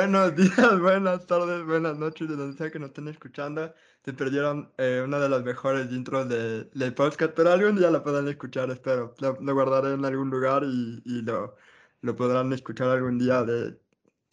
Buenos 0.00 0.34
días, 0.36 0.80
buenas 0.80 1.26
tardes, 1.26 1.62
buenas 1.66 1.98
noches, 1.98 2.26
de 2.26 2.34
donde 2.34 2.56
sea 2.56 2.70
que 2.70 2.78
nos 2.78 2.88
estén 2.88 3.08
escuchando. 3.08 3.74
Se 4.02 4.14
perdieron 4.14 4.72
eh, 4.78 5.02
una 5.04 5.18
de 5.18 5.28
las 5.28 5.42
mejores 5.44 5.92
intros 5.92 6.26
de, 6.26 6.64
del 6.72 6.94
podcast, 6.94 7.34
pero 7.36 7.50
algún 7.50 7.76
día 7.76 7.90
la 7.90 8.02
podrán 8.02 8.26
escuchar, 8.28 8.70
espero. 8.70 9.14
Lo, 9.18 9.36
lo 9.38 9.54
guardaré 9.54 9.92
en 9.92 10.04
algún 10.06 10.30
lugar 10.30 10.62
y, 10.64 11.02
y 11.04 11.20
lo, 11.20 11.54
lo 12.00 12.16
podrán 12.16 12.50
escuchar 12.54 12.88
algún 12.88 13.18
día 13.18 13.42
de 13.44 13.78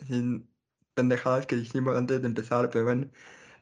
sin 0.08 0.50
pendejadas 0.94 1.46
que 1.48 1.58
dijimos 1.58 1.98
antes 1.98 2.22
de 2.22 2.28
empezar, 2.28 2.70
pero 2.70 2.86
bueno. 2.86 3.12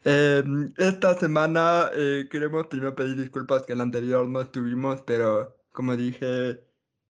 Eh, 0.04 0.44
esta 0.78 1.18
semana 1.18 1.90
eh, 1.94 2.28
queremos 2.30 2.68
primero 2.68 2.96
pedir 2.96 3.18
disculpas 3.18 3.64
que 3.64 3.74
el 3.74 3.82
anterior 3.82 4.28
no 4.28 4.42
estuvimos, 4.42 5.02
pero 5.04 5.58
como 5.72 5.96
dije, 5.98 6.64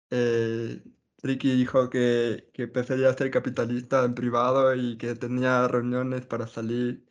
eh, 0.10 0.82
Ricky 1.26 1.56
dijo 1.56 1.90
que, 1.90 2.50
que 2.54 2.68
prefería 2.68 3.14
ser 3.14 3.32
capitalista 3.32 4.06
en 4.06 4.16
privado 4.16 4.76
y 4.76 4.98
que 4.98 5.16
tenía 5.16 5.68
reuniones 5.68 6.26
para 6.26 6.48
salir 6.48 7.06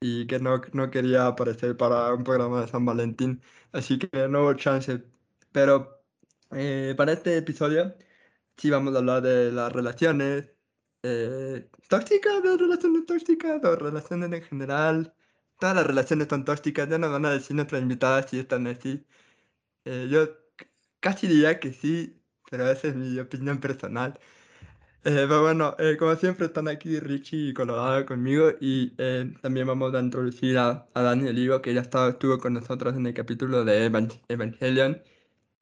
y 0.00 0.26
que 0.26 0.38
no, 0.40 0.62
no 0.72 0.90
quería 0.90 1.26
aparecer 1.28 1.76
para 1.76 2.12
un 2.14 2.24
programa 2.24 2.62
de 2.62 2.68
San 2.68 2.84
Valentín, 2.84 3.42
así 3.72 3.98
que 3.98 4.28
no 4.28 4.42
hubo 4.42 4.54
chance. 4.54 5.02
Pero 5.52 6.02
eh, 6.52 6.94
para 6.96 7.12
este 7.12 7.36
episodio 7.38 7.96
sí 8.56 8.70
vamos 8.70 8.94
a 8.94 8.98
hablar 8.98 9.22
de 9.22 9.52
las 9.52 9.72
relaciones 9.72 10.50
eh, 11.02 11.68
tóxicas, 11.88 12.42
de 12.42 12.56
relaciones 12.56 13.06
tóxicas, 13.06 13.64
o 13.64 13.76
relaciones 13.76 14.32
en 14.32 14.42
general. 14.44 15.14
Todas 15.58 15.76
las 15.76 15.86
relaciones 15.86 16.28
son 16.28 16.44
tóxicas, 16.44 16.88
ya 16.88 16.98
nos 16.98 17.12
van 17.12 17.26
a 17.26 17.32
decir 17.32 17.56
nuestras 17.56 17.82
invitadas 17.82 18.30
si 18.30 18.40
están 18.40 18.66
así. 18.66 19.06
Eh, 19.84 20.08
yo 20.10 20.28
casi 21.00 21.28
diría 21.28 21.60
que 21.60 21.72
sí, 21.72 22.21
pero 22.52 22.70
esa 22.70 22.88
es 22.88 22.96
mi 22.96 23.18
opinión 23.18 23.60
personal. 23.60 24.20
Eh, 25.04 25.26
pero 25.28 25.42
bueno, 25.42 25.76
eh, 25.78 25.96
como 25.98 26.14
siempre 26.16 26.46
están 26.46 26.68
aquí 26.68 27.00
Richie 27.00 27.50
y 27.50 27.54
Colorado 27.54 28.06
conmigo 28.06 28.50
y 28.60 28.94
eh, 28.98 29.34
también 29.42 29.66
vamos 29.66 29.94
a 29.94 30.00
introducir 30.00 30.58
a, 30.58 30.88
a 30.94 31.02
Daniel 31.02 31.38
Ivo 31.38 31.62
que 31.62 31.74
ya 31.74 31.80
estaba, 31.82 32.10
estuvo 32.10 32.38
con 32.38 32.54
nosotros 32.54 32.96
en 32.96 33.06
el 33.06 33.14
capítulo 33.14 33.64
de 33.64 33.86
Evan- 33.90 34.12
Evangelion, 34.28 35.02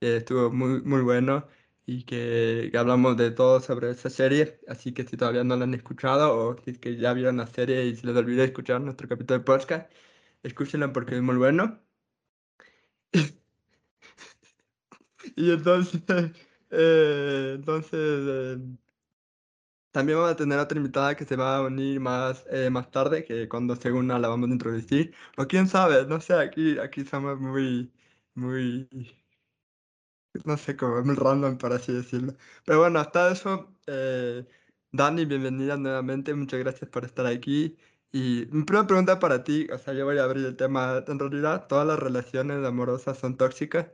que 0.01 0.17
estuvo 0.19 0.51
muy, 0.53 0.83
muy 0.83 1.03
bueno 1.03 1.49
y 1.87 2.05
que, 2.05 2.69
que 2.73 2.79
hablamos 2.79 3.17
de 3.17 3.31
todo 3.33 3.61
sobre 3.61 3.91
esa 3.91 4.11
serie, 4.11 4.61
así 4.69 4.93
que 4.95 5.05
si 5.05 5.17
todavía 5.17 5.45
no 5.45 5.57
la 5.57 5.65
han 5.65 5.75
escuchado 5.75 6.37
o 6.37 6.59
si 6.65 6.73
es 6.73 6.79
que 6.79 6.97
ya 6.97 7.13
vieron 7.15 7.39
la 7.39 7.47
serie 7.49 7.85
y 7.87 7.97
se 7.97 8.07
les 8.07 8.17
olvidó 8.17 8.45
escuchar 8.45 8.81
nuestro 8.83 9.09
capítulo 9.09 9.41
de 9.41 9.45
podcast, 9.47 9.93
escúchenlo 10.43 10.93
porque 10.93 11.17
es 11.17 11.23
muy 11.23 11.37
bueno. 11.37 11.81
Y 15.37 15.51
entonces, 15.53 16.03
eh, 16.71 17.53
entonces 17.57 17.93
eh, 17.95 18.59
también 19.91 20.19
vamos 20.19 20.33
a 20.33 20.37
tener 20.37 20.59
otra 20.59 20.79
invitada 20.79 21.17
que 21.17 21.25
se 21.25 21.37
va 21.37 21.57
a 21.57 21.63
unir 21.63 22.01
más, 22.01 22.45
eh, 22.51 22.71
más 22.71 22.91
tarde, 22.91 23.25
que 23.25 23.49
cuando 23.49 23.75
se 23.77 23.91
una 23.93 24.19
la 24.19 24.29
vamos 24.29 24.49
a 24.51 24.53
introducir. 24.53 25.15
O 25.37 25.47
quién 25.47 25.67
sabe, 25.69 26.07
no 26.07 26.21
sé, 26.21 26.35
aquí, 26.35 26.79
aquí 26.79 27.05
somos 27.05 27.39
muy, 27.41 27.93
muy, 28.35 28.89
no 30.45 30.57
sé 30.57 30.77
cómo, 30.77 31.03
muy 31.03 31.15
random, 31.17 31.59
por 31.59 31.73
así 31.73 31.93
decirlo. 31.93 32.35
Pero 32.65 32.79
bueno, 32.81 33.01
hasta 33.01 33.31
eso, 33.33 33.75
eh, 33.87 34.47
Dani, 34.93 35.25
bienvenida 35.25 35.77
nuevamente, 35.77 36.35
muchas 36.35 36.61
gracias 36.61 36.91
por 36.91 37.05
estar 37.05 37.27
aquí. 37.27 37.77
Y 38.13 38.47
mi 38.51 38.65
primera 38.65 38.87
pregunta 38.87 39.19
para 39.19 39.45
ti, 39.45 39.69
o 39.73 39.79
sea, 39.79 39.95
yo 39.95 40.05
voy 40.05 40.19
a 40.19 40.25
abrir 40.25 40.45
el 40.47 40.57
tema, 40.57 41.05
en 41.07 41.19
realidad, 41.19 41.67
¿todas 41.69 41.87
las 41.87 41.99
relaciones 41.99 42.65
amorosas 42.65 43.19
son 43.19 43.37
tóxicas? 43.37 43.87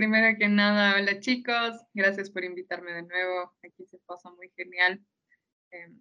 Primero 0.00 0.34
que 0.38 0.48
nada, 0.48 0.96
hola 0.96 1.20
chicos, 1.20 1.76
gracias 1.92 2.30
por 2.30 2.42
invitarme 2.42 2.90
de 2.90 3.02
nuevo. 3.02 3.54
Aquí 3.62 3.84
se 3.84 3.98
pasa 4.06 4.30
muy 4.30 4.50
genial. 4.56 4.98
Eh, 5.72 5.92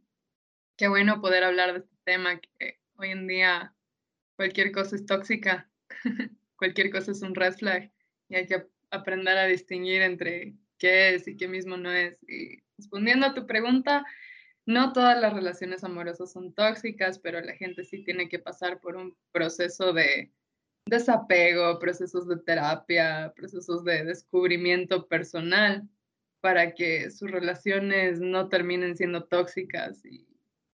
qué 0.77 0.87
bueno 0.87 1.19
poder 1.19 1.43
hablar 1.43 1.73
de 1.73 1.79
este 1.79 1.97
tema, 2.05 2.39
que 2.39 2.79
hoy 2.95 3.09
en 3.09 3.27
día 3.27 3.75
cualquier 4.37 4.71
cosa 4.71 4.95
es 4.95 5.05
tóxica, 5.05 5.69
cualquier 6.55 6.91
cosa 6.91 7.11
es 7.11 7.21
un 7.23 7.35
red 7.35 7.51
flag 7.55 7.91
y 8.29 8.35
hay 8.35 8.47
que 8.47 8.67
aprender 8.89 9.37
a 9.37 9.47
distinguir 9.47 10.01
entre 10.01 10.55
qué 10.77 11.15
es 11.15 11.27
y 11.27 11.35
qué 11.35 11.49
mismo 11.49 11.75
no 11.75 11.91
es. 11.91 12.17
Y 12.25 12.63
respondiendo 12.77 13.25
a 13.25 13.33
tu 13.33 13.45
pregunta, 13.47 14.05
no 14.65 14.93
todas 14.93 15.19
las 15.19 15.33
relaciones 15.33 15.83
amorosas 15.83 16.31
son 16.31 16.53
tóxicas, 16.53 17.19
pero 17.19 17.41
la 17.41 17.57
gente 17.57 17.83
sí 17.83 18.05
tiene 18.05 18.29
que 18.29 18.39
pasar 18.39 18.79
por 18.79 18.95
un 18.95 19.17
proceso 19.33 19.91
de 19.91 20.31
desapego, 20.89 21.79
procesos 21.79 22.27
de 22.27 22.37
terapia, 22.37 23.33
procesos 23.35 23.83
de 23.83 24.03
descubrimiento 24.03 25.07
personal 25.07 25.87
para 26.41 26.73
que 26.73 27.11
sus 27.11 27.29
relaciones 27.29 28.19
no 28.19 28.49
terminen 28.49 28.95
siendo 28.95 29.25
tóxicas 29.25 30.03
y 30.05 30.27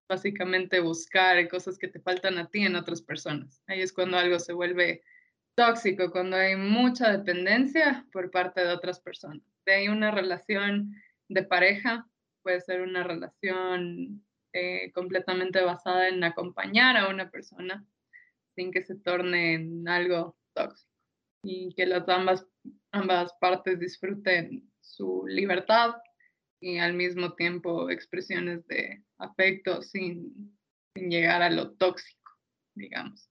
básicamente 0.08 0.80
buscar 0.80 1.48
cosas 1.48 1.78
que 1.78 1.88
te 1.88 2.00
faltan 2.00 2.38
a 2.38 2.48
ti 2.48 2.60
en 2.60 2.76
otras 2.76 3.02
personas. 3.02 3.62
Ahí 3.66 3.80
es 3.80 3.92
cuando 3.92 4.16
algo 4.16 4.38
se 4.38 4.52
vuelve 4.52 5.02
tóxico, 5.56 6.10
cuando 6.10 6.36
hay 6.36 6.56
mucha 6.56 7.10
dependencia 7.10 8.06
por 8.12 8.30
parte 8.30 8.60
de 8.60 8.72
otras 8.72 9.00
personas. 9.00 9.42
De 9.64 9.74
ahí 9.74 9.88
una 9.88 10.10
relación 10.10 10.94
de 11.28 11.42
pareja 11.42 12.08
puede 12.42 12.60
ser 12.60 12.82
una 12.82 13.02
relación 13.02 14.24
eh, 14.52 14.92
completamente 14.92 15.60
basada 15.62 16.08
en 16.08 16.22
acompañar 16.22 16.96
a 16.96 17.08
una 17.08 17.30
persona 17.30 17.84
sin 18.56 18.72
que 18.72 18.82
se 18.84 18.96
torne 18.96 19.54
en 19.54 19.88
algo 19.88 20.36
tóxico 20.54 20.90
y 21.44 21.72
que 21.74 21.86
las 21.86 22.08
ambas, 22.08 22.44
ambas 22.90 23.32
partes 23.40 23.78
disfruten 23.78 24.68
su 24.80 25.24
libertad 25.28 25.94
y 26.60 26.78
al 26.78 26.94
mismo 26.94 27.34
tiempo 27.34 27.88
expresiones 27.90 28.66
de 28.66 29.04
afecto 29.18 29.82
sin, 29.82 30.58
sin 30.94 31.10
llegar 31.10 31.42
a 31.42 31.50
lo 31.50 31.76
tóxico, 31.76 32.32
digamos. 32.74 33.30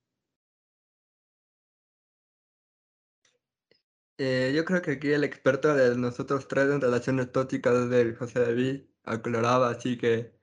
Eh, 4.17 4.53
yo 4.55 4.63
creo 4.63 4.81
que 4.81 4.91
aquí 4.91 5.11
el 5.11 5.25
experto 5.25 5.75
de 5.75 5.97
nosotros 5.97 6.47
tres 6.47 6.69
en 6.69 6.79
relaciones 6.79 7.33
tóxicas 7.33 7.75
es 7.75 7.91
el 7.91 8.15
José 8.15 8.39
David, 8.39 8.83
Colorado, 9.21 9.65
así 9.65 9.97
que, 9.97 10.33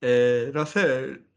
eh, 0.00 0.50
no 0.54 0.64
sé, 0.64 1.27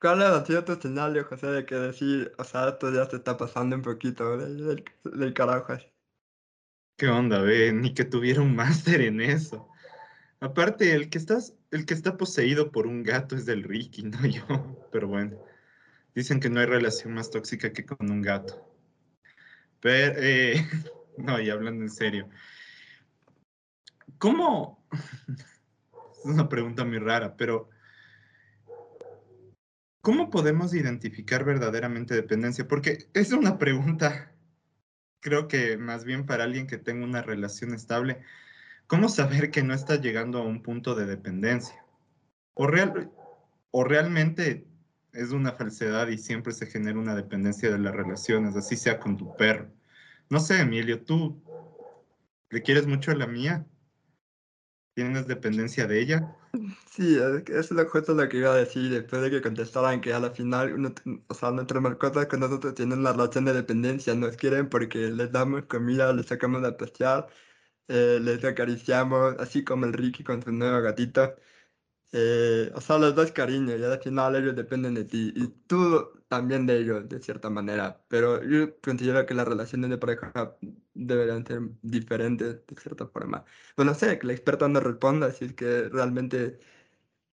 ¿cuál 0.00 0.22
ha 0.22 0.44
sido 0.44 0.64
tu 0.64 0.72
escenario, 0.72 1.24
José, 1.24 1.46
de 1.48 1.66
que 1.66 1.74
decir, 1.74 2.32
o 2.38 2.44
sea, 2.44 2.68
esto 2.70 2.92
ya 2.92 3.06
se 3.06 3.16
está 3.16 3.36
pasando 3.36 3.76
un 3.76 3.82
poquito 3.82 4.36
del, 4.36 4.84
del, 5.04 5.34
carajo 5.34 5.72
así? 5.72 5.86
¿Qué 6.96 7.08
onda, 7.08 7.40
ve? 7.40 7.72
Ni 7.72 7.94
que 7.94 8.04
tuviera 8.04 8.40
un 8.40 8.54
máster 8.56 9.00
en 9.00 9.20
eso. 9.20 9.68
Aparte, 10.40 10.92
el 10.94 11.10
que, 11.10 11.18
estás, 11.18 11.54
el 11.70 11.86
que 11.86 11.94
está 11.94 12.16
poseído 12.16 12.70
por 12.70 12.86
un 12.86 13.02
gato 13.02 13.36
es 13.36 13.46
del 13.46 13.64
Ricky, 13.64 14.02
no 14.04 14.24
yo. 14.26 14.88
Pero 14.92 15.08
bueno, 15.08 15.38
dicen 16.14 16.40
que 16.40 16.50
no 16.50 16.60
hay 16.60 16.66
relación 16.66 17.14
más 17.14 17.30
tóxica 17.30 17.72
que 17.72 17.84
con 17.86 18.10
un 18.10 18.22
gato. 18.22 18.64
Pero, 19.80 20.14
eh, 20.18 20.66
no, 21.18 21.40
y 21.40 21.50
hablando 21.50 21.84
en 21.84 21.90
serio. 21.90 22.28
¿Cómo? 24.18 24.86
Es 26.18 26.24
una 26.24 26.48
pregunta 26.48 26.84
muy 26.84 26.98
rara, 26.98 27.36
pero 27.36 27.70
¿cómo 30.00 30.30
podemos 30.30 30.74
identificar 30.74 31.44
verdaderamente 31.44 32.14
dependencia? 32.14 32.66
Porque 32.68 33.08
es 33.14 33.32
una 33.32 33.58
pregunta, 33.58 34.32
creo 35.20 35.48
que 35.48 35.76
más 35.76 36.04
bien 36.04 36.26
para 36.26 36.44
alguien 36.44 36.66
que 36.66 36.78
tenga 36.78 37.04
una 37.04 37.22
relación 37.22 37.74
estable. 37.74 38.20
¿Cómo 38.86 39.08
saber 39.08 39.50
que 39.50 39.62
no 39.62 39.74
está 39.74 39.96
llegando 39.96 40.38
a 40.38 40.46
un 40.46 40.62
punto 40.62 40.94
de 40.94 41.06
dependencia? 41.06 41.84
O, 42.54 42.66
real, 42.66 43.12
o 43.70 43.84
realmente 43.84 44.66
es 45.12 45.30
una 45.30 45.52
falsedad 45.52 46.08
y 46.08 46.18
siempre 46.18 46.52
se 46.52 46.66
genera 46.66 46.98
una 46.98 47.14
dependencia 47.14 47.70
de 47.70 47.78
las 47.78 47.94
relaciones, 47.94 48.56
así 48.56 48.76
sea 48.76 48.98
con 48.98 49.16
tu 49.16 49.36
perro. 49.36 49.70
No 50.30 50.40
sé, 50.40 50.60
Emilio, 50.60 51.02
¿tú 51.02 51.42
le 52.50 52.62
quieres 52.62 52.86
mucho 52.86 53.10
a 53.10 53.14
la 53.14 53.26
mía? 53.26 53.66
¿Tienes 54.94 55.26
dependencia 55.26 55.86
de 55.86 56.00
ella? 56.00 56.37
Sí, 56.90 57.16
es 57.48 57.70
lo 57.70 57.88
justo 57.88 58.14
lo 58.14 58.28
que 58.28 58.38
iba 58.38 58.52
a 58.52 58.56
decir 58.56 58.90
después 58.90 59.22
de 59.22 59.30
que 59.30 59.42
contestaran 59.42 60.00
que 60.00 60.12
a 60.12 60.18
la 60.20 60.30
final, 60.30 60.72
uno, 60.72 60.92
o 61.28 61.34
sea, 61.34 61.50
nuestras 61.50 61.82
mascotas 61.82 62.26
con 62.26 62.40
nosotros 62.40 62.74
tienen 62.74 63.00
una 63.00 63.12
relación 63.12 63.44
de 63.44 63.52
dependencia, 63.52 64.14
nos 64.14 64.36
quieren 64.36 64.68
porque 64.68 64.98
les 65.10 65.30
damos 65.30 65.66
comida, 65.66 66.12
les 66.12 66.26
sacamos 66.26 66.64
a 66.64 66.76
pasear, 66.76 67.28
eh, 67.88 68.18
les 68.22 68.44
acariciamos, 68.44 69.36
así 69.38 69.64
como 69.64 69.86
el 69.86 69.92
Ricky 69.94 70.24
con 70.24 70.42
su 70.42 70.52
nuevo 70.52 70.80
gatito. 70.82 71.36
Eh, 72.12 72.70
o 72.74 72.80
sea, 72.80 72.98
los 72.98 73.14
dos 73.14 73.32
cariños 73.32 73.78
y 73.78 73.84
al 73.84 74.00
final 74.00 74.36
ellos 74.36 74.56
dependen 74.56 74.94
de 74.94 75.04
ti 75.04 75.32
y 75.36 75.46
tú 75.66 76.10
también 76.28 76.66
de 76.66 76.78
ellos, 76.78 77.08
de 77.08 77.20
cierta 77.20 77.50
manera. 77.50 78.02
Pero 78.08 78.42
yo 78.44 78.78
considero 78.80 79.26
que 79.26 79.34
las 79.34 79.46
relaciones 79.48 79.90
de 79.90 79.98
pareja 79.98 80.56
deberían 80.94 81.46
ser 81.46 81.60
diferentes 81.82 82.66
de 82.66 82.80
cierta 82.80 83.06
forma. 83.08 83.44
Pues 83.76 83.86
no 83.86 83.94
sé, 83.94 84.18
que 84.18 84.26
la 84.26 84.32
experta 84.32 84.68
nos 84.68 84.82
responda 84.82 85.30
si 85.32 85.46
es 85.46 85.54
que 85.54 85.88
realmente 85.90 86.58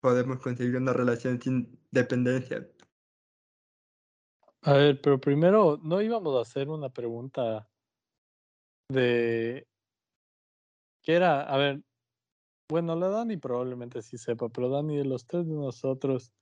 podemos 0.02 0.40
conseguir 0.40 0.78
una 0.78 0.94
relación 0.94 1.42
sin 1.42 1.80
dependencia. 1.92 2.68
A 4.64 4.74
ver, 4.74 5.02
pero 5.02 5.20
primero, 5.20 5.80
¿no 5.84 6.02
íbamos 6.02 6.38
a 6.38 6.42
hacer 6.42 6.70
una 6.70 6.90
pregunta 6.90 7.68
de... 8.90 9.68
¿Qué 11.02 11.14
era? 11.16 11.42
A 11.42 11.58
ver, 11.58 11.84
Bueno, 12.74 12.96
la 12.96 13.08
Dani 13.08 13.38
probablemente 13.38 14.02
sí 14.02 14.18
sepa, 14.18 14.50
pero 14.50 14.68
Dani, 14.68 14.98
de 14.98 15.06
los 15.06 15.28
tres 15.28 15.46
de 15.46 15.54
nosotros, 15.54 16.34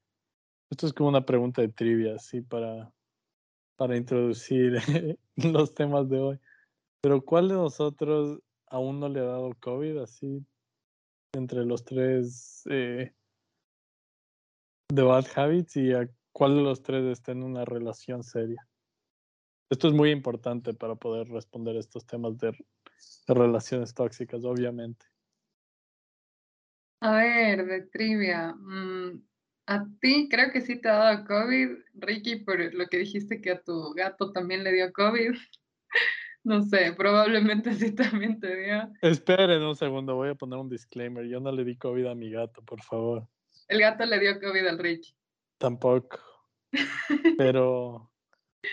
esto 0.69 0.87
es 0.87 0.93
como 0.93 1.09
una 1.09 1.25
pregunta 1.25 1.61
de 1.61 1.67
trivia, 1.67 2.15
así 2.15 2.39
para, 2.39 2.93
para 3.75 3.97
introducir 3.97 4.77
los 5.35 5.73
temas 5.73 6.07
de 6.07 6.19
hoy. 6.19 6.39
Pero 7.01 7.19
¿cuál 7.25 7.49
de 7.49 7.55
nosotros 7.55 8.39
aún 8.67 9.01
no 9.01 9.09
le 9.09 9.19
ha 9.19 9.23
dado 9.23 9.51
COVID 9.59 9.97
así 9.97 10.45
entre 11.33 11.65
los 11.65 11.83
tres 11.83 12.63
eh, 12.69 13.13
de 14.87 15.01
Bad 15.01 15.25
Habits 15.35 15.75
y 15.75 15.91
a 15.91 16.09
cuál 16.31 16.55
de 16.55 16.61
los 16.61 16.81
tres 16.81 17.03
está 17.07 17.33
en 17.33 17.43
una 17.43 17.65
relación 17.65 18.23
seria? 18.23 18.65
Esto 19.69 19.89
es 19.89 19.93
muy 19.93 20.11
importante 20.11 20.73
para 20.73 20.95
poder 20.95 21.27
responder 21.27 21.75
estos 21.75 22.05
temas 22.05 22.37
de, 22.37 22.53
de 23.27 23.33
relaciones 23.33 23.93
tóxicas, 23.93 24.45
obviamente. 24.45 25.10
A 27.01 27.15
ver, 27.17 27.65
de 27.65 27.81
trivia. 27.83 28.53
mm, 28.53 29.21
a 29.67 29.85
ti 30.01 30.27
creo 30.29 30.51
que 30.51 30.61
sí 30.61 30.79
te 30.81 30.89
ha 30.89 30.93
dado 30.93 31.25
COVID, 31.25 31.69
Ricky, 31.95 32.37
por 32.37 32.59
lo 32.73 32.87
que 32.87 32.97
dijiste 32.97 33.41
que 33.41 33.51
a 33.51 33.61
tu 33.61 33.93
gato 33.93 34.31
también 34.31 34.63
le 34.63 34.71
dio 34.71 34.91
COVID. 34.93 35.33
No 36.43 36.63
sé, 36.63 36.93
probablemente 36.97 37.71
sí 37.75 37.91
también 37.93 38.39
te 38.39 38.55
dio. 38.55 38.91
Esperen 39.03 39.61
un 39.61 39.75
segundo, 39.75 40.15
voy 40.15 40.29
a 40.29 40.33
poner 40.33 40.57
un 40.57 40.69
disclaimer. 40.69 41.23
Yo 41.27 41.39
no 41.39 41.51
le 41.51 41.63
di 41.63 41.77
COVID 41.77 42.07
a 42.07 42.15
mi 42.15 42.31
gato, 42.31 42.63
por 42.63 42.81
favor. 42.81 43.27
El 43.67 43.79
gato 43.79 44.03
le 44.07 44.19
dio 44.19 44.39
COVID 44.39 44.65
al 44.65 44.79
Ricky. 44.79 45.13
Tampoco. 45.59 46.17
Pero 47.37 48.11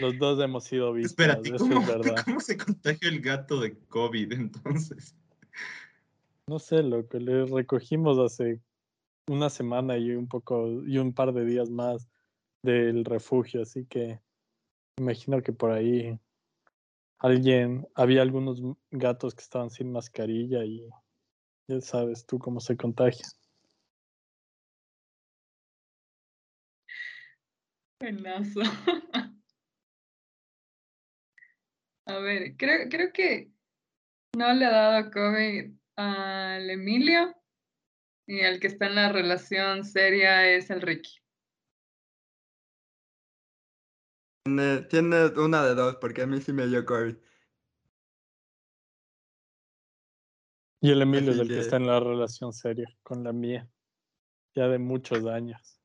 los 0.01 0.19
dos 0.19 0.43
hemos 0.43 0.65
sido 0.65 0.95
víctimas, 0.95 1.37
Espérate, 1.37 1.49
eso 1.57 1.59
¿cómo, 1.59 1.81
es 1.83 1.87
verdad. 1.89 2.25
¿cómo 2.25 2.41
se 2.41 2.57
contagió 2.57 3.09
el 3.11 3.21
gato 3.21 3.61
de 3.61 3.79
COVID 3.89 4.33
entonces? 4.33 5.15
No 6.49 6.59
sé, 6.59 6.83
lo 6.83 7.07
que 7.07 7.21
le 7.21 7.45
recogimos 7.45 8.19
hace 8.19 8.63
una 9.29 9.51
semana 9.51 9.99
y 9.99 10.13
un 10.13 10.29
poco 10.29 10.83
y 10.87 10.97
un 10.97 11.13
par 11.13 11.35
de 11.35 11.45
días 11.45 11.69
más 11.69 12.09
del 12.63 13.05
refugio, 13.05 13.61
así 13.61 13.85
que 13.85 14.19
imagino 14.97 15.43
que 15.43 15.53
por 15.53 15.73
ahí 15.73 16.19
alguien, 17.19 17.87
había 17.95 18.23
algunos 18.23 18.63
gatos 18.91 19.35
que 19.35 19.43
estaban 19.43 19.69
sin 19.69 19.93
mascarilla 19.93 20.65
y 20.65 20.89
ya 21.69 21.83
sabes 21.83 22.25
tú 22.25 22.39
cómo 22.39 22.61
se 22.61 22.79
contagia. 22.79 23.27
Buenazo. 28.01 28.61
A 32.07 32.19
ver, 32.21 32.57
creo, 32.57 32.89
creo 32.89 33.13
que 33.13 33.51
no 34.35 34.51
le 34.55 34.65
ha 34.65 34.71
dado 34.71 35.11
COVID 35.11 35.78
al 35.99 36.71
Emilio 36.71 37.35
y 38.27 38.39
el 38.41 38.61
que 38.61 38.69
está 38.69 38.87
en 38.87 38.95
la 38.95 39.11
relación 39.11 39.85
seria 39.85 40.49
es 40.49 40.71
el 40.71 40.81
Ricky. 40.81 41.19
Tiene, 44.45 44.83
tiene 44.83 45.27
una 45.37 45.65
de 45.65 45.75
dos, 45.75 45.97
porque 45.97 46.23
a 46.23 46.27
mí 46.27 46.41
sí 46.41 46.53
me 46.53 46.67
dio 46.69 46.85
COVID. 46.85 47.17
Y 50.81 50.91
el 50.93 51.03
Emilio 51.03 51.33
es 51.33 51.39
el 51.41 51.49
que 51.49 51.55
que- 51.55 51.61
está 51.61 51.77
en 51.77 51.87
la 51.89 51.99
relación 51.99 52.53
seria 52.53 52.89
con 53.03 53.25
la 53.25 53.33
mía, 53.33 53.69
ya 54.55 54.69
de 54.69 54.79
muchos 54.79 55.27
años. 55.27 55.81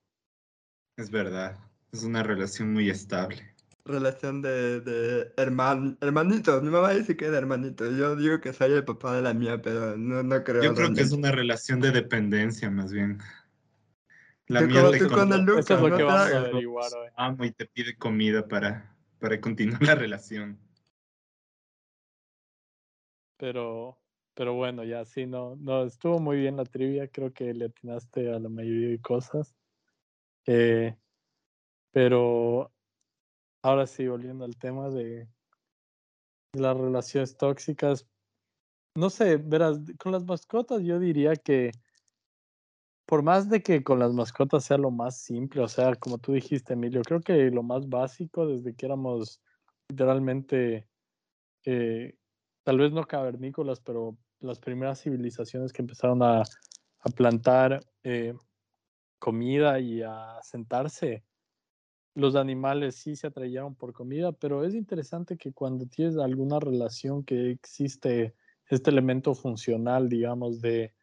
Es 0.95 1.09
verdad, 1.09 1.57
es 1.92 2.04
una 2.04 2.21
relación 2.21 2.71
muy 2.71 2.89
estable. 2.92 3.52
Relación 3.85 4.41
de, 4.41 4.80
de 4.80 5.33
herman, 5.35 5.97
hermanitos. 6.00 6.63
Mi 6.63 6.69
mamá 6.69 6.91
dice 6.91 7.18
que 7.18 7.25
es 7.25 7.31
de 7.31 7.38
hermanitos. 7.38 7.97
Yo 7.97 8.15
digo 8.15 8.39
que 8.39 8.53
soy 8.53 8.71
el 8.71 8.85
papá 8.85 9.15
de 9.15 9.21
la 9.21 9.33
mía, 9.33 9.62
pero 9.62 9.97
no, 9.97 10.24
no 10.24 10.44
creo. 10.44 10.63
Yo 10.63 10.74
creo 10.74 10.94
que 10.94 11.01
es 11.01 11.12
una 11.12 11.31
relación 11.31 11.81
de 11.81 11.91
dependencia 11.91 12.71
más 12.71 12.94
bien. 12.94 13.19
La 14.47 14.62
mía 14.62 14.81
como 14.81 14.91
te 14.91 15.00
tú 15.00 15.09
con 15.09 15.33
el 15.33 15.41
Lucas, 15.41 15.65
Eso 15.65 15.75
es 15.75 15.81
lo 15.81 15.89
no 15.89 15.97
que 15.97 16.03
vamos 16.03 16.31
a 16.31 16.38
averiguar 16.39 16.94
hoy. 16.94 17.09
amo 17.15 17.44
y 17.45 17.51
te 17.51 17.65
pide 17.65 17.97
comida 17.97 18.47
para, 18.47 18.95
para 19.19 19.39
continuar 19.41 19.81
la 19.83 19.95
relación. 19.95 20.57
Pero, 23.38 23.97
pero 24.33 24.53
bueno, 24.53 24.83
ya 24.83 25.06
sí, 25.06 25.25
no, 25.25 25.56
no, 25.57 25.83
estuvo 25.83 26.19
muy 26.19 26.38
bien 26.38 26.56
la 26.57 26.65
trivia, 26.65 27.07
creo 27.07 27.33
que 27.33 27.53
le 27.53 27.65
atinaste 27.65 28.33
a 28.33 28.39
la 28.39 28.50
mayoría 28.50 28.89
de 28.89 29.01
cosas. 29.01 29.56
Eh, 30.45 30.95
pero 31.91 32.72
ahora 33.63 33.88
sí, 33.88 34.07
volviendo 34.07 34.45
al 34.45 34.57
tema 34.57 34.89
de 34.89 35.27
las 36.54 36.77
relaciones 36.77 37.36
tóxicas, 37.36 38.06
no 38.95 39.10
sé, 39.10 39.38
verás, 39.38 39.80
con 39.98 40.12
las 40.12 40.24
mascotas 40.25 40.83
yo 40.83 41.00
diría 41.00 41.36
que 41.36 41.71
por 43.06 43.24
más 43.24 43.50
de 43.50 43.62
que 43.63 43.83
con 43.83 44.00
las 44.00 44.13
mascotas 44.13 44.65
sea 44.65 44.77
lo 44.77 44.92
más 44.92 45.18
simple, 45.18 45.62
o 45.62 45.68
sea, 45.68 45.95
como 45.95 46.18
tú 46.19 46.33
dijiste, 46.33 46.74
Emilio, 46.74 47.01
creo 47.01 47.21
que 47.21 47.50
lo 47.51 47.63
más 47.63 47.89
básico 47.89 48.48
desde 48.48 48.75
que 48.75 48.86
éramos 48.86 49.42
literalmente, 49.89 50.88
eh, 51.66 52.16
tal 52.63 52.77
vez 52.80 52.92
no 52.92 53.04
cavernícolas, 53.04 53.81
pero 53.81 54.18
las 54.39 54.59
primeras 54.59 55.01
civilizaciones 55.01 55.74
que 55.74 55.81
empezaron 55.81 56.21
a, 56.24 56.44
plantar 57.18 57.81
eh, 58.04 58.33
comida 59.19 59.77
y 59.80 60.01
a 60.01 60.39
sentarse, 60.42 61.25
los 62.15 62.36
animales 62.36 62.95
sí 62.95 63.15
se 63.15 63.27
atrayeron 63.27 63.75
por 63.75 63.94
comida, 63.94 64.31
pero 64.31 64.63
es 64.63 64.75
interesante 64.75 65.38
que 65.38 65.54
cuando 65.54 65.86
tienes 65.88 66.18
alguna 66.18 66.60
relación 66.60 67.24
que 67.24 67.51
existe 67.51 68.36
este 68.69 68.92
elemento 68.92 69.36
funcional, 69.36 70.10
digamos, 70.10 70.62
de 70.62 70.94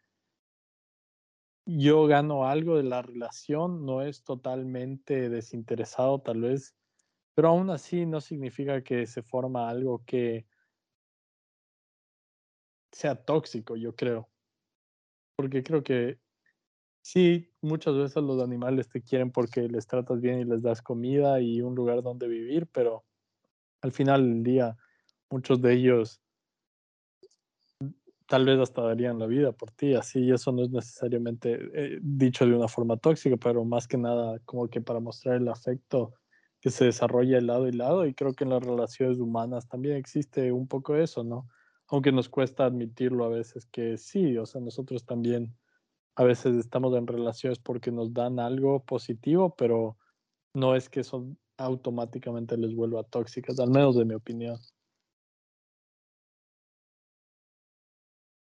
yo 1.66 2.06
gano 2.06 2.46
algo 2.46 2.76
de 2.76 2.84
la 2.84 3.02
relación, 3.02 3.84
no 3.84 4.02
es 4.02 4.24
totalmente 4.24 5.28
desinteresado 5.28 6.20
tal 6.20 6.40
vez, 6.40 6.74
pero 7.34 7.48
aún 7.48 7.70
así 7.70 8.06
no 8.06 8.20
significa 8.20 8.82
que 8.82 9.06
se 9.06 9.22
forma 9.22 9.68
algo 9.68 10.02
que 10.04 10.46
sea 12.92 13.14
tóxico, 13.14 13.76
yo 13.76 13.94
creo. 13.94 14.28
Porque 15.36 15.62
creo 15.62 15.82
que 15.82 16.18
sí, 17.02 17.52
muchas 17.60 17.96
veces 17.96 18.22
los 18.22 18.42
animales 18.42 18.88
te 18.88 19.02
quieren 19.02 19.30
porque 19.30 19.68
les 19.68 19.86
tratas 19.86 20.20
bien 20.20 20.40
y 20.40 20.44
les 20.44 20.62
das 20.62 20.82
comida 20.82 21.40
y 21.40 21.62
un 21.62 21.74
lugar 21.74 22.02
donde 22.02 22.28
vivir, 22.28 22.66
pero 22.68 23.04
al 23.82 23.92
final 23.92 24.22
del 24.22 24.42
día 24.42 24.76
muchos 25.30 25.60
de 25.62 25.74
ellos 25.74 26.20
tal 28.30 28.44
vez 28.44 28.60
hasta 28.60 28.82
darían 28.82 29.18
la 29.18 29.26
vida 29.26 29.50
por 29.50 29.72
ti, 29.72 29.94
así, 29.94 30.20
y 30.20 30.30
eso 30.32 30.52
no 30.52 30.62
es 30.62 30.70
necesariamente 30.70 31.58
eh, 31.74 31.98
dicho 32.00 32.46
de 32.46 32.54
una 32.54 32.68
forma 32.68 32.96
tóxica, 32.96 33.36
pero 33.36 33.64
más 33.64 33.88
que 33.88 33.98
nada 33.98 34.38
como 34.44 34.68
que 34.68 34.80
para 34.80 35.00
mostrar 35.00 35.36
el 35.36 35.48
afecto 35.48 36.14
que 36.60 36.70
se 36.70 36.84
desarrolla 36.84 37.36
de 37.36 37.42
lado 37.42 37.66
y 37.66 37.72
lado, 37.72 38.06
y 38.06 38.14
creo 38.14 38.32
que 38.34 38.44
en 38.44 38.50
las 38.50 38.62
relaciones 38.62 39.18
humanas 39.18 39.66
también 39.68 39.96
existe 39.96 40.52
un 40.52 40.68
poco 40.68 40.94
eso, 40.94 41.24
¿no? 41.24 41.48
Aunque 41.88 42.12
nos 42.12 42.28
cuesta 42.28 42.66
admitirlo 42.66 43.24
a 43.24 43.30
veces 43.30 43.66
que 43.66 43.96
sí, 43.96 44.38
o 44.38 44.46
sea, 44.46 44.60
nosotros 44.60 45.04
también 45.04 45.56
a 46.20 46.24
veces 46.24 46.54
estamos 46.58 46.94
en 46.98 47.06
relaciones 47.06 47.58
porque 47.58 47.90
nos 47.90 48.12
dan 48.12 48.40
algo 48.40 48.84
positivo, 48.84 49.54
pero 49.56 49.96
no 50.54 50.76
es 50.76 50.90
que 50.90 51.00
eso 51.00 51.34
automáticamente 51.56 52.58
les 52.58 52.74
vuelva 52.74 53.04
tóxicas, 53.04 53.58
al 53.58 53.70
menos 53.70 53.96
de 53.96 54.04
mi 54.04 54.12
opinión. 54.12 54.58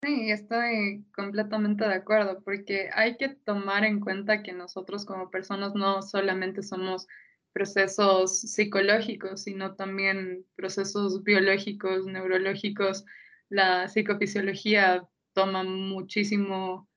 Sí, 0.01 0.31
estoy 0.31 1.05
completamente 1.13 1.85
de 1.85 1.95
acuerdo, 1.95 2.41
porque 2.41 2.89
hay 2.93 3.17
que 3.17 3.35
tomar 3.35 3.83
en 3.83 3.99
cuenta 3.99 4.43
que 4.43 4.53
nosotros 4.53 5.03
como 5.03 5.29
personas 5.29 5.75
no 5.75 6.01
solamente 6.01 6.63
somos 6.63 7.05
procesos 7.51 8.39
psicológicos, 8.39 9.41
sino 9.43 9.75
también 9.75 10.45
procesos 10.55 11.21
biológicos, 11.21 12.05
neurológicos. 12.05 13.03
La 13.49 13.89
psicofisiología 13.89 15.05
toma 15.33 15.65
muchísimo 15.65 16.87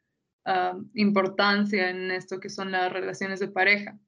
ah, 0.50 0.78
importancia 0.95 1.90
en 1.90 2.11
esto 2.11 2.40
que 2.40 2.49
son 2.50 2.73
las 2.73 2.92
relaciones 2.92 3.40
de 3.40 3.49
pareja, 3.49 3.99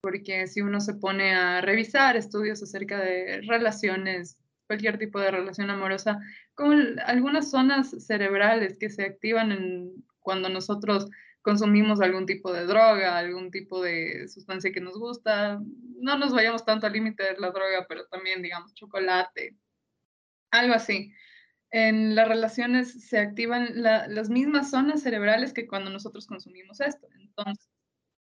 porque 0.00 0.46
si 0.46 0.60
uno 0.60 0.80
se 0.80 0.94
pone 0.94 1.34
a 1.34 1.60
revisar 1.60 2.16
estudios 2.16 2.62
acerca 2.62 2.98
de 3.00 3.40
relaciones, 3.46 4.36
cualquier 4.66 4.98
tipo 4.98 5.20
de 5.20 5.30
relación 5.30 5.70
amorosa, 5.70 6.20
el- 6.58 6.98
algunas 7.06 7.50
zonas 7.50 7.90
cerebrales 8.06 8.76
que 8.78 8.90
se 8.90 9.04
activan 9.04 9.52
en- 9.52 10.04
cuando 10.20 10.48
nosotros 10.48 11.06
consumimos 11.42 12.00
algún 12.00 12.24
tipo 12.24 12.52
de 12.52 12.64
droga, 12.64 13.18
algún 13.18 13.50
tipo 13.50 13.82
de 13.82 14.26
sustancia 14.28 14.72
que 14.72 14.80
nos 14.80 14.98
gusta. 14.98 15.60
No 16.00 16.16
nos 16.18 16.32
vayamos 16.32 16.64
tanto 16.64 16.86
al 16.86 16.94
límite 16.94 17.22
de 17.22 17.36
la 17.38 17.50
droga, 17.50 17.84
pero 17.88 18.06
también, 18.06 18.40
digamos, 18.42 18.72
chocolate, 18.74 19.54
algo 20.50 20.74
así. 20.74 21.12
En 21.76 22.14
las 22.14 22.28
relaciones 22.28 23.08
se 23.08 23.18
activan 23.18 23.82
la- 23.82 24.06
las 24.06 24.30
mismas 24.30 24.70
zonas 24.70 25.02
cerebrales 25.02 25.52
que 25.52 25.66
cuando 25.66 25.90
nosotros 25.90 26.24
consumimos 26.28 26.80
esto. 26.80 27.08
Entonces, 27.18 27.68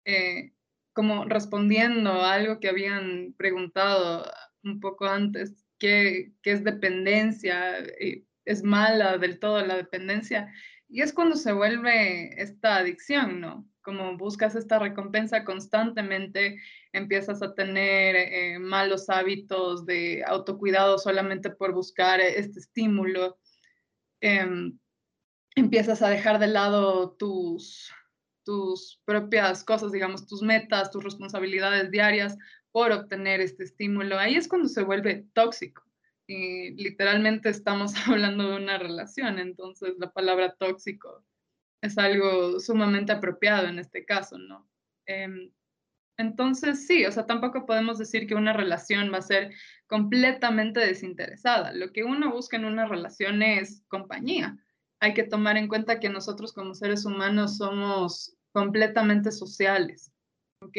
eh, 0.03 0.51
como 0.91 1.23
respondiendo 1.23 2.11
a 2.11 2.33
algo 2.33 2.59
que 2.59 2.67
habían 2.67 3.33
preguntado 3.37 4.29
un 4.63 4.81
poco 4.81 5.05
antes, 5.05 5.65
¿qué, 5.77 6.33
qué 6.41 6.51
es 6.51 6.65
dependencia? 6.65 7.79
Eh, 7.79 8.25
¿Es 8.43 8.61
mala 8.61 9.17
del 9.17 9.39
todo 9.39 9.65
la 9.65 9.77
dependencia? 9.77 10.53
y 10.89 11.01
es 11.01 11.13
cuando 11.13 11.35
se 11.37 11.53
vuelve 11.53 12.41
esta 12.41 12.77
adicción, 12.77 13.39
¿no? 13.39 13.69
Como 13.89 14.17
buscas 14.17 14.53
esta 14.53 14.77
recompensa 14.77 15.43
constantemente, 15.43 16.61
empiezas 16.93 17.41
a 17.41 17.55
tener 17.55 18.15
eh, 18.15 18.59
malos 18.59 19.09
hábitos 19.09 19.83
de 19.87 20.23
autocuidado 20.27 20.99
solamente 20.99 21.49
por 21.49 21.73
buscar 21.73 22.21
este 22.21 22.59
estímulo. 22.59 23.39
Em, 24.21 24.77
empiezas 25.55 26.03
a 26.03 26.09
dejar 26.09 26.37
de 26.37 26.45
lado 26.45 27.15
tus, 27.17 27.91
tus 28.45 29.01
propias 29.05 29.63
cosas, 29.63 29.91
digamos, 29.91 30.27
tus 30.27 30.43
metas, 30.43 30.91
tus 30.91 31.03
responsabilidades 31.03 31.89
diarias 31.89 32.37
por 32.71 32.91
obtener 32.91 33.41
este 33.41 33.63
estímulo. 33.63 34.19
Ahí 34.19 34.35
es 34.35 34.47
cuando 34.47 34.67
se 34.67 34.83
vuelve 34.83 35.25
tóxico. 35.33 35.81
Y 36.27 36.75
literalmente 36.75 37.49
estamos 37.49 37.93
hablando 38.07 38.51
de 38.51 38.57
una 38.57 38.77
relación, 38.77 39.39
entonces 39.39 39.95
la 39.97 40.11
palabra 40.11 40.55
tóxico 40.59 41.25
es 41.81 41.97
algo 41.97 42.59
sumamente 42.59 43.11
apropiado 43.11 43.67
en 43.67 43.79
este 43.79 44.05
caso, 44.05 44.37
¿no? 44.37 44.69
Em, 45.05 45.51
entonces, 46.17 46.85
sí, 46.85 47.05
o 47.05 47.11
sea, 47.11 47.25
tampoco 47.25 47.65
podemos 47.65 47.97
decir 47.97 48.27
que 48.27 48.35
una 48.35 48.51
relación 48.51 49.11
va 49.13 49.19
a 49.19 49.21
ser 49.21 49.53
completamente 49.87 50.81
desinteresada. 50.81 51.71
Lo 51.71 51.93
que 51.93 52.03
uno 52.03 52.31
busca 52.31 52.57
en 52.57 52.65
una 52.65 52.85
relación 52.85 53.41
es 53.41 53.83
compañía. 53.87 54.57
Hay 54.99 55.13
que 55.13 55.23
tomar 55.23 55.55
en 55.55 55.69
cuenta 55.69 55.99
que 56.01 56.09
nosotros 56.09 56.51
como 56.51 56.75
seres 56.75 57.05
humanos 57.05 57.57
somos 57.57 58.35
completamente 58.51 59.31
sociales, 59.31 60.11
¿ok? 60.61 60.77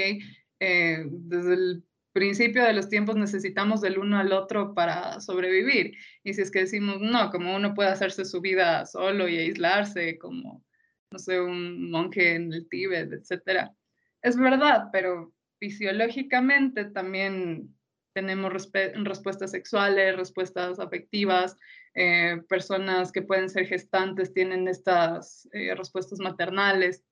Eh, 0.60 1.06
desde 1.08 1.54
el 1.54 1.84
principio 2.12 2.62
de 2.62 2.74
los 2.74 2.90
tiempos 2.90 3.16
necesitamos 3.16 3.80
del 3.80 3.98
uno 3.98 4.18
al 4.18 4.32
otro 4.32 4.74
para 4.74 5.20
sobrevivir. 5.20 5.96
Y 6.22 6.34
si 6.34 6.42
es 6.42 6.50
que 6.50 6.60
decimos, 6.60 7.00
no, 7.00 7.30
como 7.30 7.56
uno 7.56 7.72
puede 7.72 7.88
hacerse 7.88 8.26
su 8.26 8.42
vida 8.42 8.84
solo 8.84 9.26
y 9.26 9.38
aislarse, 9.38 10.18
como, 10.18 10.62
no 11.10 11.18
sé, 11.18 11.40
un 11.40 11.90
monje 11.90 12.34
en 12.34 12.52
el 12.52 12.68
Tíbet, 12.68 13.12
etcétera. 13.12 13.74
Es 14.22 14.36
verdad, 14.36 14.88
pero 14.92 15.32
fisiológicamente 15.58 16.84
también 16.86 17.74
tenemos 18.12 18.52
respuestas 18.52 19.50
sexuales, 19.50 20.16
respuestas 20.16 20.78
afectivas, 20.78 21.56
eh, 21.94 22.42
personas 22.48 23.12
que 23.12 23.22
pueden 23.22 23.48
ser 23.50 23.66
gestantes 23.66 24.32
tienen 24.32 24.68
estas 24.68 25.48
eh, 25.52 25.74
respuestas 25.74 26.18
maternales. 26.20 27.04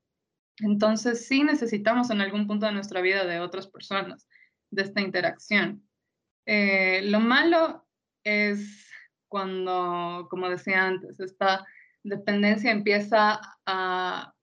Entonces 0.60 1.26
sí 1.26 1.44
necesitamos 1.44 2.10
en 2.10 2.20
algún 2.20 2.46
punto 2.46 2.66
de 2.66 2.72
nuestra 2.72 3.00
vida 3.00 3.24
de 3.24 3.40
otras 3.40 3.68
personas 3.68 4.28
de 4.70 4.82
esta 4.82 5.00
interacción. 5.00 5.88
Eh, 6.46 7.02
lo 7.04 7.20
malo 7.20 7.86
es 8.24 8.88
cuando, 9.28 10.26
como 10.30 10.48
decía 10.48 10.86
antes, 10.86 11.20
esta 11.20 11.64
dependencia 12.02 12.70
empieza 12.70 13.40
a, 13.66 14.34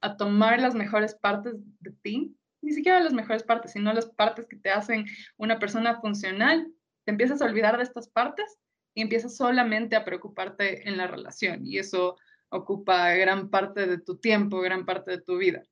a 0.00 0.16
tomar 0.16 0.60
las 0.60 0.74
mejores 0.74 1.14
partes 1.14 1.54
de 1.80 1.92
ti, 2.02 2.36
ni 2.62 2.72
siquiera 2.72 3.00
las 3.00 3.12
mejores 3.12 3.42
partes, 3.42 3.72
sino 3.72 3.92
las 3.92 4.06
partes 4.06 4.46
que 4.46 4.56
te 4.56 4.70
hacen 4.70 5.06
una 5.36 5.58
persona 5.58 6.00
funcional. 6.00 6.72
Te 7.04 7.10
empiezas 7.10 7.42
a 7.42 7.44
olvidar 7.44 7.76
de 7.76 7.82
estas 7.82 8.08
partes 8.08 8.58
y 8.94 9.02
empiezas 9.02 9.36
solamente 9.36 9.96
a 9.96 10.04
preocuparte 10.04 10.88
en 10.88 10.96
la 10.96 11.06
relación 11.06 11.66
y 11.66 11.78
eso 11.78 12.16
ocupa 12.50 13.14
gran 13.14 13.48
parte 13.48 13.86
de 13.86 13.98
tu 13.98 14.18
tiempo, 14.18 14.60
gran 14.60 14.84
parte 14.84 15.10
de 15.12 15.20
tu 15.22 15.38
vida. 15.38 15.62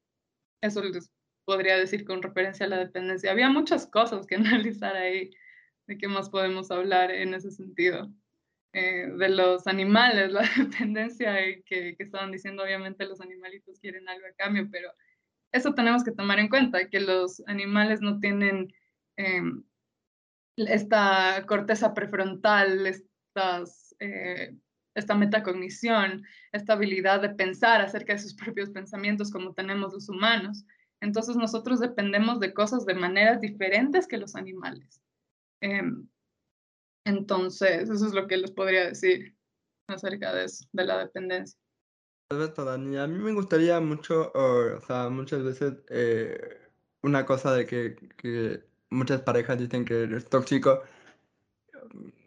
Eso 0.60 0.82
les 0.82 1.10
podría 1.44 1.76
decir 1.76 2.04
con 2.04 2.22
referencia 2.22 2.66
a 2.66 2.68
la 2.68 2.78
dependencia. 2.78 3.30
Había 3.30 3.50
muchas 3.50 3.86
cosas 3.86 4.26
que 4.26 4.34
analizar 4.36 4.96
ahí, 4.96 5.30
de 5.86 5.98
qué 5.98 6.08
más 6.08 6.30
podemos 6.30 6.70
hablar 6.70 7.10
en 7.10 7.34
ese 7.34 7.50
sentido. 7.50 8.10
Eh, 8.72 9.08
de 9.18 9.28
los 9.30 9.66
animales, 9.66 10.32
la 10.32 10.42
dependencia 10.56 11.34
que, 11.66 11.96
que, 11.96 12.02
estaban 12.04 12.30
diciendo, 12.30 12.62
obviamente 12.62 13.04
los 13.04 13.20
animalitos 13.20 13.80
quieren 13.80 14.08
algo 14.08 14.26
a 14.26 14.32
cambio, 14.36 14.68
pero 14.70 14.92
eso 15.52 15.74
tenemos 15.74 16.04
que 16.04 16.12
tomar 16.12 16.38
en 16.38 16.48
cuenta, 16.48 16.88
que 16.88 17.00
los 17.00 17.42
animales 17.46 18.00
no 18.00 18.20
tienen 18.20 18.72
em, 19.16 19.64
esta 20.56 21.44
corteza 21.46 21.94
prefrontal, 21.94 22.86
estas, 22.86 23.96
eh, 23.98 24.54
esta 24.94 25.14
metacognición, 25.14 26.24
esta 26.52 26.74
habilidad 26.74 27.20
de 27.22 27.30
pensar 27.30 27.80
acerca 27.80 28.12
de 28.12 28.20
sus 28.20 28.34
propios 28.34 28.70
pensamientos 28.70 29.30
como 29.30 29.54
tenemos 29.54 29.92
los 29.92 30.08
humanos. 30.08 30.64
Entonces 31.00 31.36
nosotros 31.36 31.80
dependemos 31.80 32.40
de 32.40 32.52
cosas 32.52 32.84
de 32.84 32.94
maneras 32.94 33.40
diferentes 33.40 34.06
que 34.06 34.18
los 34.18 34.36
animales. 34.36 35.00
Em, 35.60 36.06
entonces, 37.10 37.88
eso 37.90 38.06
es 38.06 38.14
lo 38.14 38.26
que 38.26 38.36
les 38.36 38.50
podría 38.50 38.86
decir 38.86 39.36
acerca 39.86 40.32
de 40.34 40.44
eso, 40.44 40.64
de 40.72 40.84
la 40.84 40.98
dependencia. 40.98 41.58
A 42.30 42.76
mí 42.78 43.18
me 43.18 43.32
gustaría 43.32 43.80
mucho, 43.80 44.30
o 44.34 44.80
sea, 44.86 45.08
muchas 45.08 45.42
veces 45.42 45.74
eh, 45.88 46.60
una 47.02 47.26
cosa 47.26 47.52
de 47.52 47.66
que, 47.66 47.96
que, 48.16 48.62
muchas 48.90 49.22
parejas 49.22 49.58
dicen 49.58 49.84
que 49.84 50.04
es 50.04 50.28
tóxico. 50.28 50.82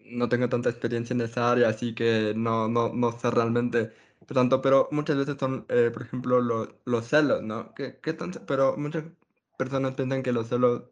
No 0.05 0.29
tengo 0.29 0.49
tanta 0.49 0.69
experiencia 0.69 1.13
en 1.13 1.21
esa 1.21 1.51
área, 1.51 1.69
así 1.69 1.95
que 1.95 2.33
no, 2.35 2.67
no, 2.67 2.93
no 2.93 3.11
sé 3.17 3.31
realmente 3.31 3.93
tanto, 4.27 4.61
pero 4.61 4.87
muchas 4.91 5.17
veces 5.17 5.37
son, 5.39 5.65
eh, 5.69 5.89
por 5.93 6.03
ejemplo, 6.03 6.41
los, 6.41 6.69
los 6.85 7.07
celos, 7.07 7.41
¿no? 7.43 7.73
¿Qué, 7.75 7.99
qué 8.01 8.15
pero 8.47 8.77
muchas 8.77 9.05
personas 9.57 9.95
piensan 9.95 10.23
que 10.23 10.31
los 10.31 10.47
celos, 10.47 10.83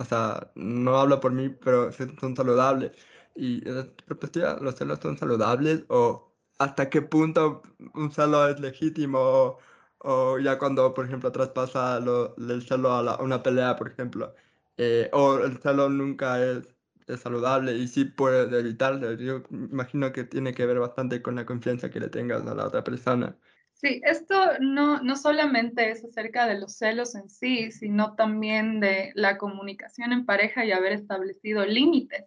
o 0.00 0.04
sea, 0.04 0.50
no 0.54 0.98
hablo 0.98 1.20
por 1.20 1.32
mí, 1.32 1.50
pero 1.50 1.92
son 1.92 2.36
saludables. 2.36 2.92
Y 3.34 3.60
desde 3.60 3.84
tu 3.84 4.04
perspectiva, 4.06 4.58
¿los 4.60 4.74
celos 4.76 4.98
son 5.00 5.18
saludables 5.18 5.84
o 5.88 6.32
hasta 6.58 6.90
qué 6.90 7.02
punto 7.02 7.62
un 7.94 8.10
celo 8.12 8.48
es 8.48 8.60
legítimo? 8.60 9.58
O, 9.98 10.38
ya 10.38 10.58
cuando, 10.58 10.94
por 10.94 11.06
ejemplo, 11.06 11.30
traspasa 11.32 11.98
el 11.98 12.62
celo 12.66 12.90
a, 12.92 13.22
una 13.22 13.42
pelea, 13.42 13.76
por 13.76 13.88
ejemplo. 13.88 14.34
Eh, 14.76 15.10
o 15.12 15.38
el 15.38 15.58
celo 15.58 15.88
nunca 15.90 16.42
es 16.42 16.66
es 17.06 17.20
saludable 17.20 17.74
y 17.76 17.88
sí 17.88 18.04
puede 18.04 18.58
evitarlo. 18.58 19.12
Yo 19.14 19.42
imagino 19.50 20.12
que 20.12 20.24
tiene 20.24 20.54
que 20.54 20.66
ver 20.66 20.78
bastante 20.78 21.22
con 21.22 21.34
la 21.36 21.46
confianza 21.46 21.90
que 21.90 22.00
le 22.00 22.08
tengas 22.08 22.46
a 22.46 22.54
la 22.54 22.66
otra 22.66 22.84
persona. 22.84 23.36
Sí, 23.80 24.02
esto 24.04 24.58
no, 24.60 25.00
no 25.00 25.16
solamente 25.16 25.90
es 25.90 26.04
acerca 26.04 26.46
de 26.46 26.58
los 26.58 26.76
celos 26.76 27.14
en 27.14 27.30
sí, 27.30 27.72
sino 27.72 28.14
también 28.14 28.78
de 28.78 29.10
la 29.14 29.38
comunicación 29.38 30.12
en 30.12 30.26
pareja 30.26 30.66
y 30.66 30.72
haber 30.72 30.92
establecido 30.92 31.64
límites 31.64 32.26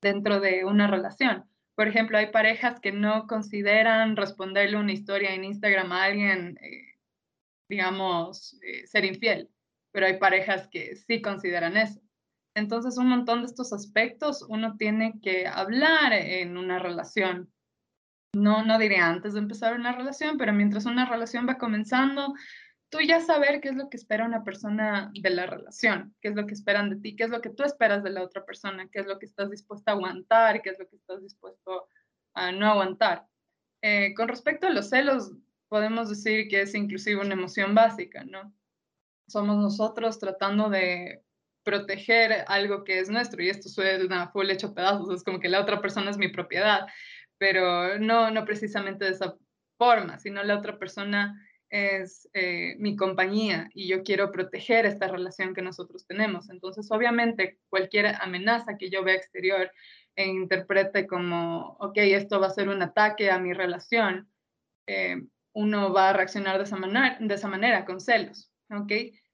dentro 0.00 0.40
de 0.40 0.64
una 0.64 0.86
relación. 0.86 1.44
Por 1.74 1.86
ejemplo, 1.86 2.16
hay 2.16 2.28
parejas 2.28 2.80
que 2.80 2.92
no 2.92 3.26
consideran 3.26 4.16
responderle 4.16 4.78
una 4.78 4.92
historia 4.92 5.34
en 5.34 5.44
Instagram 5.44 5.92
a 5.92 6.04
alguien, 6.04 6.58
eh, 6.62 6.98
digamos, 7.68 8.58
eh, 8.62 8.86
ser 8.86 9.04
infiel, 9.04 9.50
pero 9.92 10.06
hay 10.06 10.18
parejas 10.18 10.66
que 10.68 10.96
sí 10.96 11.20
consideran 11.20 11.76
eso. 11.76 12.00
Entonces, 12.54 12.96
un 12.96 13.08
montón 13.08 13.40
de 13.40 13.48
estos 13.48 13.74
aspectos 13.74 14.46
uno 14.48 14.78
tiene 14.78 15.20
que 15.22 15.46
hablar 15.46 16.14
en 16.14 16.56
una 16.56 16.78
relación. 16.78 17.52
No, 18.36 18.62
no 18.62 18.78
diré 18.78 18.98
antes 18.98 19.32
de 19.32 19.40
empezar 19.40 19.74
una 19.74 19.92
relación, 19.92 20.36
pero 20.36 20.52
mientras 20.52 20.84
una 20.84 21.06
relación 21.06 21.48
va 21.48 21.56
comenzando, 21.56 22.34
tú 22.90 22.98
ya 23.00 23.20
saber 23.20 23.62
qué 23.62 23.70
es 23.70 23.76
lo 23.76 23.88
que 23.88 23.96
espera 23.96 24.26
una 24.26 24.44
persona 24.44 25.10
de 25.18 25.30
la 25.30 25.46
relación, 25.46 26.14
qué 26.20 26.28
es 26.28 26.36
lo 26.36 26.46
que 26.46 26.52
esperan 26.52 26.90
de 26.90 26.96
ti, 26.96 27.16
qué 27.16 27.24
es 27.24 27.30
lo 27.30 27.40
que 27.40 27.48
tú 27.48 27.64
esperas 27.64 28.02
de 28.02 28.10
la 28.10 28.22
otra 28.22 28.44
persona, 28.44 28.88
qué 28.92 29.00
es 29.00 29.06
lo 29.06 29.18
que 29.18 29.24
estás 29.24 29.50
dispuesto 29.50 29.90
a 29.90 29.94
aguantar, 29.94 30.60
qué 30.60 30.68
es 30.68 30.78
lo 30.78 30.86
que 30.86 30.96
estás 30.96 31.22
dispuesto 31.22 31.88
a 32.34 32.52
no 32.52 32.66
aguantar. 32.66 33.26
Eh, 33.80 34.12
con 34.14 34.28
respecto 34.28 34.66
a 34.66 34.70
los 34.70 34.90
celos, 34.90 35.32
podemos 35.68 36.10
decir 36.10 36.48
que 36.48 36.60
es 36.60 36.74
inclusive 36.74 37.22
una 37.22 37.32
emoción 37.32 37.74
básica, 37.74 38.22
¿no? 38.24 38.54
Somos 39.28 39.56
nosotros 39.56 40.18
tratando 40.18 40.68
de 40.68 41.24
proteger 41.64 42.44
algo 42.46 42.84
que 42.84 43.00
es 43.00 43.08
nuestro 43.08 43.42
y 43.42 43.48
esto 43.48 43.68
suena 43.68 44.28
full 44.28 44.50
hecho 44.50 44.74
pedazos, 44.74 45.10
es 45.10 45.24
como 45.24 45.40
que 45.40 45.48
la 45.48 45.60
otra 45.60 45.80
persona 45.80 46.10
es 46.10 46.18
mi 46.18 46.28
propiedad, 46.28 46.86
pero 47.38 47.98
no, 47.98 48.30
no 48.30 48.44
precisamente 48.44 49.04
de 49.04 49.12
esa 49.12 49.36
forma, 49.76 50.18
sino 50.18 50.42
la 50.42 50.58
otra 50.58 50.78
persona 50.78 51.42
es 51.68 52.28
eh, 52.32 52.76
mi 52.78 52.96
compañía 52.96 53.68
y 53.74 53.88
yo 53.88 54.02
quiero 54.02 54.30
proteger 54.30 54.86
esta 54.86 55.08
relación 55.08 55.54
que 55.54 55.62
nosotros 55.62 56.06
tenemos. 56.06 56.48
Entonces, 56.48 56.90
obviamente, 56.90 57.58
cualquier 57.68 58.06
amenaza 58.20 58.76
que 58.78 58.88
yo 58.88 59.02
vea 59.02 59.16
exterior 59.16 59.70
e 60.14 60.26
interprete 60.26 61.06
como, 61.06 61.76
ok, 61.80 61.98
esto 61.98 62.40
va 62.40 62.46
a 62.46 62.50
ser 62.50 62.68
un 62.68 62.82
ataque 62.82 63.30
a 63.30 63.38
mi 63.38 63.52
relación, 63.52 64.30
eh, 64.86 65.22
uno 65.52 65.92
va 65.92 66.10
a 66.10 66.12
reaccionar 66.12 66.58
de 66.58 66.64
esa, 66.64 66.76
manera, 66.76 67.18
de 67.20 67.34
esa 67.34 67.48
manera, 67.48 67.84
con 67.84 68.00
celos, 68.00 68.50
¿ok? 68.70 68.92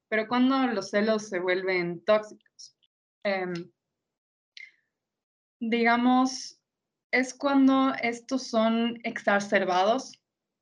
Pero 0.09 0.27
cuando 0.27 0.67
los 0.67 0.89
celos 0.89 1.29
se 1.29 1.39
vuelven 1.39 2.03
tóxicos, 2.03 2.75
em, 3.23 3.53
digamos, 5.59 6.59
es 7.13 7.33
cuando 7.33 7.93
estos 8.01 8.47
son 8.47 8.99
exacerbados. 9.03 10.19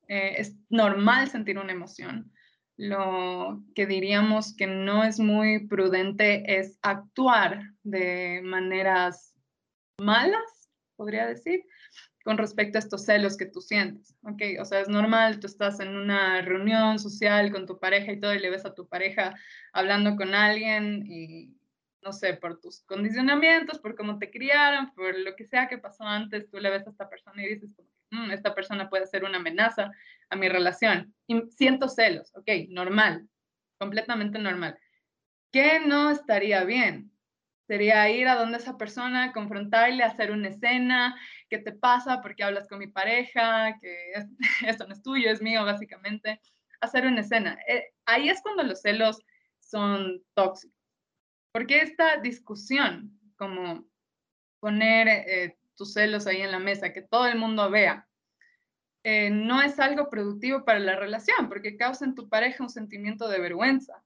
Eh, 0.08 0.36
es 0.38 0.56
normal 0.70 1.30
sentir 1.30 1.58
una 1.58 1.72
emoción. 1.72 2.32
Lo 2.78 3.64
que 3.74 3.86
diríamos 3.86 4.56
que 4.56 4.68
no 4.68 5.04
es 5.04 5.20
muy 5.20 5.68
prudente 5.68 6.60
es 6.60 6.78
actuar 6.82 7.62
de 7.84 8.42
maneras 8.44 9.34
malas, 9.98 10.70
podría 10.98 11.26
decir, 11.26 11.64
con 12.24 12.38
respecto 12.38 12.78
a 12.78 12.80
estos 12.80 13.06
celos 13.06 13.38
que 13.38 13.46
tú 13.46 13.62
sientes, 13.62 14.16
¿ok? 14.24 14.42
O 14.60 14.66
sea, 14.66 14.82
es 14.82 14.90
normal, 14.90 15.40
tú 15.40 15.48
estás 15.48 15.80
en 15.80 15.96
una 15.96 16.42
reunión 16.42 17.00
social 17.00 17.52
con 17.52 17.66
tu 17.66 17.80
pareja 17.80 18.12
y 18.12 18.20
todo, 18.20 18.34
y 18.34 18.40
le 18.40 18.50
ves 18.50 18.66
a 18.66 18.74
tu 18.74 18.88
pareja 18.88 19.36
hablando 19.74 20.16
con 20.16 20.36
alguien 20.36 21.06
y, 21.08 21.56
no 22.02 22.14
sé, 22.14 22.34
por 22.34 22.60
tus 22.60 22.84
condicionamientos, 22.84 23.80
por 23.80 23.96
cómo 23.96 24.18
te 24.18 24.32
criaron, 24.32 24.94
por 24.94 25.18
lo 25.18 25.36
que 25.36 25.46
sea 25.46 25.68
que 25.68 25.78
pasó 25.78 26.04
antes, 26.04 26.50
tú 26.50 26.58
le 26.58 26.70
ves 26.70 26.86
a 26.88 26.90
esta 26.90 27.10
persona 27.10 27.44
y 27.44 27.56
dices, 27.56 27.70
mm, 28.10 28.32
esta 28.32 28.56
persona 28.56 28.90
puede 28.90 29.08
ser 29.08 29.24
una 29.24 29.38
amenaza 29.38 29.92
a 30.30 30.36
mi 30.36 30.50
relación. 30.50 31.14
Y 31.28 31.42
siento 31.52 31.88
celos, 31.88 32.32
ok, 32.36 32.50
normal, 32.70 33.28
completamente 33.78 34.40
normal. 34.40 34.78
¿Qué 35.52 35.80
no 35.80 36.10
estaría 36.10 36.64
bien? 36.64 37.12
Sería 37.68 38.10
ir 38.10 38.28
a 38.28 38.36
donde 38.36 38.58
esa 38.58 38.78
persona, 38.78 39.32
confrontarle, 39.32 40.04
hacer 40.04 40.32
una 40.32 40.50
escena, 40.50 41.18
¿qué 41.50 41.58
te 41.58 41.72
pasa? 41.72 42.22
¿Por 42.22 42.36
qué 42.36 42.44
hablas 42.44 42.68
con 42.68 42.80
mi 42.80 42.88
pareja? 42.88 43.78
Que 43.80 44.14
esto 44.68 44.88
no 44.88 44.94
es 44.94 45.02
tuyo, 45.04 45.30
es 45.30 45.42
mío, 45.42 45.64
básicamente. 45.64 46.42
Hacer 46.82 47.06
una 47.06 47.22
escena. 47.22 47.58
Eh, 47.68 47.94
ahí 48.06 48.30
es 48.30 48.42
cuando 48.42 48.64
los 48.64 48.82
celos 48.82 49.20
son 49.60 50.22
tóxicos. 50.34 50.81
Porque 51.52 51.82
esta 51.82 52.18
discusión, 52.18 53.20
como 53.36 53.86
poner 54.60 55.08
eh, 55.08 55.58
tus 55.76 55.94
celos 55.94 56.28
ahí 56.28 56.42
en 56.42 56.52
la 56.52 56.60
mesa, 56.60 56.94
que 56.94 57.02
todo 57.02 57.28
el 57.28 57.38
mundo 57.38 57.70
vea, 57.70 58.08
eh, 59.04 59.30
no 59.32 59.62
es 59.62 59.80
algo 59.80 60.10
productivo 60.10 60.64
para 60.64 60.80
la 60.80 60.96
relación, 60.96 61.50
porque 61.50 61.76
causa 61.76 62.06
en 62.06 62.16
tu 62.16 62.30
pareja 62.30 62.64
un 62.64 62.70
sentimiento 62.70 63.28
de 63.28 63.40
vergüenza, 63.40 64.04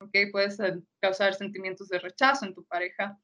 ¿ok? 0.00 0.16
Puedes 0.30 0.58
causar 1.00 1.34
sentimientos 1.34 1.88
de 1.88 1.98
rechazo 1.98 2.46
en 2.46 2.54
tu 2.54 2.64
pareja 2.64 3.18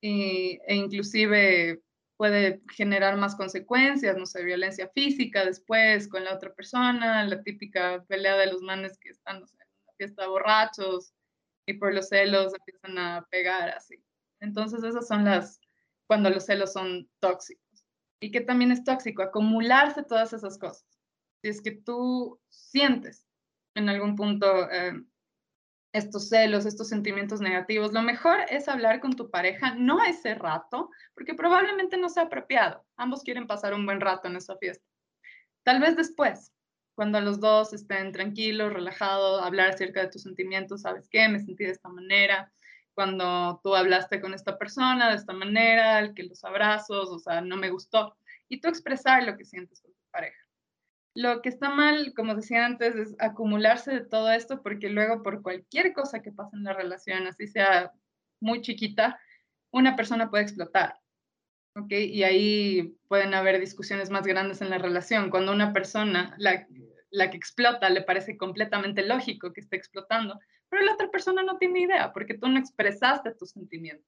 e 0.00 0.74
inclusive 0.74 1.82
puede 2.16 2.62
generar 2.74 3.16
más 3.16 3.34
consecuencias, 3.34 4.16
no 4.16 4.26
sé, 4.26 4.44
violencia 4.44 4.88
física 4.94 5.44
después 5.44 6.08
con 6.08 6.24
la 6.24 6.34
otra 6.34 6.52
persona, 6.54 7.24
la 7.24 7.42
típica 7.42 8.04
pelea 8.06 8.36
de 8.36 8.46
los 8.46 8.60
manes 8.62 8.98
que 8.98 9.10
están 9.10 9.36
en 9.36 9.42
una 9.42 9.92
fiesta 9.96 10.26
borrachos 10.28 11.13
y 11.66 11.74
por 11.74 11.94
los 11.94 12.08
celos 12.08 12.52
empiezan 12.54 12.98
a 12.98 13.26
pegar 13.30 13.70
así. 13.70 14.02
Entonces 14.40 14.82
esas 14.84 15.06
son 15.06 15.24
las, 15.24 15.60
cuando 16.06 16.30
los 16.30 16.44
celos 16.46 16.72
son 16.72 17.08
tóxicos. 17.20 17.64
Y 18.20 18.30
que 18.30 18.40
también 18.40 18.72
es 18.72 18.84
tóxico, 18.84 19.22
acumularse 19.22 20.02
todas 20.02 20.32
esas 20.32 20.58
cosas. 20.58 20.86
Si 21.42 21.48
es 21.48 21.60
que 21.60 21.72
tú 21.72 22.40
sientes 22.48 23.26
en 23.74 23.88
algún 23.88 24.16
punto 24.16 24.70
eh, 24.70 24.94
estos 25.92 26.28
celos, 26.28 26.66
estos 26.66 26.88
sentimientos 26.88 27.40
negativos, 27.40 27.92
lo 27.92 28.02
mejor 28.02 28.38
es 28.48 28.68
hablar 28.68 29.00
con 29.00 29.14
tu 29.14 29.30
pareja, 29.30 29.74
no 29.74 30.02
ese 30.02 30.34
rato, 30.34 30.90
porque 31.14 31.34
probablemente 31.34 31.96
no 31.96 32.08
sea 32.08 32.24
apropiado. 32.24 32.84
Ambos 32.96 33.22
quieren 33.22 33.46
pasar 33.46 33.74
un 33.74 33.86
buen 33.86 34.00
rato 34.00 34.28
en 34.28 34.36
esa 34.36 34.56
fiesta. 34.56 34.84
Tal 35.62 35.80
vez 35.80 35.96
después, 35.96 36.52
cuando 36.94 37.20
los 37.20 37.40
dos 37.40 37.72
estén 37.72 38.12
tranquilos, 38.12 38.72
relajados, 38.72 39.42
hablar 39.42 39.70
acerca 39.70 40.02
de 40.02 40.10
tus 40.10 40.22
sentimientos, 40.22 40.82
¿sabes 40.82 41.08
qué? 41.08 41.28
Me 41.28 41.40
sentí 41.40 41.64
de 41.64 41.72
esta 41.72 41.88
manera. 41.88 42.52
Cuando 42.94 43.60
tú 43.64 43.74
hablaste 43.74 44.20
con 44.20 44.34
esta 44.34 44.56
persona 44.56 45.10
de 45.10 45.16
esta 45.16 45.32
manera, 45.32 45.98
el 45.98 46.14
que 46.14 46.22
los 46.22 46.44
abrazos, 46.44 47.10
o 47.10 47.18
sea, 47.18 47.40
no 47.40 47.56
me 47.56 47.70
gustó. 47.70 48.16
Y 48.48 48.60
tú 48.60 48.68
expresar 48.68 49.24
lo 49.24 49.36
que 49.36 49.44
sientes 49.44 49.80
con 49.80 49.92
tu 49.92 50.00
pareja. 50.12 50.38
Lo 51.14 51.42
que 51.42 51.48
está 51.48 51.70
mal, 51.70 52.12
como 52.14 52.34
decía 52.34 52.64
antes, 52.64 52.94
es 52.94 53.16
acumularse 53.18 53.92
de 53.92 54.04
todo 54.04 54.30
esto 54.30 54.62
porque 54.62 54.88
luego 54.88 55.22
por 55.22 55.42
cualquier 55.42 55.92
cosa 55.92 56.22
que 56.22 56.32
pase 56.32 56.56
en 56.56 56.64
la 56.64 56.72
relación, 56.72 57.26
así 57.26 57.46
sea 57.46 57.92
muy 58.40 58.60
chiquita, 58.60 59.18
una 59.70 59.96
persona 59.96 60.30
puede 60.30 60.44
explotar. 60.44 60.96
¿Ok? 61.76 61.92
Y 61.92 62.22
ahí 62.22 62.96
pueden 63.08 63.34
haber 63.34 63.60
discusiones 63.60 64.10
más 64.10 64.26
grandes 64.26 64.60
en 64.60 64.70
la 64.70 64.78
relación. 64.78 65.30
Cuando 65.30 65.52
una 65.52 65.72
persona, 65.72 66.34
la, 66.38 66.66
la 67.10 67.30
que 67.30 67.36
explota, 67.36 67.88
le 67.90 68.02
parece 68.02 68.36
completamente 68.36 69.06
lógico 69.06 69.52
que 69.52 69.60
esté 69.60 69.76
explotando, 69.76 70.38
pero 70.68 70.84
la 70.84 70.94
otra 70.94 71.10
persona 71.10 71.42
no 71.42 71.58
tiene 71.58 71.80
idea 71.80 72.12
porque 72.12 72.34
tú 72.34 72.48
no 72.48 72.58
expresaste 72.58 73.34
tus 73.34 73.50
sentimientos. 73.50 74.06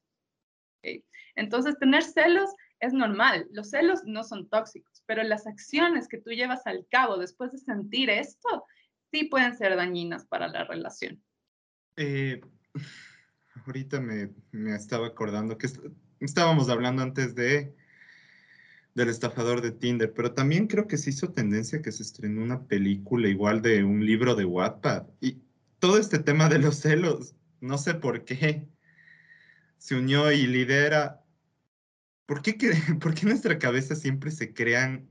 ¿ok? 0.78 1.04
Entonces, 1.34 1.78
tener 1.78 2.02
celos 2.02 2.50
es 2.80 2.92
normal. 2.92 3.46
Los 3.52 3.70
celos 3.70 4.04
no 4.04 4.24
son 4.24 4.48
tóxicos, 4.48 5.02
pero 5.06 5.22
las 5.22 5.46
acciones 5.46 6.08
que 6.08 6.18
tú 6.18 6.30
llevas 6.30 6.66
al 6.66 6.86
cabo 6.90 7.16
después 7.16 7.52
de 7.52 7.58
sentir 7.58 8.10
esto 8.10 8.64
sí 9.10 9.24
pueden 9.24 9.56
ser 9.56 9.76
dañinas 9.76 10.26
para 10.26 10.48
la 10.48 10.64
relación. 10.64 11.22
Eh, 11.96 12.40
ahorita 13.66 14.00
me, 14.00 14.30
me, 14.50 14.74
estaba 14.74 15.06
acordando 15.06 15.56
que 15.56 15.68
estábamos 16.20 16.68
hablando 16.68 17.02
antes 17.02 17.34
de 17.34 17.74
del 18.94 19.10
estafador 19.10 19.60
de 19.60 19.72
Tinder, 19.72 20.14
pero 20.14 20.32
también 20.32 20.66
creo 20.66 20.88
que 20.88 20.96
se 20.96 21.10
hizo 21.10 21.30
tendencia 21.30 21.82
que 21.82 21.92
se 21.92 22.02
estrenó 22.02 22.42
una 22.42 22.66
película 22.66 23.28
igual 23.28 23.60
de 23.60 23.84
un 23.84 24.04
libro 24.06 24.34
de 24.34 24.46
Wattpad 24.46 25.06
y 25.20 25.42
todo 25.78 25.98
este 25.98 26.18
tema 26.18 26.48
de 26.48 26.58
los 26.58 26.76
celos, 26.76 27.34
no 27.60 27.76
sé 27.76 27.92
por 27.92 28.24
qué, 28.24 28.66
se 29.76 29.96
unió 29.96 30.32
y 30.32 30.46
lidera 30.46 31.26
¿por 32.26 32.42
qué, 32.42 32.54
¿por 33.00 33.14
qué 33.14 33.22
en 33.22 33.28
nuestra 33.28 33.58
cabeza 33.58 33.94
siempre 33.94 34.30
se 34.30 34.52
crean 34.52 35.08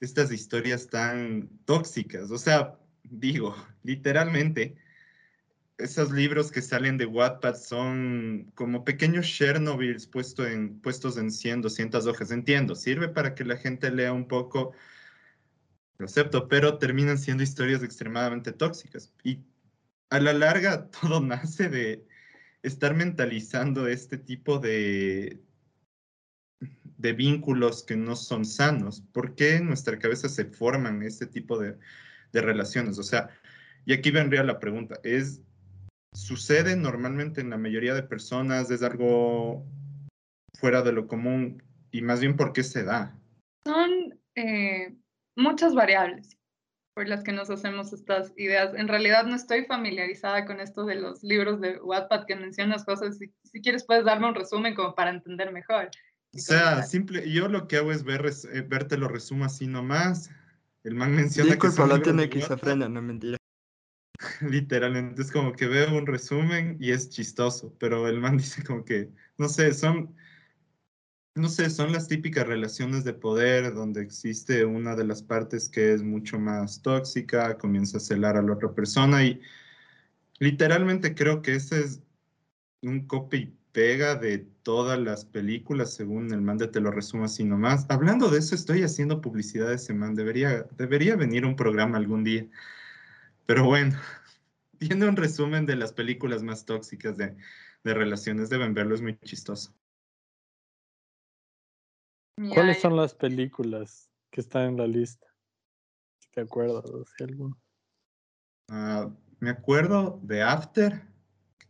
estas 0.00 0.32
historias 0.32 0.88
tan 0.88 1.50
tóxicas? 1.64 2.30
O 2.30 2.38
sea, 2.38 2.78
digo, 3.02 3.54
literalmente, 3.82 4.76
esos 5.78 6.10
libros 6.10 6.50
que 6.50 6.62
salen 6.62 6.98
de 6.98 7.06
Wattpad 7.06 7.54
son 7.56 8.50
como 8.54 8.84
pequeños 8.84 9.26
Chernobyls 9.26 10.06
puesto 10.06 10.46
en, 10.46 10.80
puestos 10.80 11.16
en 11.16 11.30
100, 11.30 11.62
200 11.62 12.06
hojas. 12.06 12.30
Entiendo, 12.30 12.74
sirve 12.74 13.08
para 13.08 13.34
que 13.34 13.44
la 13.44 13.56
gente 13.56 13.90
lea 13.90 14.12
un 14.12 14.28
poco, 14.28 14.72
lo 15.98 16.06
acepto, 16.06 16.48
pero 16.48 16.78
terminan 16.78 17.18
siendo 17.18 17.42
historias 17.42 17.82
extremadamente 17.82 18.52
tóxicas. 18.52 19.12
Y 19.24 19.44
a 20.10 20.20
la 20.20 20.32
larga 20.32 20.90
todo 21.00 21.20
nace 21.20 21.68
de 21.68 22.06
estar 22.62 22.94
mentalizando 22.94 23.86
este 23.88 24.18
tipo 24.18 24.58
de, 24.58 25.40
de 26.98 27.12
vínculos 27.12 27.84
que 27.84 27.96
no 27.96 28.16
son 28.16 28.44
sanos? 28.44 29.02
¿Por 29.12 29.34
qué 29.34 29.56
en 29.56 29.66
nuestra 29.66 29.98
cabeza 29.98 30.28
se 30.28 30.44
forman 30.44 31.02
este 31.02 31.26
tipo 31.26 31.58
de, 31.58 31.78
relaciones? 32.32 32.98
O 32.98 33.02
sea, 33.02 33.30
y 33.86 33.92
aquí 33.94 34.10
vendría 34.10 34.44
la 34.44 34.58
pregunta, 34.60 35.00
¿es, 35.02 35.40
¿sucede 36.12 36.76
normalmente 36.76 37.40
en 37.40 37.50
la 37.50 37.58
mayoría 37.58 37.94
de 37.94 38.02
personas? 38.02 38.70
¿Es 38.70 38.82
algo 38.82 39.66
fuera 40.54 40.82
de 40.82 40.92
lo 40.92 41.06
común? 41.06 41.62
Y 41.90 42.02
más 42.02 42.20
bien, 42.20 42.36
¿por 42.36 42.52
qué 42.52 42.62
se 42.62 42.84
da? 42.84 43.16
Son 43.64 44.18
eh, 44.34 44.94
muchas 45.36 45.74
variables 45.74 46.36
por 46.94 47.06
las 47.08 47.22
que 47.22 47.32
nos 47.32 47.48
hacemos 47.48 47.92
estas 47.92 48.32
ideas. 48.36 48.74
En 48.74 48.88
realidad 48.88 49.24
no 49.24 49.36
estoy 49.36 49.64
familiarizada 49.66 50.44
con 50.44 50.60
esto 50.60 50.84
de 50.84 50.96
los 50.96 51.22
libros 51.22 51.60
de 51.60 51.78
Wattpad 51.80 52.26
que 52.26 52.34
mencionas 52.34 52.84
cosas. 52.84 53.18
Si, 53.18 53.32
si 53.44 53.60
quieres 53.60 53.84
puedes 53.84 54.04
darme 54.04 54.28
un 54.28 54.34
resumen 54.34 54.74
como 54.74 54.94
para 54.94 55.10
entender 55.10 55.52
mejor. 55.52 55.90
O 56.34 56.38
sea, 56.38 56.82
simple, 56.82 57.30
yo 57.30 57.48
lo 57.48 57.68
que 57.68 57.76
hago 57.76 57.92
es 57.92 58.04
ver, 58.04 58.26
eh, 58.26 58.60
verte 58.62 58.98
lo 58.98 59.08
resumo 59.08 59.44
así 59.44 59.66
nomás. 59.66 60.30
El 60.84 60.94
man 60.94 61.14
menciona 61.14 61.56
que... 61.56 61.68
Disculpa, 61.68 62.02
tiene 62.02 62.24
esquizofrenia, 62.24 62.88
no 62.88 63.00
mentira. 63.00 63.38
Literalmente, 64.40 65.22
es 65.22 65.30
como 65.30 65.52
que 65.52 65.66
veo 65.66 65.96
un 65.96 66.06
resumen 66.06 66.76
y 66.80 66.90
es 66.92 67.10
chistoso, 67.10 67.74
pero 67.78 68.08
el 68.08 68.20
man 68.20 68.36
dice 68.38 68.62
como 68.64 68.84
que, 68.84 69.10
no 69.36 69.48
sé, 69.48 69.72
son, 69.74 70.14
no 71.34 71.48
sé, 71.48 71.70
son 71.70 71.92
las 71.92 72.08
típicas 72.08 72.46
relaciones 72.46 73.04
de 73.04 73.14
poder 73.14 73.74
donde 73.74 74.02
existe 74.02 74.64
una 74.64 74.96
de 74.96 75.04
las 75.04 75.22
partes 75.22 75.68
que 75.68 75.92
es 75.92 76.02
mucho 76.02 76.38
más 76.38 76.82
tóxica, 76.82 77.56
comienza 77.58 77.98
a 77.98 78.00
celar 78.00 78.36
a 78.36 78.42
la 78.42 78.54
otra 78.54 78.74
persona 78.74 79.24
y 79.24 79.40
literalmente 80.40 81.14
creo 81.14 81.42
que 81.42 81.54
ese 81.54 81.80
es 81.80 82.02
un 82.82 83.06
copy 83.06 83.54
pega 83.72 84.16
de 84.16 84.38
todas 84.62 84.98
las 84.98 85.24
películas, 85.24 85.94
según 85.94 86.32
el 86.32 86.40
man 86.40 86.58
de 86.58 86.68
Te 86.68 86.80
lo 86.80 86.90
resumo 86.90 87.24
así 87.24 87.44
nomás. 87.44 87.86
Hablando 87.88 88.28
de 88.28 88.38
eso, 88.38 88.54
estoy 88.54 88.82
haciendo 88.82 89.20
publicidad 89.20 89.68
de 89.68 89.76
ese 89.76 89.94
man. 89.94 90.14
Debería, 90.14 90.66
debería 90.76 91.16
venir 91.16 91.44
un 91.44 91.54
programa 91.54 91.98
algún 91.98 92.24
día. 92.24 92.48
Pero 93.48 93.64
bueno, 93.64 93.98
viendo 94.78 95.08
un 95.08 95.16
resumen 95.16 95.64
de 95.64 95.74
las 95.74 95.94
películas 95.94 96.42
más 96.42 96.66
tóxicas 96.66 97.16
de, 97.16 97.34
de 97.82 97.94
relaciones, 97.94 98.50
deben 98.50 98.74
verlo, 98.74 98.94
es 98.94 99.00
muy 99.00 99.18
chistoso. 99.20 99.74
¿Cuáles 102.52 102.82
son 102.82 102.94
las 102.94 103.14
películas 103.14 104.10
que 104.30 104.42
están 104.42 104.64
en 104.64 104.76
la 104.76 104.86
lista? 104.86 105.26
Si 106.18 106.30
te 106.30 106.42
acuerdas, 106.42 106.84
si 107.16 107.24
alguno. 107.24 107.58
Uh, 108.70 109.10
me 109.40 109.48
acuerdo 109.48 110.20
de 110.22 110.42
After, 110.42 111.02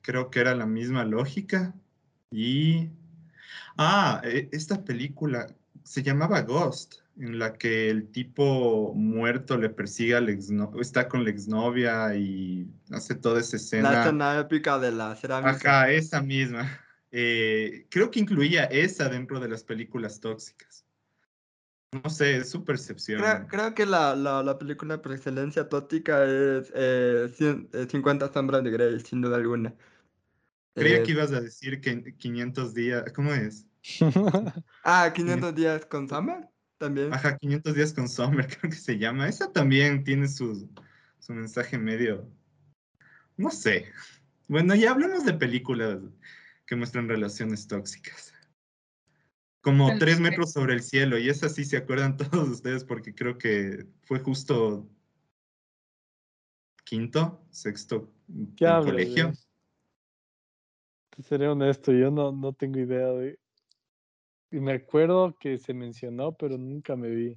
creo 0.03 0.31
que 0.31 0.41
era 0.41 0.57
la 0.57 0.67
misma 0.67 1.05
lógica. 1.05 1.75
Y. 2.33 2.91
Ah, 3.77 4.21
e, 4.25 4.49
esta 4.51 4.85
película 4.85 5.47
se 5.85 6.03
llamaba 6.03 6.43
Ghost, 6.43 6.97
en 7.19 7.39
la 7.39 7.55
que 7.55 7.91
el 7.91 8.11
tipo 8.11 8.93
muerto 8.95 9.57
le 9.57 9.71
persigue 9.71 10.15
al 10.15 10.29
exnovio, 10.29 10.81
está 10.81 11.09
con 11.09 11.25
la 11.25 11.31
exnovia 11.31 12.15
y 12.15 12.69
hace 12.91 13.15
toda 13.17 13.41
esa 13.41 13.57
escena. 13.57 13.93
La 13.93 14.01
escena 14.03 14.39
épica 14.39 14.79
de 14.79 14.93
la 14.93 15.17
cerámica. 15.17 15.51
Ajá, 15.51 15.91
esa 15.91 16.23
misma. 16.23 16.81
Eh, 17.11 17.87
creo 17.91 18.11
que 18.11 18.21
incluía 18.21 18.65
esa 18.65 19.09
dentro 19.09 19.41
de 19.41 19.49
las 19.49 19.65
películas 19.65 20.21
tóxicas. 20.21 20.85
No 22.05 22.11
sé, 22.11 22.37
es 22.37 22.51
su 22.51 22.65
percepción. 22.65 23.21
Creo, 23.21 23.47
creo 23.49 23.75
que 23.75 23.87
la, 23.87 24.15
la, 24.15 24.43
la 24.43 24.59
película 24.59 25.01
por 25.01 25.13
excelencia 25.13 25.69
tóxica 25.69 26.23
es 26.25 26.71
eh, 26.75 27.29
cien- 27.37 27.69
eh, 27.73 27.87
50 27.91 28.33
sombras 28.33 28.63
de 28.63 28.71
Grey, 28.71 29.01
sin 29.01 29.23
duda 29.23 29.37
alguna. 29.37 29.75
Creía 30.75 30.99
Eh, 30.99 31.03
que 31.03 31.13
ibas 31.13 31.33
a 31.33 31.41
decir 31.41 31.81
que 31.81 32.15
500 32.17 32.75
días, 32.75 33.05
¿cómo 33.13 33.33
es? 33.33 33.67
Ah, 34.85 35.11
500 35.15 35.55
días 35.55 35.87
con 35.87 36.09
Summer 36.09 36.49
también. 36.79 37.13
Ajá, 37.13 37.37
500 37.37 37.75
días 37.75 37.93
con 37.93 38.09
Summer, 38.09 38.47
creo 38.61 38.71
que 38.71 38.77
se 38.79 38.99
llama. 38.99 39.29
Esa 39.29 39.53
también 39.53 40.05
tiene 40.05 40.29
su, 40.29 40.69
su 41.19 41.33
mensaje 41.33 41.77
medio, 41.79 42.31
no 43.37 43.51
sé. 43.51 43.87
Bueno, 44.49 44.75
ya 44.75 44.93
hablemos 44.93 45.25
de 45.25 45.35
películas 45.35 46.01
que 46.67 46.77
muestran 46.77 47.09
relaciones 47.09 47.67
tóxicas. 47.67 48.33
Como 49.61 49.91
El- 49.91 49.99
Tres 49.99 50.21
metros 50.21 50.53
sobre 50.53 50.75
el 50.75 50.83
cielo, 50.83 51.19
y 51.19 51.29
esa 51.29 51.49
sí 51.49 51.65
se 51.65 51.77
acuerdan 51.77 52.17
todos 52.17 52.49
ustedes 52.49 52.85
porque 52.85 53.15
creo 53.15 53.37
que 53.37 53.87
fue 54.05 54.21
justo 54.21 54.89
quinto, 56.85 57.45
sexto 57.51 58.11
¿Qué 58.57 58.65
en 58.65 58.71
hablas, 58.71 58.85
colegio. 58.93 59.33
Te 61.11 61.23
seré 61.23 61.49
honesto, 61.49 61.93
yo 61.93 62.11
no, 62.11 62.33
no 62.33 62.53
tengo 62.53 62.79
idea 62.79 63.09
de... 63.09 63.39
Y 64.51 64.61
me 64.61 64.73
acuerdo 64.73 65.37
que 65.39 65.59
se 65.59 65.75
mencionó, 65.75 66.33
pero 66.37 66.57
nunca 66.57 66.97
me 66.97 67.11
vi. 67.11 67.37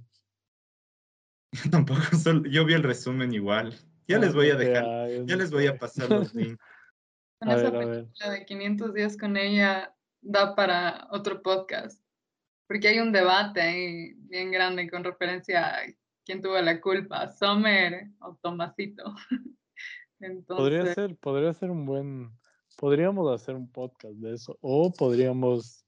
Yo 1.51 1.61
tampoco, 1.71 2.01
solo- 2.17 2.49
yo 2.49 2.65
vi 2.65 2.73
el 2.73 2.83
resumen 2.83 3.33
igual. 3.33 3.73
Ya 4.07 4.17
Ah, 4.17 4.19
les 4.19 4.33
voy 4.33 4.49
a 4.49 4.55
dejar, 4.55 4.83
hagas, 4.85 5.25
ya 5.25 5.35
les 5.35 5.51
voy 5.51 5.67
a 5.67 5.77
pasar 5.77 6.09
los 6.09 6.33
links. 6.35 6.63
Con 7.39 7.49
A 7.49 7.55
esa 7.55 7.69
ver, 7.71 7.75
a 7.75 7.85
ver. 7.85 8.03
película 8.05 8.29
de 8.31 8.45
500 8.45 8.93
días 8.93 9.17
con 9.17 9.37
ella 9.37 9.95
da 10.21 10.55
para 10.55 11.07
otro 11.11 11.41
podcast. 11.41 12.01
Porque 12.67 12.87
hay 12.87 12.99
un 12.99 13.11
debate 13.11 13.61
ahí 13.61 14.13
bien 14.29 14.51
grande 14.51 14.89
con 14.89 15.03
referencia 15.03 15.75
a 15.75 15.79
quién 16.25 16.41
tuvo 16.41 16.59
la 16.61 16.79
culpa, 16.79 17.29
Summer 17.31 18.07
o 18.21 18.37
Tomasito. 18.41 19.03
Podría 20.19 20.81
Entonces, 20.81 20.93
ser, 20.93 21.15
podría 21.17 21.53
ser 21.53 21.71
un 21.71 21.85
buen... 21.85 22.29
Podríamos 22.77 23.33
hacer 23.33 23.55
un 23.55 23.69
podcast 23.71 24.13
de 24.15 24.35
eso. 24.35 24.57
O 24.61 24.93
podríamos... 24.93 25.83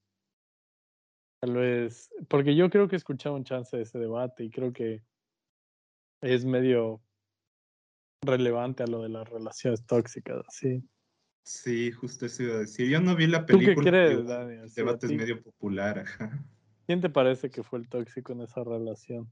Tal 1.43 1.55
vez... 1.55 2.09
Porque 2.29 2.55
yo 2.55 2.69
creo 2.69 2.87
que 2.87 2.95
he 2.95 2.97
escuchado 2.97 3.35
un 3.35 3.43
chance 3.43 3.75
de 3.75 3.83
ese 3.83 3.99
debate 3.99 4.45
y 4.45 4.49
creo 4.49 4.71
que 4.71 5.03
es 6.21 6.45
medio 6.45 7.01
relevante 8.21 8.83
a 8.83 8.87
lo 8.87 9.01
de 9.01 9.09
las 9.09 9.27
relaciones 9.27 9.85
tóxicas, 9.85 10.45
sí. 10.47 10.81
Sí, 11.43 11.91
justo 11.91 12.27
eso 12.27 12.43
iba 12.43 12.55
a 12.55 12.59
decir. 12.59 12.89
Yo 12.89 13.01
no 13.01 13.13
vi 13.17 13.27
la 13.27 13.45
¿Tú 13.45 13.59
qué 13.59 13.65
película. 13.65 13.91
crees, 13.91 14.25
Dani? 14.25 14.53
El 14.53 14.73
debate 14.73 15.07
es 15.07 15.11
medio 15.11 15.43
popular, 15.43 15.99
ajá. 15.99 16.31
¿Quién 16.85 17.01
te 17.01 17.09
parece 17.09 17.51
que 17.51 17.61
fue 17.61 17.79
el 17.79 17.89
tóxico 17.89 18.31
en 18.31 18.39
esa 18.39 18.63
relación? 18.63 19.29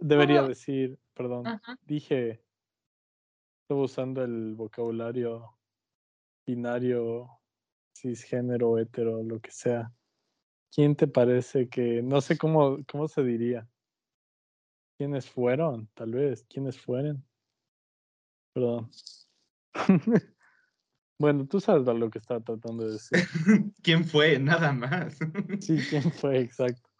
debería 0.00 0.42
decir, 0.42 0.98
perdón, 1.14 1.44
dije, 1.82 2.42
estoy 3.62 3.84
usando 3.84 4.24
el 4.24 4.56
vocabulario 4.56 5.56
binario, 6.44 7.28
cisgénero, 7.94 8.78
hetero, 8.78 9.22
lo 9.22 9.40
que 9.40 9.50
sea. 9.50 9.92
¿Quién 10.74 10.96
te 10.96 11.06
parece 11.06 11.68
que, 11.68 12.02
no 12.02 12.20
sé 12.20 12.36
cómo, 12.36 12.78
cómo 12.90 13.08
se 13.08 13.22
diría? 13.22 13.68
¿Quiénes 14.98 15.28
fueron? 15.28 15.88
Tal 15.94 16.12
vez, 16.12 16.44
¿quiénes 16.48 16.80
fueron? 16.80 17.24
Perdón. 18.52 18.90
bueno, 21.18 21.46
tú 21.46 21.60
sabes 21.60 21.86
lo 21.86 22.10
que 22.10 22.18
estaba 22.18 22.40
tratando 22.40 22.86
de 22.86 22.92
decir. 22.92 23.18
¿Quién 23.82 24.04
fue? 24.04 24.38
Nada 24.38 24.72
más. 24.72 25.18
Sí, 25.60 25.78
¿quién 25.90 26.12
fue? 26.12 26.40
Exacto. 26.40 26.93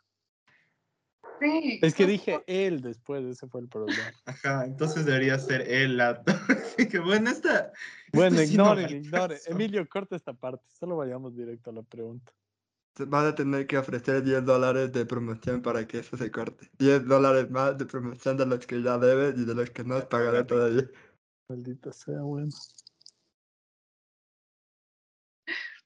Sí, 1.40 1.81
Es 1.83 1.94
que 1.94 2.07
dije 2.07 2.42
él 2.47 2.81
después, 2.81 3.25
ese 3.25 3.47
fue 3.49 3.62
el 3.62 3.68
problema. 3.68 4.11
Ajá, 4.25 4.64
entonces 4.64 5.05
debería 5.05 5.38
ser 5.38 5.62
él 5.62 5.97
la 5.97 6.23
tóxica. 6.25 7.01
Bueno, 7.03 7.31
esta. 7.31 7.73
Bueno, 8.12 8.40
esta 8.40 8.47
sí 8.47 8.57
no 8.57 8.81
ignoren. 8.81 9.38
Emilio, 9.47 9.88
corta 9.88 10.16
esta 10.16 10.33
parte. 10.33 10.64
Solo 10.79 10.97
vayamos 10.97 11.37
directo 11.37 11.70
a 11.70 11.73
la 11.73 11.83
pregunta. 11.83 12.33
Vas 12.97 13.25
a 13.25 13.35
tener 13.35 13.66
que 13.66 13.77
ofrecer 13.77 14.23
10 14.23 14.44
dólares 14.44 14.92
de 14.92 15.05
promoción 15.05 15.62
para 15.62 15.85
que 15.85 15.99
eso 15.99 16.16
se 16.16 16.31
corte. 16.31 16.70
10 16.79 17.05
dólares 17.07 17.51
más 17.51 17.77
de 17.77 17.87
promoción 17.87 18.37
de 18.37 18.47
los 18.47 18.64
que 18.66 18.81
ya 18.83 18.99
debes 18.99 19.37
y 19.37 19.44
de 19.44 19.55
los 19.55 19.70
que 19.70 19.83
no 19.83 19.97
has 19.97 20.07
pagaré 20.07 20.44
todavía. 20.44 20.88
Maldita 21.49 21.92
sea, 21.92 22.20
bueno. 22.20 22.53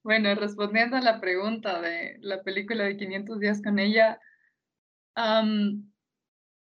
Bueno, 0.03 0.35
respondiendo 0.35 0.97
a 0.97 1.01
la 1.01 1.21
pregunta 1.21 1.81
de 1.81 2.19
la 2.21 2.43
película 2.43 2.85
de 2.85 2.97
500 2.97 3.41
días 3.41 3.63
con 3.63 3.79
ella, 3.79 4.21
am, 5.19 5.93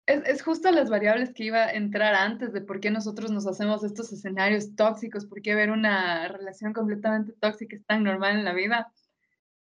es, 0.05 0.23
es 0.25 0.43
justo 0.43 0.71
las 0.71 0.89
variables 0.89 1.33
que 1.33 1.45
iba 1.45 1.65
a 1.65 1.71
entrar 1.71 2.13
antes 2.13 2.53
de 2.53 2.61
por 2.61 2.79
qué 2.79 2.91
nosotros 2.91 3.31
nos 3.31 3.47
hacemos 3.47 3.83
estos 3.83 4.13
escenarios 4.13 4.75
tóxicos, 4.75 5.25
por 5.25 5.41
qué 5.41 5.55
ver 5.55 5.71
una 5.71 6.27
relación 6.27 6.73
completamente 6.73 7.33
tóxica 7.33 7.75
es 7.75 7.85
tan 7.85 8.03
normal 8.03 8.37
en 8.37 8.45
la 8.45 8.53
vida. 8.53 8.91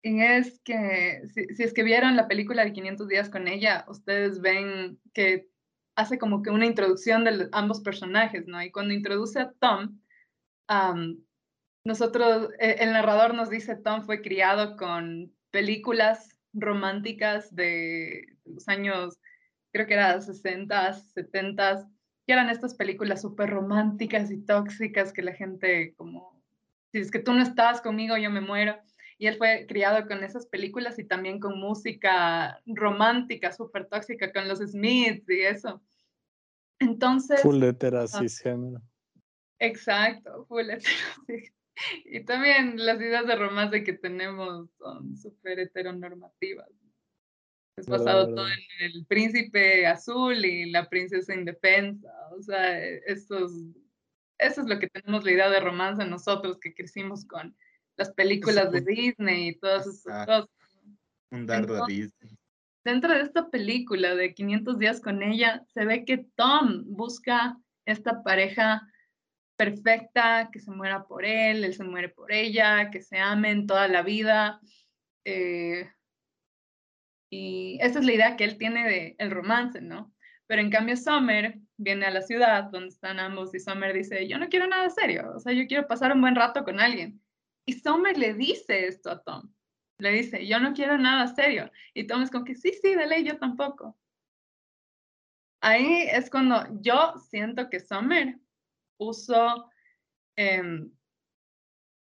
Y 0.02 0.20
es 0.20 0.60
que 0.60 1.22
si, 1.32 1.46
si 1.54 1.62
es 1.62 1.72
que 1.72 1.82
vieron 1.82 2.14
la 2.14 2.28
película 2.28 2.64
de 2.64 2.72
500 2.72 3.08
días 3.08 3.30
con 3.30 3.48
ella, 3.48 3.86
ustedes 3.88 4.40
ven 4.40 5.00
que 5.14 5.48
hace 5.96 6.18
como 6.18 6.42
que 6.42 6.50
una 6.50 6.66
introducción 6.66 7.24
de 7.24 7.48
ambos 7.52 7.80
personajes, 7.80 8.46
¿no? 8.46 8.62
Y 8.62 8.70
cuando 8.70 8.92
introduce 8.92 9.40
a 9.40 9.52
Tom, 9.52 9.98
am, 10.66 11.24
nosotros, 11.84 12.50
eh, 12.58 12.76
el 12.80 12.92
narrador 12.92 13.34
nos 13.34 13.50
dice, 13.50 13.76
Tom 13.76 14.02
fue 14.02 14.22
criado 14.22 14.76
con 14.76 15.32
películas 15.50 16.38
románticas 16.52 17.54
de 17.54 18.33
los 18.44 18.68
años, 18.68 19.18
creo 19.72 19.86
que 19.86 19.94
era 19.94 20.20
60, 20.20 20.92
70, 20.92 21.88
que 22.26 22.32
eran 22.32 22.48
estas 22.48 22.74
películas 22.74 23.22
súper 23.22 23.50
románticas 23.50 24.30
y 24.30 24.44
tóxicas 24.44 25.12
que 25.12 25.22
la 25.22 25.34
gente 25.34 25.94
como, 25.96 26.42
si 26.92 26.98
es 26.98 27.10
que 27.10 27.18
tú 27.18 27.32
no 27.32 27.42
estás 27.42 27.80
conmigo, 27.80 28.16
yo 28.16 28.30
me 28.30 28.40
muero. 28.40 28.76
Y 29.16 29.26
él 29.26 29.36
fue 29.36 29.66
criado 29.68 30.06
con 30.08 30.24
esas 30.24 30.46
películas 30.46 30.98
y 30.98 31.04
también 31.04 31.38
con 31.38 31.60
música 31.60 32.60
romántica, 32.66 33.52
súper 33.52 33.86
tóxica, 33.88 34.32
con 34.32 34.48
los 34.48 34.58
Smiths 34.58 35.28
y 35.28 35.40
eso. 35.40 35.82
Entonces... 36.80 37.40
Full 37.42 37.62
hetera, 37.62 38.06
cisgénero. 38.08 38.82
Exacto, 39.58 40.44
full 40.46 40.70
hetero. 40.70 40.94
Y 42.04 42.24
también 42.24 42.76
las 42.76 43.00
ideas 43.00 43.26
de 43.26 43.34
romance 43.34 43.82
que 43.82 43.94
tenemos 43.94 44.70
son 44.78 45.16
súper 45.16 45.58
heteronormativas. 45.58 46.68
Es 47.76 47.86
basado 47.86 48.32
todo 48.34 48.46
en 48.46 48.60
el 48.80 49.04
príncipe 49.06 49.86
azul 49.86 50.44
y 50.44 50.70
la 50.70 50.88
princesa 50.88 51.34
indefensa. 51.34 52.08
O 52.30 52.40
sea, 52.40 52.78
estos, 52.80 53.52
eso 54.38 54.60
es 54.60 54.66
lo 54.68 54.78
que 54.78 54.88
tenemos 54.88 55.24
la 55.24 55.32
idea 55.32 55.50
de 55.50 55.60
romance 55.60 56.04
nosotros 56.04 56.58
que 56.60 56.72
crecimos 56.72 57.24
con 57.24 57.56
las 57.96 58.12
películas 58.12 58.70
de 58.70 58.80
Disney 58.80 59.48
y 59.48 59.58
todas 59.58 59.86
Exacto. 59.86 60.48
cosas. 60.48 60.50
Un 61.30 61.46
dardo 61.46 61.82
a 61.82 61.86
Disney. 61.86 62.38
Dentro 62.84 63.14
de 63.14 63.22
esta 63.22 63.50
película 63.50 64.14
de 64.14 64.34
500 64.34 64.78
días 64.78 65.00
con 65.00 65.22
ella, 65.22 65.64
se 65.72 65.84
ve 65.84 66.04
que 66.04 66.26
Tom 66.36 66.84
busca 66.86 67.58
esta 67.86 68.22
pareja 68.22 68.86
perfecta, 69.56 70.50
que 70.52 70.60
se 70.60 70.70
muera 70.70 71.04
por 71.06 71.24
él, 71.24 71.64
él 71.64 71.74
se 71.74 71.84
muere 71.84 72.08
por 72.08 72.30
ella, 72.30 72.90
que 72.90 73.00
se 73.00 73.18
amen 73.18 73.66
toda 73.66 73.88
la 73.88 74.02
vida. 74.02 74.60
eh, 75.24 75.88
y 77.34 77.78
esa 77.80 77.98
es 77.98 78.04
la 78.04 78.12
idea 78.12 78.36
que 78.36 78.44
él 78.44 78.58
tiene 78.58 78.84
de 78.88 79.16
el 79.18 79.30
romance, 79.32 79.80
¿no? 79.80 80.14
Pero 80.46 80.62
en 80.62 80.70
cambio 80.70 80.96
Summer 80.96 81.58
viene 81.76 82.06
a 82.06 82.10
la 82.10 82.22
ciudad 82.22 82.64
donde 82.64 82.88
están 82.88 83.18
ambos 83.18 83.52
y 83.54 83.60
Summer 83.60 83.92
dice, 83.92 84.28
yo 84.28 84.38
no 84.38 84.48
quiero 84.48 84.68
nada 84.68 84.88
serio, 84.90 85.32
o 85.34 85.40
sea, 85.40 85.52
yo 85.52 85.66
quiero 85.66 85.88
pasar 85.88 86.12
un 86.12 86.20
buen 86.20 86.36
rato 86.36 86.62
con 86.64 86.78
alguien. 86.78 87.20
Y 87.66 87.72
Summer 87.72 88.16
le 88.16 88.34
dice 88.34 88.86
esto 88.86 89.10
a 89.10 89.22
Tom. 89.22 89.52
Le 89.98 90.10
dice, 90.12 90.46
yo 90.46 90.60
no 90.60 90.74
quiero 90.74 90.98
nada 90.98 91.26
serio. 91.34 91.70
Y 91.94 92.06
Tom 92.06 92.22
es 92.22 92.30
como 92.30 92.44
que, 92.44 92.54
sí, 92.54 92.72
sí, 92.80 92.94
de 92.94 93.06
ley, 93.06 93.24
yo 93.24 93.38
tampoco. 93.38 93.96
Ahí 95.60 96.06
es 96.10 96.30
cuando 96.30 96.66
yo 96.82 97.14
siento 97.30 97.70
que 97.70 97.80
Summer 97.80 98.38
puso 98.96 99.70
em, 100.36 100.92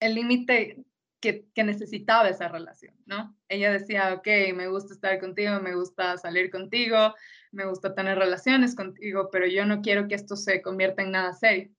el 0.01 0.15
límite 0.15 0.85
que, 1.21 1.47
necesitaba 1.57 2.29
esa 2.29 2.49
relación, 2.49 2.95
¿no? 3.07 3.37
Ella 3.49 3.73
decía, 3.73 4.15
ok, 4.15 4.27
me 4.55 4.69
gusta 4.69 4.95
estar 4.95 5.19
contigo, 5.19 5.61
me 5.61 5.75
gusta 5.75 6.17
salir 6.17 6.51
contigo, 6.51 7.15
me 7.53 7.67
gusta 7.67 7.95
tener 7.95 8.19
relaciones 8.19 8.75
contigo, 8.75 9.29
pero 9.31 9.47
yo 9.47 9.65
no 9.65 9.81
quiero 9.81 10.07
que 10.09 10.15
esto 10.15 10.37
se 10.37 10.63
convierta 10.63 11.03
en 11.03 11.13
nada 11.13 11.33
serio. 11.33 11.71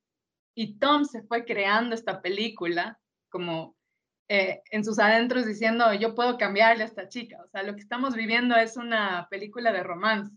Y 0.56 0.78
Tom 0.78 1.06
se 1.06 1.22
fue 1.24 1.46
creando 1.46 1.96
esta 1.96 2.22
película 2.22 3.00
como 3.30 3.78
eh, 4.28 4.62
en 4.72 4.84
sus 4.84 5.00
adentros 5.00 5.46
diciendo, 5.46 5.94
yo 5.94 6.14
puedo 6.16 6.38
cambiarle 6.38 6.84
a 6.84 6.88
esta 6.88 7.08
chica. 7.08 7.42
O 7.44 7.48
sea, 7.48 7.64
lo 7.64 7.74
que 7.76 7.82
estamos 7.82 8.16
viviendo 8.16 8.56
es 8.56 8.78
una 8.78 9.28
película 9.30 9.72
de 9.72 9.84
romance. 9.84 10.36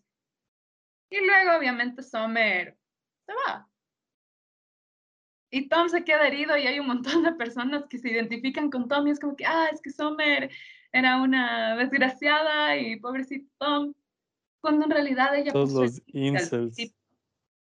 Y 1.10 1.26
luego, 1.26 1.58
obviamente, 1.58 2.02
Summer 2.02 2.78
se 3.26 3.32
va. 3.34 3.68
Y 5.54 5.68
Tom 5.68 5.90
se 5.90 6.02
queda 6.02 6.26
herido 6.26 6.56
y 6.56 6.66
hay 6.66 6.80
un 6.80 6.86
montón 6.86 7.22
de 7.22 7.32
personas 7.32 7.84
que 7.86 7.98
se 7.98 8.10
identifican 8.10 8.70
con 8.70 8.88
Tom 8.88 9.06
y 9.06 9.10
es 9.10 9.20
como 9.20 9.36
que, 9.36 9.44
ah, 9.44 9.68
es 9.70 9.82
que 9.82 9.90
Summer 9.90 10.50
era 10.92 11.20
una 11.20 11.76
desgraciada 11.76 12.78
y 12.78 12.96
pobrecito 12.96 13.46
Tom, 13.58 13.92
cuando 14.62 14.86
en 14.86 14.90
realidad 14.90 15.36
ella 15.36 15.52
Todos 15.52 15.70
puso 15.70 15.82
el 15.82 15.90
los 15.90 16.02
incels. 16.06 16.94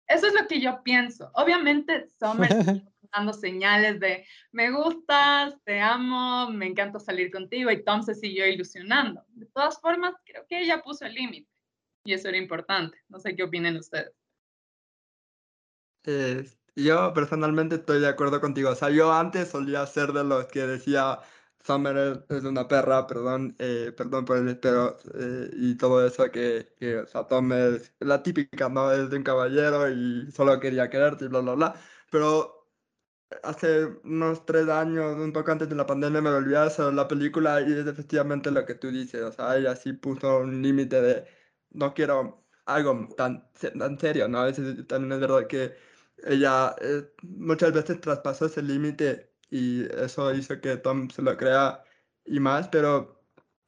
Eso 0.07 0.27
es 0.27 0.35
lo 0.35 0.47
que 0.47 0.61
yo 0.61 0.81
pienso. 0.85 1.33
Obviamente, 1.35 2.07
Summer 2.21 2.51
está 3.03 3.09
dando 3.13 3.33
señales 3.33 3.99
de 3.99 4.27
me 4.53 4.71
gustas, 4.71 5.57
te 5.65 5.81
amo, 5.81 6.51
me 6.51 6.67
encanta 6.67 7.01
salir 7.01 7.33
contigo 7.33 7.73
y 7.73 7.83
Tom 7.83 8.05
se 8.05 8.15
siguió 8.15 8.47
ilusionando. 8.47 9.25
De 9.31 9.47
todas 9.47 9.81
formas, 9.81 10.15
creo 10.25 10.47
que 10.47 10.61
ella 10.61 10.83
puso 10.83 11.05
el 11.05 11.15
límite 11.15 11.51
y 12.05 12.13
eso 12.13 12.29
era 12.29 12.39
importante. 12.39 12.97
No 13.09 13.19
sé 13.19 13.35
qué 13.35 13.43
opinen 13.43 13.77
ustedes. 13.77 14.15
Eh, 16.05 16.45
yo 16.75 17.13
personalmente 17.15 17.77
estoy 17.77 18.01
de 18.01 18.09
acuerdo 18.09 18.41
contigo. 18.41 18.71
O 18.71 18.75
sea, 18.75 18.91
yo 18.91 19.13
antes 19.13 19.49
solía 19.51 19.87
ser 19.87 20.13
de 20.13 20.25
los 20.25 20.47
que 20.47 20.67
decía 20.67 21.21
Summer 21.65 21.97
es, 21.97 22.39
es 22.39 22.45
una 22.45 22.67
perra, 22.69 23.07
perdón, 23.07 23.55
eh, 23.59 23.93
perdón 23.97 24.25
por 24.25 24.39
el 24.39 24.59
pero 24.59 24.97
eh, 25.15 25.51
y 25.55 25.77
todo 25.77 26.05
eso 26.07 26.31
que, 26.31 26.75
que 26.79 26.99
o 26.99 27.07
sea, 27.07 27.27
Tom 27.29 27.53
es 27.53 27.95
la 28.01 28.23
típica, 28.23 28.69
¿no? 28.69 28.91
Es 28.93 29.11
de 29.11 29.17
un 29.19 29.23
caballero 29.23 29.89
y 29.91 30.31
solo 30.33 30.59
quería 30.61 30.91
quererte 30.91 31.27
y 31.27 31.29
bla, 31.29 31.41
bla, 31.41 31.55
bla. 31.55 31.75
Pero 32.11 32.69
hace 33.43 33.87
unos 34.05 34.45
tres 34.47 34.69
años, 34.69 35.17
un 35.17 35.33
poco 35.33 35.51
antes 35.53 35.69
de 35.69 35.75
la 35.75 35.87
pandemia, 35.87 36.21
me 36.21 36.33
volví 36.33 36.55
a 36.55 36.65
hacer 36.65 36.93
la 36.95 37.09
película 37.09 37.61
y 37.61 37.73
es 37.73 37.87
efectivamente 37.87 38.51
lo 38.51 38.65
que 38.67 38.75
tú 38.75 38.91
dices. 38.91 39.23
O 39.23 39.33
sea, 39.33 39.57
ella 39.57 39.77
sí 39.77 39.93
puso 39.95 40.39
un 40.41 40.63
límite 40.63 41.01
de 41.01 41.27
no 41.71 41.95
quiero 41.95 42.45
algo 42.67 43.09
tan, 43.17 43.51
tan 43.79 43.99
serio, 43.99 44.29
¿no? 44.29 44.45
Veces 44.45 44.87
también 44.87 45.13
es 45.13 45.21
verdad 45.21 45.47
que 45.47 45.75
ella 46.27 46.75
eh, 46.81 47.05
muchas 47.23 47.73
veces 47.73 48.01
traspasó 48.01 48.47
ese 48.47 48.63
límite 48.63 49.33
y 49.51 49.85
eso 49.93 50.33
hizo 50.35 50.61
que 50.61 50.77
Tom 50.77 51.11
se 51.11 51.23
lo 51.23 51.37
crea 51.37 51.85
y 52.25 52.41
más, 52.41 52.69
pero 52.69 53.23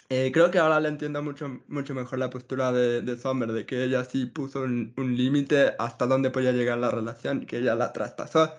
eh, 0.08 0.30
creo 0.32 0.50
que 0.50 0.58
ahora 0.58 0.80
le 0.80 0.88
entiendo 0.88 1.22
mucho, 1.22 1.62
mucho 1.68 1.94
mejor 1.94 2.18
la 2.18 2.30
postura 2.30 2.72
de, 2.72 3.02
de 3.02 3.18
Summer, 3.18 3.52
de 3.52 3.66
que 3.66 3.84
ella 3.84 4.04
sí 4.04 4.26
puso 4.26 4.62
un, 4.62 4.92
un 4.96 5.16
límite 5.16 5.74
hasta 5.78 6.06
dónde 6.06 6.30
podía 6.30 6.52
llegar 6.52 6.78
la 6.78 6.90
relación 6.90 7.46
que 7.46 7.58
ella 7.58 7.74
la 7.74 7.92
traspasó. 7.92 8.54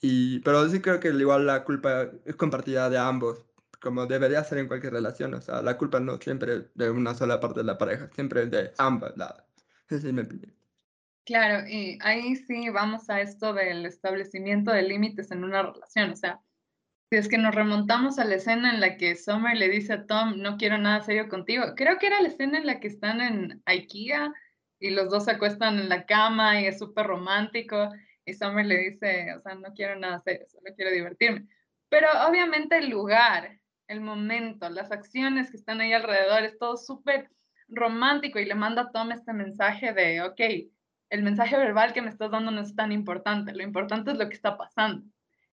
Y, 0.00 0.40
pero 0.40 0.68
sí 0.68 0.80
creo 0.80 1.00
que 1.00 1.08
igual 1.08 1.46
la 1.46 1.64
culpa 1.64 2.10
es 2.24 2.36
compartida 2.36 2.88
de 2.90 2.98
ambos, 2.98 3.44
como 3.80 4.06
debería 4.06 4.44
ser 4.44 4.58
en 4.58 4.68
cualquier 4.68 4.92
relación. 4.94 5.34
O 5.34 5.40
sea, 5.40 5.62
la 5.62 5.76
culpa 5.78 6.00
no 6.00 6.18
siempre 6.18 6.70
de 6.74 6.90
una 6.90 7.14
sola 7.14 7.40
parte 7.40 7.60
de 7.60 7.64
la 7.66 7.78
pareja, 7.78 8.10
siempre 8.14 8.46
de 8.46 8.72
ambos 8.78 9.16
lados. 9.16 9.42
Esa 9.88 10.08
es 10.08 10.12
mi 10.14 10.22
opinión. 10.22 10.57
Claro, 11.28 11.68
y 11.68 11.98
ahí 12.00 12.36
sí 12.36 12.70
vamos 12.70 13.10
a 13.10 13.20
esto 13.20 13.52
del 13.52 13.84
establecimiento 13.84 14.70
de 14.70 14.80
límites 14.80 15.30
en 15.30 15.44
una 15.44 15.62
relación. 15.62 16.12
O 16.12 16.16
sea, 16.16 16.40
si 17.10 17.18
es 17.18 17.28
que 17.28 17.36
nos 17.36 17.54
remontamos 17.54 18.18
a 18.18 18.24
la 18.24 18.36
escena 18.36 18.72
en 18.72 18.80
la 18.80 18.96
que 18.96 19.14
Summer 19.14 19.54
le 19.54 19.68
dice 19.68 19.92
a 19.92 20.06
Tom, 20.06 20.40
no 20.40 20.56
quiero 20.56 20.78
nada 20.78 21.02
serio 21.02 21.28
contigo. 21.28 21.74
Creo 21.76 21.98
que 21.98 22.06
era 22.06 22.22
la 22.22 22.28
escena 22.28 22.56
en 22.56 22.64
la 22.64 22.80
que 22.80 22.88
están 22.88 23.20
en 23.20 23.62
IKEA 23.66 24.32
y 24.80 24.88
los 24.88 25.10
dos 25.10 25.26
se 25.26 25.32
acuestan 25.32 25.78
en 25.78 25.90
la 25.90 26.06
cama 26.06 26.62
y 26.62 26.66
es 26.66 26.78
súper 26.78 27.06
romántico. 27.06 27.90
Y 28.24 28.32
Summer 28.32 28.64
le 28.64 28.78
dice, 28.78 29.34
o 29.34 29.42
sea, 29.42 29.54
no 29.54 29.74
quiero 29.74 29.96
nada 29.96 30.20
serio, 30.20 30.46
solo 30.48 30.74
quiero 30.74 30.92
divertirme. 30.92 31.46
Pero 31.90 32.08
obviamente 32.26 32.78
el 32.78 32.88
lugar, 32.88 33.60
el 33.86 34.00
momento, 34.00 34.70
las 34.70 34.90
acciones 34.92 35.50
que 35.50 35.58
están 35.58 35.82
ahí 35.82 35.92
alrededor, 35.92 36.44
es 36.44 36.56
todo 36.56 36.78
súper 36.78 37.30
romántico 37.68 38.38
y 38.38 38.46
le 38.46 38.54
manda 38.54 38.80
a 38.80 38.92
Tom 38.92 39.12
este 39.12 39.34
mensaje 39.34 39.92
de, 39.92 40.22
ok, 40.22 40.40
el 41.10 41.22
mensaje 41.22 41.56
verbal 41.56 41.92
que 41.92 42.02
me 42.02 42.10
estás 42.10 42.30
dando 42.30 42.50
no 42.50 42.60
es 42.60 42.74
tan 42.74 42.92
importante, 42.92 43.54
lo 43.54 43.62
importante 43.62 44.10
es 44.10 44.18
lo 44.18 44.28
que 44.28 44.34
está 44.34 44.56
pasando. 44.56 45.06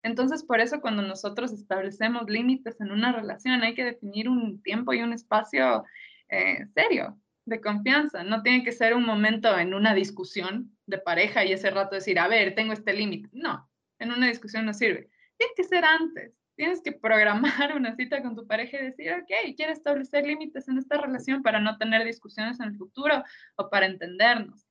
Entonces, 0.01 0.43
por 0.43 0.59
eso 0.59 0.81
cuando 0.81 1.01
nosotros 1.01 1.53
establecemos 1.53 2.29
límites 2.29 2.81
en 2.81 2.91
una 2.91 3.13
relación, 3.13 3.61
hay 3.61 3.73
que 3.73 3.85
definir 3.85 4.27
un 4.27 4.61
tiempo 4.61 4.93
y 4.93 5.01
un 5.01 5.13
espacio 5.13 5.85
eh, 6.29 6.65
serio, 6.73 7.17
de 7.45 7.61
confianza. 7.61 8.23
No 8.23 8.41
tiene 8.41 8.63
que 8.63 8.71
ser 8.71 8.93
un 8.95 9.05
momento 9.05 9.57
en 9.57 9.73
una 9.73 9.93
discusión 9.93 10.75
de 10.85 10.97
pareja 10.97 11.45
y 11.45 11.53
ese 11.53 11.69
rato 11.69 11.95
decir, 11.95 12.19
a 12.19 12.27
ver, 12.27 12.55
tengo 12.55 12.73
este 12.73 12.93
límite. 12.93 13.29
No, 13.31 13.69
en 13.99 14.11
una 14.11 14.27
discusión 14.27 14.65
no 14.65 14.73
sirve. 14.73 15.09
Tiene 15.37 15.53
que 15.55 15.63
ser 15.63 15.85
antes. 15.85 16.33
Tienes 16.55 16.81
que 16.81 16.91
programar 16.91 17.75
una 17.75 17.95
cita 17.95 18.21
con 18.21 18.35
tu 18.35 18.45
pareja 18.45 18.77
y 18.77 18.85
decir, 18.85 19.11
ok, 19.13 19.55
quiero 19.55 19.71
establecer 19.71 20.25
límites 20.25 20.67
en 20.67 20.77
esta 20.77 20.97
relación 20.99 21.41
para 21.41 21.59
no 21.59 21.77
tener 21.77 22.05
discusiones 22.05 22.59
en 22.59 22.69
el 22.69 22.77
futuro 22.77 23.23
o 23.55 23.69
para 23.69 23.85
entendernos. 23.85 24.67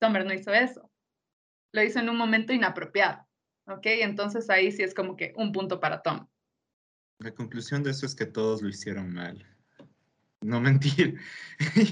Summer 0.00 0.24
no 0.24 0.34
hizo 0.34 0.52
eso. 0.52 0.90
Lo 1.72 1.82
hizo 1.82 1.98
en 1.98 2.08
un 2.08 2.16
momento 2.16 2.52
inapropiado. 2.52 3.26
¿Ok? 3.68 3.86
Entonces 3.86 4.48
ahí 4.48 4.70
sí 4.70 4.82
es 4.82 4.94
como 4.94 5.16
que 5.16 5.32
un 5.36 5.52
punto 5.52 5.80
para 5.80 6.02
Tom. 6.02 6.26
La 7.18 7.32
conclusión 7.32 7.82
de 7.82 7.90
eso 7.90 8.06
es 8.06 8.14
que 8.14 8.26
todos 8.26 8.62
lo 8.62 8.68
hicieron 8.68 9.12
mal. 9.12 9.44
No 10.40 10.60
mentir. 10.60 11.18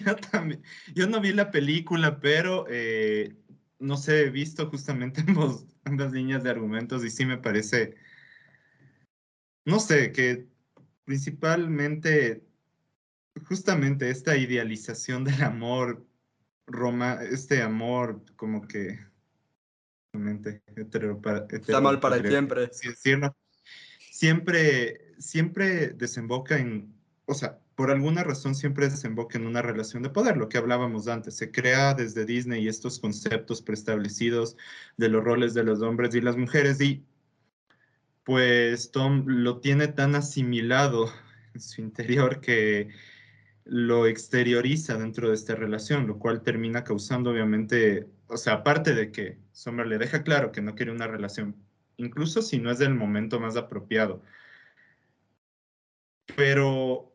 yo 0.04 0.16
también. 0.16 0.62
Yo 0.94 1.06
no 1.06 1.20
vi 1.20 1.32
la 1.32 1.50
película, 1.50 2.20
pero 2.20 2.66
eh, 2.68 3.34
no 3.78 3.96
sé, 3.96 4.26
he 4.26 4.30
visto 4.30 4.68
justamente 4.70 5.22
ambos, 5.26 5.66
ambas 5.84 6.12
líneas 6.12 6.42
de 6.42 6.50
argumentos 6.50 7.04
y 7.04 7.10
sí 7.10 7.24
me 7.24 7.38
parece. 7.38 7.96
No 9.64 9.80
sé, 9.80 10.12
que 10.12 10.46
principalmente, 11.04 12.46
justamente 13.46 14.10
esta 14.10 14.36
idealización 14.36 15.24
del 15.24 15.42
amor, 15.42 16.06
Roma, 16.66 17.18
este 17.22 17.62
amor 17.62 18.22
como 18.36 18.66
que 18.66 18.98
hetero, 20.76 21.20
Está 21.50 21.80
mal 21.80 22.00
para 22.00 22.22
siempre. 22.22 22.70
Siempre, 24.10 25.12
siempre 25.18 25.88
desemboca 25.88 26.58
en, 26.58 26.94
o 27.26 27.34
sea, 27.34 27.58
por 27.74 27.90
alguna 27.90 28.22
razón 28.22 28.54
siempre 28.54 28.88
desemboca 28.88 29.38
en 29.38 29.46
una 29.46 29.60
relación 29.60 30.02
de 30.04 30.10
poder, 30.10 30.36
lo 30.36 30.48
que 30.48 30.58
hablábamos 30.58 31.08
antes. 31.08 31.36
Se 31.36 31.50
crea 31.50 31.94
desde 31.94 32.24
Disney 32.24 32.68
estos 32.68 33.00
conceptos 33.00 33.60
preestablecidos 33.60 34.56
de 34.96 35.08
los 35.08 35.24
roles 35.24 35.54
de 35.54 35.64
los 35.64 35.82
hombres 35.82 36.14
y 36.14 36.20
las 36.20 36.36
mujeres 36.36 36.80
y 36.80 37.04
pues 38.22 38.90
Tom 38.90 39.24
lo 39.26 39.60
tiene 39.60 39.88
tan 39.88 40.14
asimilado 40.14 41.12
en 41.52 41.60
su 41.60 41.80
interior 41.80 42.40
que 42.40 42.88
lo 43.64 44.06
exterioriza 44.06 44.96
dentro 44.98 45.28
de 45.28 45.34
esta 45.34 45.54
relación, 45.54 46.06
lo 46.06 46.18
cual 46.18 46.42
termina 46.42 46.84
causando 46.84 47.30
obviamente, 47.30 48.06
o 48.26 48.36
sea, 48.36 48.54
aparte 48.54 48.94
de 48.94 49.10
que 49.10 49.38
Summer 49.52 49.86
le 49.86 49.98
deja 49.98 50.22
claro 50.22 50.52
que 50.52 50.60
no 50.62 50.74
quiere 50.74 50.92
una 50.92 51.06
relación, 51.06 51.56
incluso 51.96 52.42
si 52.42 52.58
no 52.58 52.70
es 52.70 52.78
del 52.78 52.94
momento 52.94 53.40
más 53.40 53.56
apropiado. 53.56 54.22
Pero, 56.36 57.12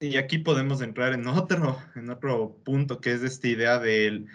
y 0.00 0.16
aquí 0.16 0.38
podemos 0.38 0.80
entrar 0.82 1.12
en 1.12 1.26
otro, 1.28 1.78
en 1.94 2.10
otro 2.10 2.56
punto, 2.64 3.00
que 3.00 3.12
es 3.12 3.22
esta 3.22 3.48
idea 3.48 3.78
del 3.78 4.26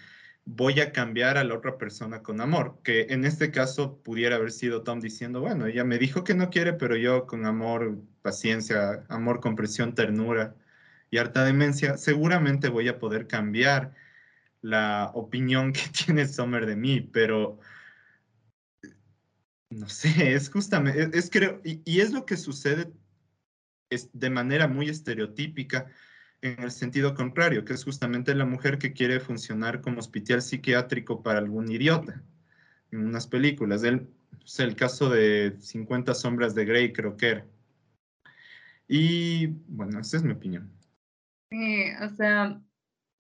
voy 0.46 0.80
a 0.80 0.94
cambiar 0.94 1.38
a 1.38 1.44
la 1.44 1.56
otra 1.56 1.78
persona 1.78 2.24
con 2.24 2.40
amor, 2.40 2.80
que 2.84 3.08
en 3.10 3.26
este 3.26 3.52
caso 3.52 3.98
pudiera 4.02 4.38
haber 4.38 4.52
sido 4.52 4.84
Tom 4.84 5.02
diciendo, 5.02 5.42
bueno, 5.42 5.66
ella 5.68 5.84
me 5.84 5.98
dijo 5.98 6.24
que 6.24 6.36
no 6.36 6.50
quiere, 6.50 6.74
pero 6.74 6.96
yo 6.96 7.28
con 7.28 7.46
amor, 7.46 7.98
paciencia, 8.22 9.04
amor, 9.10 9.42
comprensión, 9.42 9.94
ternura 9.94 10.56
y 11.10 11.18
harta 11.18 11.44
demencia, 11.44 11.98
seguramente 11.98 12.70
voy 12.70 12.88
a 12.88 13.00
poder 13.00 13.28
cambiar 13.28 13.94
la 14.62 15.12
opinión 15.14 15.74
que 15.74 15.82
tiene 16.06 16.28
Sommer 16.28 16.66
de 16.66 16.76
mí, 16.76 17.02
pero 17.02 17.60
no 19.70 19.90
sé, 19.90 20.34
es 20.34 20.50
justamente, 20.50 21.18
es, 21.18 21.30
creo, 21.30 21.62
y, 21.64 22.00
es 22.00 22.12
lo 22.12 22.26
que 22.26 22.38
sucede 22.38 22.92
es 23.90 24.10
de 24.14 24.30
manera 24.30 24.68
muy 24.68 24.90
estereotípica 24.90 25.88
en 26.42 26.62
el 26.62 26.72
sentido 26.72 27.16
contrario, 27.16 27.66
que 27.66 27.74
es 27.74 27.84
justamente 27.84 28.36
la 28.36 28.46
mujer 28.46 28.78
que 28.78 28.94
quiere 28.94 29.20
funcionar 29.20 29.82
como 29.82 30.00
hospital 30.00 30.42
psiquiátrico 30.42 31.24
para 31.24 31.40
algún 31.40 31.72
idiota 31.72 32.22
en 32.92 33.06
unas 33.06 33.28
películas. 33.28 33.84
El, 33.84 34.08
el 34.60 34.76
caso 34.76 35.10
de 35.10 35.56
50 35.60 36.14
sombras 36.14 36.54
de 36.54 36.66
Grey 36.66 36.94
creo 36.94 37.18
que 37.18 37.30
era. 37.30 37.46
Y 38.88 39.48
bueno, 39.68 40.00
esa 40.00 40.18
es 40.18 40.24
mi 40.24 40.34
opinión. 40.34 40.77
Sí, 41.50 41.86
o 42.04 42.10
sea, 42.10 42.62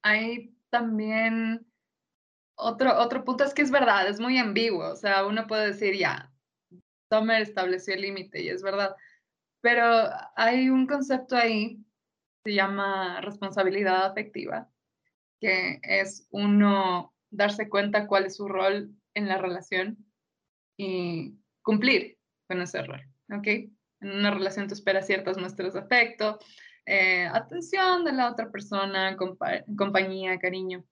hay 0.03 0.53
también 0.69 1.65
otro, 2.55 2.97
otro 2.99 3.23
punto, 3.23 3.43
es 3.43 3.53
que 3.53 3.61
es 3.61 3.71
verdad, 3.71 4.07
es 4.09 4.19
muy 4.19 4.37
ambiguo, 4.37 4.91
o 4.91 4.95
sea, 4.95 5.25
uno 5.25 5.47
puede 5.47 5.67
decir, 5.67 5.95
ya, 5.95 6.33
Sommer 7.09 7.41
estableció 7.41 7.93
el 7.93 8.01
límite 8.01 8.41
y 8.41 8.49
es 8.49 8.61
verdad, 8.61 8.95
pero 9.61 10.09
hay 10.35 10.69
un 10.69 10.87
concepto 10.87 11.37
ahí, 11.37 11.79
se 12.43 12.53
llama 12.53 13.21
responsabilidad 13.21 14.05
afectiva, 14.05 14.69
que 15.39 15.79
es 15.83 16.27
uno 16.31 17.13
darse 17.29 17.69
cuenta 17.69 18.07
cuál 18.07 18.25
es 18.25 18.37
su 18.37 18.47
rol 18.47 18.91
en 19.13 19.27
la 19.27 19.37
relación 19.37 19.97
y 20.77 21.35
cumplir 21.61 22.17
con 22.47 22.61
ese 22.61 22.81
rol, 22.83 23.01
¿ok? 23.31 23.47
En 23.47 24.11
una 24.11 24.31
relación 24.31 24.67
tú 24.67 24.73
esperas 24.73 25.07
ciertas 25.07 25.37
muestras 25.37 25.73
de 25.73 25.79
afecto, 25.79 26.39
eh, 26.87 27.27
atención 27.33 28.05
de 28.05 28.13
la 28.13 28.31
otra 28.31 28.49
persona, 28.49 29.17
compa 29.17 29.65
compañía, 29.77 30.39
cariño. 30.39 30.85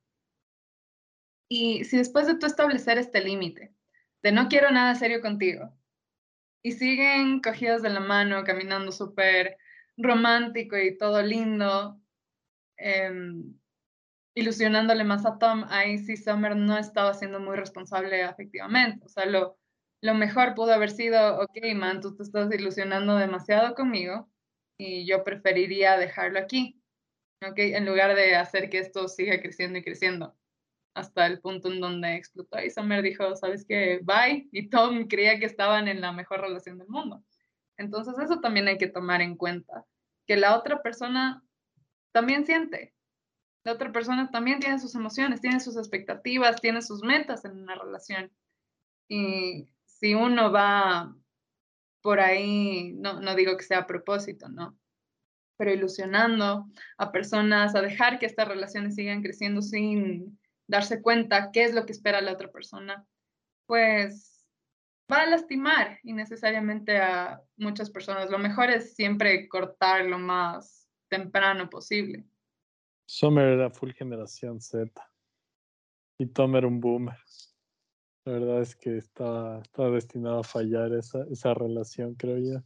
Y 1.50 1.86
si 1.86 1.98
después 1.98 2.28
de 2.28 2.36
tú 2.38 2.46
establecer 2.46 2.98
este 2.98 3.24
límite, 3.24 3.74
de 4.22 4.32
no 4.34 4.50
quiero 4.50 4.72
nada 4.72 4.96
serio 4.96 5.22
contigo, 5.22 5.74
y 6.62 6.74
siguen 6.74 7.42
cogidos 7.42 7.82
de 7.82 7.92
la 7.92 8.02
mano, 8.02 8.44
caminando 8.44 8.92
súper 8.92 9.58
romántico 9.96 10.78
y 10.78 10.98
todo 10.98 11.22
lindo, 11.22 12.02
em, 12.78 13.58
ilusionándole 14.36 15.06
más 15.06 15.26
a 15.26 15.38
Tom, 15.38 15.64
ahí 15.70 15.98
sí 16.00 16.18
Summer 16.18 16.58
no 16.58 16.78
estaba 16.78 17.14
siendo 17.14 17.40
muy 17.40 17.56
responsable 17.56 18.24
afectivamente. 18.24 19.06
O 19.06 19.10
sea, 19.10 19.26
lo, 19.28 19.58
lo 20.02 20.14
mejor 20.16 20.56
pudo 20.56 20.74
haber 20.74 20.92
sido, 20.92 21.40
ok, 21.42 21.58
man, 21.76 22.02
tú 22.02 22.16
te 22.18 22.24
estás 22.24 22.54
ilusionando 22.54 23.16
demasiado 23.16 23.76
conmigo 23.76 24.30
y 24.78 25.06
yo 25.06 25.24
preferiría 25.24 25.98
dejarlo 25.98 26.40
aquí, 26.40 26.82
en 27.42 27.86
lugar 27.86 28.16
de 28.16 28.36
hacer 28.36 28.70
que 28.70 28.80
esto 28.80 29.08
siga 29.08 29.40
creciendo 29.42 29.80
y 29.80 29.84
creciendo 29.84 30.36
hasta 30.96 31.28
el 31.28 31.42
punto 31.42 31.72
en 31.72 31.82
donde 31.82 32.16
explotó. 32.16 32.60
Y 32.60 32.70
Summer 32.70 33.02
dijo, 33.02 33.36
sabes 33.36 33.66
qué, 33.68 34.00
bye, 34.02 34.48
y 34.52 34.70
Tom 34.70 35.08
creía 35.08 35.38
que 35.40 35.46
estaban 35.46 35.88
en 35.88 36.00
la 36.02 36.14
mejor 36.14 36.42
relación 36.42 36.78
del 36.78 36.88
mundo. 36.88 37.22
Entonces 37.78 38.18
eso 38.18 38.40
también 38.40 38.68
hay 38.70 38.78
que 38.78 38.88
tomar 38.88 39.22
en 39.22 39.36
cuenta, 39.36 39.86
que 40.26 40.38
la 40.38 40.58
otra 40.58 40.82
persona 40.82 41.44
también 42.14 42.46
siente, 42.46 42.96
la 43.66 43.74
otra 43.74 43.92
persona 43.92 44.32
también 44.32 44.60
tiene 44.60 44.80
sus 44.80 44.96
emociones, 44.96 45.42
tiene 45.42 45.60
sus 45.60 45.76
expectativas, 45.76 46.62
tiene 46.62 46.82
sus 46.82 47.04
metas 47.04 47.44
en 47.44 47.60
una 47.60 47.76
relación. 47.76 48.32
Y 49.10 49.68
si 49.86 50.14
uno 50.14 50.52
va 50.52 51.14
por 52.06 52.20
ahí, 52.20 52.94
no, 52.94 53.20
no 53.20 53.34
digo 53.34 53.58
que 53.58 53.64
sea 53.64 53.80
a 53.80 53.88
propósito, 53.88 54.48
¿no? 54.48 54.78
Pero 55.58 55.74
ilusionando 55.74 56.68
a 57.00 57.12
personas, 57.12 57.74
a 57.74 57.82
dejar 57.82 58.20
que 58.20 58.28
estas 58.28 58.48
relaciones 58.48 58.94
sigan 58.94 59.24
creciendo 59.24 59.64
sin 59.64 60.40
darse 60.68 61.02
cuenta 61.02 61.50
qué 61.52 61.64
es 61.64 61.74
lo 61.74 61.88
que 61.88 61.94
espera 61.94 62.22
la 62.22 62.34
otra 62.34 62.52
persona, 62.52 63.04
pues 63.66 64.46
va 65.12 65.22
a 65.22 65.26
lastimar 65.26 65.98
innecesariamente 66.04 67.00
a 67.00 67.42
muchas 67.58 67.90
personas. 67.90 68.30
Lo 68.30 68.38
mejor 68.38 68.70
es 68.70 68.94
siempre 68.94 69.48
cortar 69.48 70.06
lo 70.06 70.20
más 70.20 70.88
temprano 71.10 71.72
posible. 71.72 72.24
Summer 73.08 73.48
era 73.48 73.72
full 73.72 73.94
generación 73.94 74.62
Z 74.62 74.92
y 76.20 76.28
Tom 76.28 76.56
era 76.56 76.68
un 76.68 76.80
boomer. 76.80 77.18
La 78.26 78.32
verdad 78.34 78.62
es 78.62 78.76
que 78.76 78.98
estaba, 78.98 79.60
estaba 79.60 79.92
destinado 79.92 80.40
a 80.40 80.44
fallar 80.44 80.94
esa, 80.94 81.24
esa 81.32 81.54
relación, 81.54 82.16
creo 82.16 82.40
yo. 82.40 82.64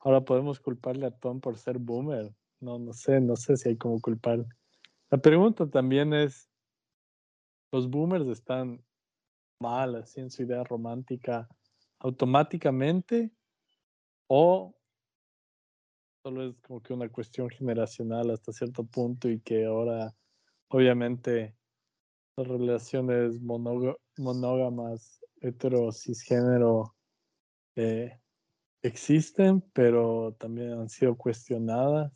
Ahora 0.00 0.24
podemos 0.24 0.58
culparle 0.58 1.06
a 1.06 1.10
Tom 1.10 1.40
por 1.40 1.58
ser 1.58 1.78
boomer. 1.78 2.34
No, 2.60 2.78
no 2.78 2.94
sé, 2.94 3.20
no 3.20 3.36
sé 3.36 3.58
si 3.58 3.68
hay 3.68 3.76
como 3.76 4.00
culpar. 4.00 4.46
La 5.10 5.18
pregunta 5.18 5.68
también 5.68 6.14
es, 6.14 6.48
los 7.72 7.90
boomers 7.90 8.26
están 8.28 8.82
mal 9.60 9.96
así 9.96 10.20
en 10.20 10.30
su 10.30 10.44
idea 10.44 10.64
romántica 10.64 11.46
automáticamente 11.98 13.30
o 14.28 14.74
solo 16.22 16.48
es 16.48 16.56
como 16.60 16.82
que 16.82 16.94
una 16.94 17.08
cuestión 17.10 17.50
generacional 17.50 18.30
hasta 18.30 18.52
cierto 18.52 18.84
punto 18.84 19.28
y 19.28 19.40
que 19.40 19.66
ahora 19.66 20.14
obviamente 20.68 21.57
relaciones 22.46 23.40
monógamas 23.40 25.20
hetero 25.40 25.90
cisgénero 25.92 26.94
eh, 27.76 28.20
existen 28.82 29.60
pero 29.72 30.34
también 30.38 30.72
han 30.72 30.88
sido 30.88 31.16
cuestionadas 31.16 32.12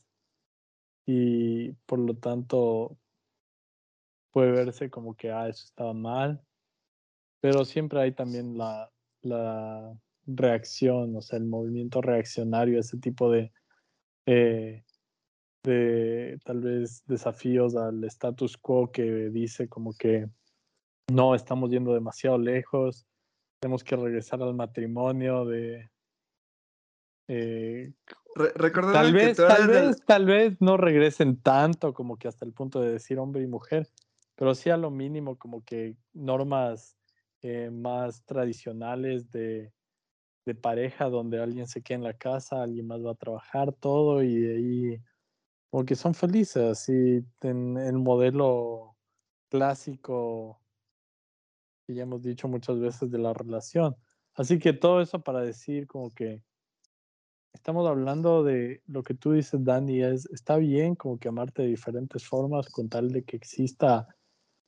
y 1.06 1.72
por 1.86 1.98
lo 1.98 2.14
tanto 2.16 2.98
puede 4.32 4.50
verse 4.50 4.90
como 4.90 5.14
que, 5.14 5.30
ah, 5.30 5.48
eso 5.48 5.64
estaba 5.66 5.92
mal, 5.92 6.42
pero 7.40 7.64
siempre 7.64 8.00
hay 8.00 8.12
también 8.12 8.56
la, 8.56 8.90
la 9.20 9.94
reacción, 10.26 11.14
o 11.16 11.22
sea, 11.22 11.38
el 11.38 11.44
movimiento 11.44 12.00
reaccionario, 12.00 12.80
ese 12.80 12.98
tipo 12.98 13.30
de, 13.30 13.52
eh, 14.26 14.84
de 15.64 16.38
tal 16.44 16.60
vez 16.60 17.02
desafíos 17.06 17.76
al 17.76 18.02
status 18.04 18.56
quo 18.56 18.90
que 18.90 19.30
dice 19.30 19.68
como 19.68 19.94
que 19.94 20.28
no, 21.10 21.34
estamos 21.34 21.70
yendo 21.70 21.94
demasiado 21.94 22.38
lejos, 22.38 23.06
tenemos 23.60 23.84
que 23.84 23.96
regresar 23.96 24.42
al 24.42 24.54
matrimonio 24.54 25.44
de... 25.44 25.90
Eh, 27.28 27.92
tal 28.34 29.12
vez, 29.12 29.36
tal 29.36 29.68
vez, 29.68 29.96
tal 30.04 30.26
vez 30.26 30.60
no 30.60 30.76
regresen 30.76 31.40
tanto 31.40 31.94
como 31.94 32.16
que 32.16 32.28
hasta 32.28 32.44
el 32.44 32.52
punto 32.52 32.80
de 32.80 32.92
decir 32.92 33.18
hombre 33.18 33.42
y 33.42 33.46
mujer, 33.46 33.88
pero 34.34 34.54
sí 34.54 34.70
a 34.70 34.76
lo 34.76 34.90
mínimo 34.90 35.38
como 35.38 35.64
que 35.64 35.96
normas 36.12 36.96
eh, 37.42 37.70
más 37.70 38.24
tradicionales 38.24 39.30
de, 39.30 39.72
de, 40.44 40.54
pareja 40.54 41.08
donde 41.08 41.40
alguien 41.40 41.68
se 41.68 41.82
queda 41.82 41.98
en 41.98 42.04
la 42.04 42.14
casa, 42.14 42.62
alguien 42.62 42.86
más 42.86 43.04
va 43.04 43.12
a 43.12 43.16
trabajar 43.16 43.72
todo 43.72 44.22
y 44.22 44.36
de 44.36 44.56
ahí 44.56 45.00
como 45.72 45.86
que 45.86 45.96
son 45.96 46.12
felices, 46.12 46.62
así 46.62 47.24
en 47.40 47.78
el 47.78 47.94
modelo 47.94 48.94
clásico 49.48 50.60
que 51.86 51.94
ya 51.94 52.02
hemos 52.02 52.20
dicho 52.20 52.46
muchas 52.46 52.78
veces 52.78 53.10
de 53.10 53.16
la 53.16 53.32
relación. 53.32 53.96
Así 54.34 54.58
que 54.58 54.74
todo 54.74 55.00
eso 55.00 55.22
para 55.22 55.40
decir 55.40 55.86
como 55.86 56.10
que 56.10 56.44
estamos 57.54 57.88
hablando 57.88 58.44
de 58.44 58.82
lo 58.86 59.02
que 59.02 59.14
tú 59.14 59.32
dices, 59.32 59.64
Dani, 59.64 60.02
es, 60.02 60.26
está 60.26 60.58
bien 60.58 60.94
como 60.94 61.18
que 61.18 61.28
amarte 61.28 61.62
de 61.62 61.68
diferentes 61.68 62.22
formas 62.22 62.68
con 62.68 62.90
tal 62.90 63.10
de 63.10 63.24
que 63.24 63.38
exista 63.38 64.06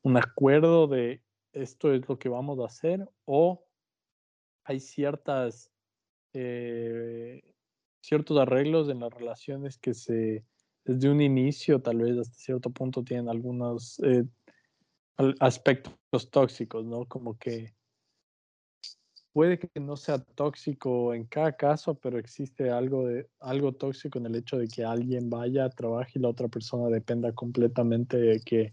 un 0.05 0.17
acuerdo 0.17 0.87
de 0.87 1.23
esto 1.53 1.93
es 1.93 2.09
lo 2.09 2.19
que 2.19 2.31
vamos 2.31 2.59
a 2.61 2.65
hacer 2.65 3.07
o 3.27 3.63
hay 4.65 4.81
ciertas 4.81 5.71
eh, 6.33 7.43
ciertos 8.01 8.39
arreglos 8.39 8.89
en 8.89 9.01
las 9.01 9.13
relaciones 9.13 9.77
que 9.77 9.93
se 9.93 10.47
desde 10.85 11.09
un 11.09 11.21
inicio 11.21 11.81
tal 11.81 11.99
vez 11.99 12.19
hasta 12.19 12.35
cierto 12.35 12.71
punto 12.71 13.03
tienen 13.03 13.29
algunos 13.29 13.99
eh, 14.01 14.25
aspectos 15.41 16.31
tóxicos, 16.31 16.85
¿no? 16.85 17.07
Como 17.07 17.39
que 17.39 17.75
puede 19.33 19.59
que 19.59 19.81
no 19.81 19.97
sea 19.97 20.19
tóxico 20.19 21.15
en 21.15 21.25
cada 21.25 21.57
caso, 21.57 21.95
pero 21.95 22.19
existe 22.19 22.71
algo 22.71 23.07
de 23.07 23.29
algo 23.41 23.73
tóxico 23.73 24.19
en 24.19 24.27
el 24.27 24.37
hecho 24.37 24.59
de 24.59 24.69
que 24.69 24.85
alguien 24.85 25.31
vaya, 25.31 25.69
trabaje 25.71 26.13
y 26.19 26.23
la 26.23 26.29
otra 26.29 26.49
persona 26.49 26.89
dependa 26.89 27.33
completamente 27.33 28.17
de 28.17 28.41
que 28.41 28.73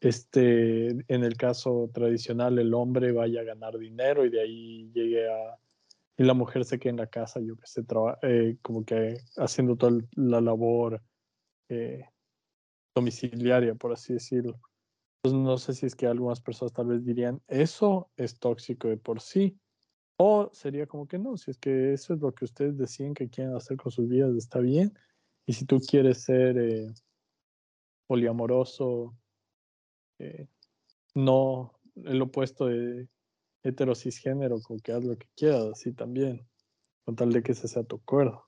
este, 0.00 0.88
en 0.90 1.24
el 1.24 1.36
caso 1.36 1.90
tradicional, 1.92 2.58
el 2.58 2.74
hombre 2.74 3.12
vaya 3.12 3.40
a 3.40 3.44
ganar 3.44 3.78
dinero 3.78 4.24
y 4.24 4.30
de 4.30 4.40
ahí 4.42 4.90
llegue 4.92 5.28
a... 5.30 5.58
Y 6.16 6.24
la 6.24 6.34
mujer 6.34 6.64
se 6.64 6.78
quede 6.78 6.90
en 6.90 6.98
la 6.98 7.06
casa, 7.06 7.40
yo 7.40 7.56
que 7.56 7.66
sé, 7.66 7.82
eh, 8.22 8.56
como 8.62 8.84
que 8.84 9.16
haciendo 9.36 9.76
toda 9.76 9.98
la 10.14 10.40
labor 10.40 11.02
domiciliaria, 12.94 13.74
por 13.74 13.92
así 13.92 14.14
decirlo. 14.14 14.60
Entonces 15.22 15.46
no 15.46 15.58
sé 15.58 15.74
si 15.74 15.86
es 15.86 15.94
que 15.94 16.06
algunas 16.06 16.40
personas 16.40 16.72
tal 16.72 16.88
vez 16.88 17.04
dirían, 17.04 17.42
eso 17.48 18.10
es 18.16 18.38
tóxico 18.38 18.88
de 18.88 18.96
por 18.96 19.20
sí. 19.20 19.58
O 20.16 20.50
sería 20.52 20.86
como 20.86 21.08
que 21.08 21.18
no, 21.18 21.36
si 21.36 21.50
es 21.50 21.58
que 21.58 21.92
eso 21.92 22.14
es 22.14 22.20
lo 22.20 22.32
que 22.32 22.44
ustedes 22.44 22.76
deciden 22.76 23.14
que 23.14 23.28
quieren 23.28 23.56
hacer 23.56 23.76
con 23.76 23.90
sus 23.90 24.08
vidas, 24.08 24.34
está 24.36 24.60
bien. 24.60 24.92
Y 25.46 25.54
si 25.54 25.64
tú 25.64 25.80
quieres 25.80 26.22
ser 26.22 26.56
eh, 26.58 26.86
poliamoroso, 28.06 29.16
eh, 30.18 30.46
no 31.14 31.72
el 31.96 32.22
opuesto 32.22 32.66
de 32.66 33.08
hetero-cisgénero, 33.62 34.60
con 34.60 34.78
que 34.78 34.92
haz 34.92 35.04
lo 35.04 35.16
que 35.16 35.28
quieras, 35.34 35.66
así 35.72 35.92
también, 35.92 36.46
con 37.04 37.16
tal 37.16 37.32
de 37.32 37.42
que 37.42 37.52
ese 37.52 37.66
sea 37.66 37.82
tu 37.82 37.96
acuerdo. 37.96 38.46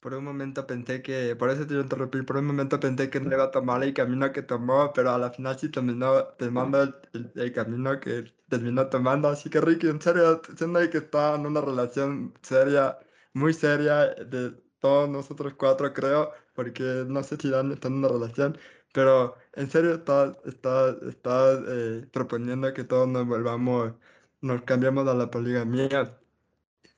Por 0.00 0.14
un 0.14 0.24
momento 0.24 0.66
pensé 0.66 1.02
que, 1.02 1.34
por 1.36 1.50
eso 1.50 1.66
te 1.66 1.74
interrumpí, 1.74 2.22
por 2.22 2.36
un 2.36 2.46
momento 2.46 2.78
pensé 2.78 3.10
que 3.10 3.20
no 3.20 3.32
iba 3.32 3.44
a 3.44 3.50
tomar 3.50 3.82
el 3.82 3.92
camino 3.94 4.30
que 4.32 4.42
tomó, 4.42 4.92
pero 4.92 5.10
a 5.10 5.18
la 5.18 5.30
final 5.32 5.58
sí 5.58 5.68
terminó 5.70 6.24
tomando 6.38 6.82
el, 6.82 7.32
el, 7.34 7.52
camino 7.52 7.98
que 7.98 8.32
terminó 8.48 8.88
tomando. 8.88 9.28
Así 9.28 9.50
que 9.50 9.60
Ricky, 9.60 9.88
en 9.88 10.00
serio, 10.00 10.40
siendo 10.56 10.78
que 10.90 10.98
está 10.98 11.34
en 11.34 11.46
una 11.46 11.60
relación 11.60 12.32
seria, 12.42 12.98
muy 13.34 13.52
seria, 13.54 14.14
de 14.14 14.52
todos 14.80 15.08
nosotros 15.08 15.54
cuatro 15.54 15.92
creo, 15.92 16.32
porque 16.54 17.04
no 17.08 17.22
sé 17.22 17.36
si 17.36 17.50
Dan 17.50 17.72
está 17.72 17.88
en 17.88 17.94
una 17.94 18.08
relación, 18.08 18.58
pero 18.92 19.36
en 19.54 19.70
serio 19.70 19.94
está, 19.94 20.36
está, 20.44 20.96
está 21.08 21.60
eh, 21.68 22.06
proponiendo 22.12 22.72
que 22.74 22.84
todos 22.84 23.08
nos 23.08 23.26
volvamos, 23.26 23.94
nos 24.40 24.62
cambiemos 24.62 25.06
a 25.08 25.14
la 25.14 25.30
poligamia. 25.30 26.18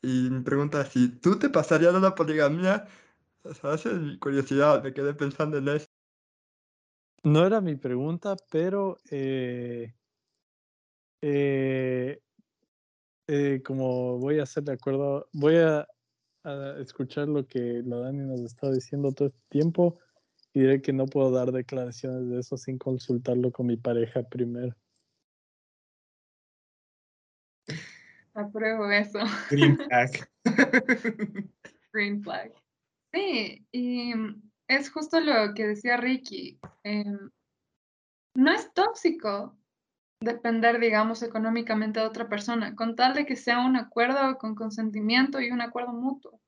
Y 0.03 0.30
mi 0.30 0.42
pregunta 0.42 0.84
si 0.84 1.09
tú 1.20 1.38
te 1.38 1.51
pasarías 1.51 1.94
a 1.94 2.01
la 2.01 2.14
poligamia, 2.14 2.86
o 3.42 3.55
sea, 3.55 3.74
esa 3.74 3.90
es 3.90 3.98
mi 3.98 4.18
curiosidad, 4.18 4.82
me 4.82 4.94
quedé 4.94 5.14
pensando 5.14 5.59
en 5.59 5.68
eso. 5.68 5.86
No 7.22 7.46
era 7.46 7.61
mi 7.61 7.76
pregunta, 7.76 8.34
pero 8.51 8.96
eh, 9.11 9.94
eh, 11.20 12.22
eh, 13.26 13.62
como 13.62 14.18
voy 14.18 14.40
a 14.40 14.44
hacer 14.44 14.64
de 14.64 14.72
acuerdo, 14.72 15.28
voy 15.34 15.57
a, 15.57 15.86
a, 16.44 16.76
escuchar 16.80 17.28
lo 17.28 17.46
que 17.46 17.82
la 17.84 17.96
Dani 17.96 18.20
nos 18.20 18.40
está 18.40 18.70
diciendo 18.70 19.12
todo 19.12 19.28
este 19.28 19.40
tiempo 19.51 19.98
y 20.55 20.61
diré 20.61 20.80
que 20.80 20.94
no 20.94 21.07
puedo 21.07 21.30
dar 21.30 21.53
declaraciones 21.53 22.28
de 22.30 22.40
eso 22.40 22.57
sin 22.57 22.78
consultarlo 22.78 23.53
con 23.53 23.66
mi 23.66 23.76
pareja 23.76 24.22
primero. 24.22 24.74
Apruebo 28.34 28.90
eso. 28.90 29.18
Green 29.50 29.76
flag. 29.88 30.10
Green 31.92 32.22
flag. 32.22 32.52
Sí, 33.12 33.66
y 33.72 34.12
es 34.68 34.90
justo 34.90 35.20
lo 35.20 35.52
que 35.54 35.66
decía 35.66 35.96
Ricky. 35.96 36.58
em, 36.84 37.30
no 38.36 38.52
es 38.52 38.72
tóxico 38.72 39.56
depender, 40.22 40.78
digamos, 40.78 41.22
económicamente 41.22 41.98
de 42.00 42.06
otra 42.06 42.28
persona, 42.28 42.74
con 42.76 42.94
tal 42.94 43.14
de 43.14 43.26
que 43.26 43.36
sea 43.36 43.58
un 43.64 43.76
acuerdo 43.76 44.38
con 44.38 44.54
consentimiento 44.54 45.40
y 45.40 45.50
un 45.50 45.60
acuerdo 45.60 45.92
mutuo. 45.92 46.40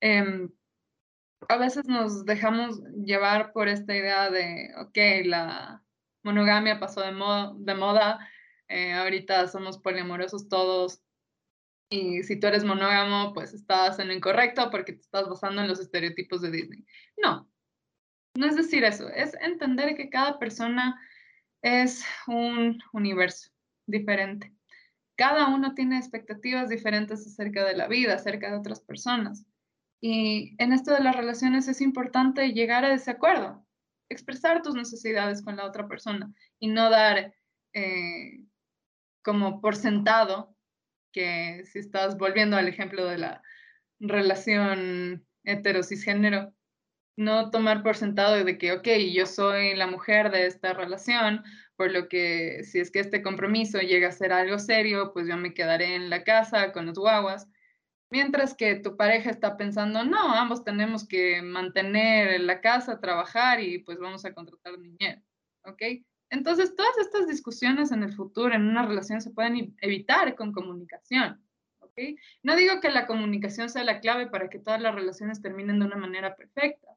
Em, 0.00 0.50
a 1.48 1.56
veces 1.56 1.86
nos 1.86 2.24
dejamos 2.24 2.82
llevar 3.04 3.52
por 3.52 3.68
esta 3.68 3.94
idea 3.94 4.30
de, 4.30 4.72
ok, 4.80 5.26
la 5.26 5.82
monogamia 6.24 6.80
pasó 6.80 7.00
de, 7.02 7.12
mo- 7.12 7.54
de 7.58 7.74
moda, 7.74 8.18
eh, 8.68 8.92
ahorita 8.92 9.48
somos 9.48 9.78
poliamorosos 9.78 10.48
todos, 10.48 11.02
y 11.90 12.22
si 12.22 12.38
tú 12.38 12.46
eres 12.46 12.64
monógamo, 12.64 13.32
pues 13.32 13.54
estás 13.54 13.98
en 13.98 14.08
lo 14.08 14.14
incorrecto 14.14 14.70
porque 14.70 14.92
te 14.92 15.00
estás 15.00 15.28
basando 15.28 15.62
en 15.62 15.68
los 15.68 15.80
estereotipos 15.80 16.42
de 16.42 16.50
Disney. 16.50 16.84
No, 17.16 17.50
no 18.34 18.46
es 18.46 18.56
decir 18.56 18.84
eso, 18.84 19.08
es 19.08 19.34
entender 19.40 19.96
que 19.96 20.10
cada 20.10 20.38
persona 20.38 21.00
es 21.62 22.04
un 22.26 22.78
universo 22.92 23.50
diferente. 23.86 24.54
Cada 25.16 25.48
uno 25.48 25.74
tiene 25.74 25.98
expectativas 25.98 26.68
diferentes 26.68 27.26
acerca 27.26 27.64
de 27.64 27.74
la 27.74 27.88
vida, 27.88 28.14
acerca 28.14 28.50
de 28.50 28.58
otras 28.58 28.80
personas. 28.80 29.44
Y 30.00 30.54
en 30.62 30.72
esto 30.72 30.92
de 30.92 31.00
las 31.00 31.16
relaciones 31.16 31.66
es 31.66 31.80
importante 31.80 32.52
llegar 32.52 32.84
a 32.84 32.94
ese 32.94 33.10
acuerdo, 33.10 33.66
expresar 34.08 34.62
tus 34.62 34.74
necesidades 34.74 35.42
con 35.42 35.56
la 35.56 35.64
otra 35.64 35.88
persona 35.88 36.32
y 36.60 36.68
no 36.68 36.88
dar 36.90 37.34
eh, 37.72 38.44
como 39.22 39.60
por 39.60 39.76
sentado 39.76 40.54
que 41.12 41.64
si 41.64 41.78
estás 41.78 42.16
volviendo 42.16 42.56
al 42.56 42.68
ejemplo 42.68 43.06
de 43.06 43.18
la 43.18 43.42
relación 44.00 45.26
hetero-cisgénero, 45.44 46.52
no 47.16 47.50
tomar 47.50 47.82
por 47.82 47.96
sentado 47.96 48.44
de 48.44 48.58
que, 48.58 48.72
ok, 48.72 48.86
yo 49.12 49.26
soy 49.26 49.74
la 49.74 49.88
mujer 49.88 50.30
de 50.30 50.46
esta 50.46 50.72
relación, 50.72 51.42
por 51.74 51.90
lo 51.90 52.08
que 52.08 52.62
si 52.62 52.78
es 52.78 52.92
que 52.92 53.00
este 53.00 53.22
compromiso 53.22 53.80
llega 53.80 54.08
a 54.08 54.12
ser 54.12 54.32
algo 54.32 54.58
serio, 54.58 55.12
pues 55.12 55.26
yo 55.26 55.36
me 55.36 55.52
quedaré 55.52 55.96
en 55.96 56.10
la 56.10 56.22
casa 56.22 56.72
con 56.72 56.86
los 56.86 56.96
guaguas. 56.96 57.48
Mientras 58.10 58.54
que 58.54 58.76
tu 58.76 58.96
pareja 58.96 59.30
está 59.30 59.56
pensando, 59.56 60.04
no, 60.04 60.32
ambos 60.32 60.64
tenemos 60.64 61.06
que 61.06 61.42
mantener 61.42 62.40
la 62.40 62.60
casa, 62.60 63.00
trabajar 63.00 63.60
y 63.60 63.78
pues 63.80 63.98
vamos 63.98 64.24
a 64.24 64.32
contratar 64.32 64.78
niñera, 64.78 65.20
¿ok? 65.64 65.82
Entonces, 66.30 66.74
todas 66.76 66.98
estas 66.98 67.26
discusiones 67.26 67.90
en 67.90 68.02
el 68.02 68.12
futuro, 68.12 68.54
en 68.54 68.68
una 68.68 68.86
relación, 68.86 69.20
se 69.20 69.30
pueden 69.30 69.74
evitar 69.80 70.34
con 70.34 70.52
comunicación, 70.52 71.42
¿ok? 71.80 71.98
No 72.42 72.54
digo 72.54 72.80
que 72.80 72.90
la 72.90 73.06
comunicación 73.06 73.70
sea 73.70 73.84
la 73.84 74.00
clave 74.00 74.26
para 74.26 74.50
que 74.50 74.58
todas 74.58 74.80
las 74.80 74.94
relaciones 74.94 75.40
terminen 75.40 75.78
de 75.78 75.86
una 75.86 75.96
manera 75.96 76.36
perfecta. 76.36 76.88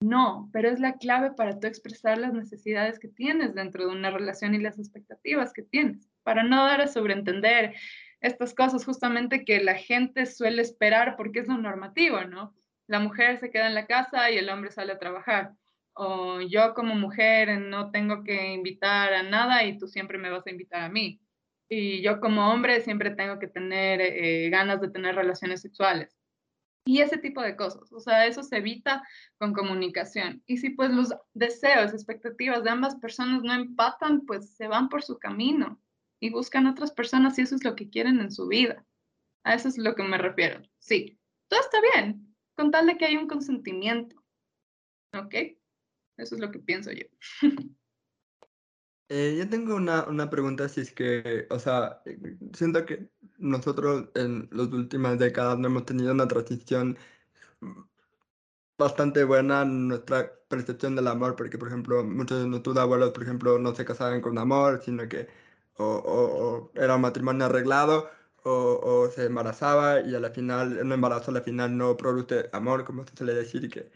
No, 0.00 0.50
pero 0.52 0.68
es 0.68 0.80
la 0.80 0.94
clave 0.94 1.30
para 1.30 1.60
tú 1.60 1.68
expresar 1.68 2.18
las 2.18 2.32
necesidades 2.32 2.98
que 2.98 3.06
tienes 3.08 3.54
dentro 3.54 3.86
de 3.86 3.92
una 3.92 4.10
relación 4.10 4.54
y 4.54 4.58
las 4.58 4.78
expectativas 4.78 5.52
que 5.52 5.62
tienes, 5.62 6.10
para 6.24 6.42
no 6.42 6.64
dar 6.64 6.80
a 6.80 6.88
sobreentender 6.88 7.74
estas 8.20 8.52
cosas 8.54 8.84
justamente 8.84 9.44
que 9.44 9.62
la 9.62 9.74
gente 9.74 10.26
suele 10.26 10.62
esperar 10.62 11.14
porque 11.16 11.40
es 11.40 11.48
lo 11.48 11.56
normativo, 11.56 12.24
¿no? 12.24 12.54
La 12.88 12.98
mujer 12.98 13.38
se 13.38 13.50
queda 13.50 13.68
en 13.68 13.74
la 13.74 13.86
casa 13.86 14.30
y 14.30 14.38
el 14.38 14.48
hombre 14.48 14.72
sale 14.72 14.92
a 14.92 14.98
trabajar. 14.98 15.52
O 15.94 16.40
yo 16.40 16.74
como 16.74 16.94
mujer 16.94 17.60
no 17.60 17.90
tengo 17.90 18.24
que 18.24 18.52
invitar 18.52 19.12
a 19.12 19.22
nada 19.22 19.64
y 19.64 19.78
tú 19.78 19.86
siempre 19.86 20.18
me 20.18 20.30
vas 20.30 20.46
a 20.46 20.50
invitar 20.50 20.82
a 20.82 20.88
mí. 20.88 21.20
Y 21.68 22.02
yo 22.02 22.20
como 22.20 22.50
hombre 22.50 22.80
siempre 22.80 23.10
tengo 23.10 23.38
que 23.38 23.48
tener 23.48 24.00
eh, 24.00 24.50
ganas 24.50 24.80
de 24.80 24.90
tener 24.90 25.14
relaciones 25.14 25.60
sexuales. 25.62 26.16
Y 26.84 27.00
ese 27.00 27.16
tipo 27.18 27.40
de 27.42 27.56
cosas. 27.56 27.92
O 27.92 28.00
sea, 28.00 28.26
eso 28.26 28.42
se 28.42 28.56
evita 28.56 29.06
con 29.38 29.52
comunicación. 29.52 30.42
Y 30.46 30.56
si 30.56 30.70
pues 30.70 30.90
los 30.90 31.14
deseos, 31.32 31.92
expectativas 31.92 32.64
de 32.64 32.70
ambas 32.70 32.96
personas 32.96 33.42
no 33.42 33.52
empatan, 33.52 34.22
pues 34.26 34.54
se 34.56 34.66
van 34.66 34.88
por 34.88 35.02
su 35.02 35.18
camino 35.18 35.80
y 36.20 36.30
buscan 36.30 36.66
otras 36.66 36.92
personas 36.92 37.36
si 37.36 37.42
eso 37.42 37.54
es 37.54 37.64
lo 37.64 37.74
que 37.76 37.88
quieren 37.88 38.20
en 38.20 38.32
su 38.32 38.48
vida. 38.48 38.84
A 39.44 39.54
eso 39.54 39.68
es 39.68 39.78
lo 39.78 39.94
que 39.94 40.02
me 40.02 40.18
refiero. 40.18 40.62
Sí, 40.78 41.18
todo 41.48 41.60
está 41.60 41.80
bien, 41.94 42.34
con 42.56 42.70
tal 42.70 42.86
de 42.86 42.96
que 42.96 43.06
haya 43.06 43.18
un 43.18 43.28
consentimiento. 43.28 44.16
¿Ok? 45.14 45.34
Eso 46.22 46.36
es 46.36 46.40
lo 46.40 46.50
que 46.50 46.60
pienso 46.60 46.90
yo. 46.92 47.04
Eh, 49.14 49.36
yo 49.36 49.46
tengo 49.46 49.74
una, 49.74 50.04
una 50.04 50.30
pregunta, 50.30 50.70
si 50.70 50.80
es 50.80 50.90
que, 50.90 51.46
o 51.50 51.58
sea, 51.58 52.00
eh, 52.06 52.38
siento 52.54 52.86
que 52.86 53.10
nosotros 53.36 54.08
en 54.14 54.48
las 54.52 54.68
últimas 54.68 55.18
décadas 55.18 55.58
no 55.58 55.66
hemos 55.66 55.84
tenido 55.84 56.12
una 56.12 56.26
transición 56.26 56.96
bastante 58.78 59.24
buena 59.24 59.62
en 59.62 59.88
nuestra 59.88 60.32
percepción 60.48 60.96
del 60.96 61.08
amor, 61.08 61.36
porque, 61.36 61.58
por 61.58 61.68
ejemplo, 61.68 62.04
muchos 62.04 62.40
de 62.42 62.48
nuestros 62.48 62.76
abuelos, 62.78 63.10
por 63.10 63.22
ejemplo, 63.24 63.58
no 63.58 63.74
se 63.74 63.84
casaban 63.84 64.20
con 64.22 64.38
amor, 64.38 64.80
sino 64.82 65.08
que 65.08 65.28
o, 65.76 66.70
era 66.74 66.96
un 66.96 67.02
matrimonio 67.02 67.46
arreglado, 67.46 68.10
o, 68.44 69.08
se 69.14 69.26
embarazaba 69.26 70.00
y 70.00 70.14
a 70.14 70.20
la 70.20 70.30
final, 70.30 70.78
un 70.82 70.92
embarazo 70.92 71.36
a 71.36 71.40
final 71.42 71.76
no 71.76 71.96
produce 71.96 72.48
amor, 72.52 72.84
como 72.84 73.04
se 73.06 73.14
suele 73.16 73.34
decir, 73.34 73.68
que, 73.70 73.90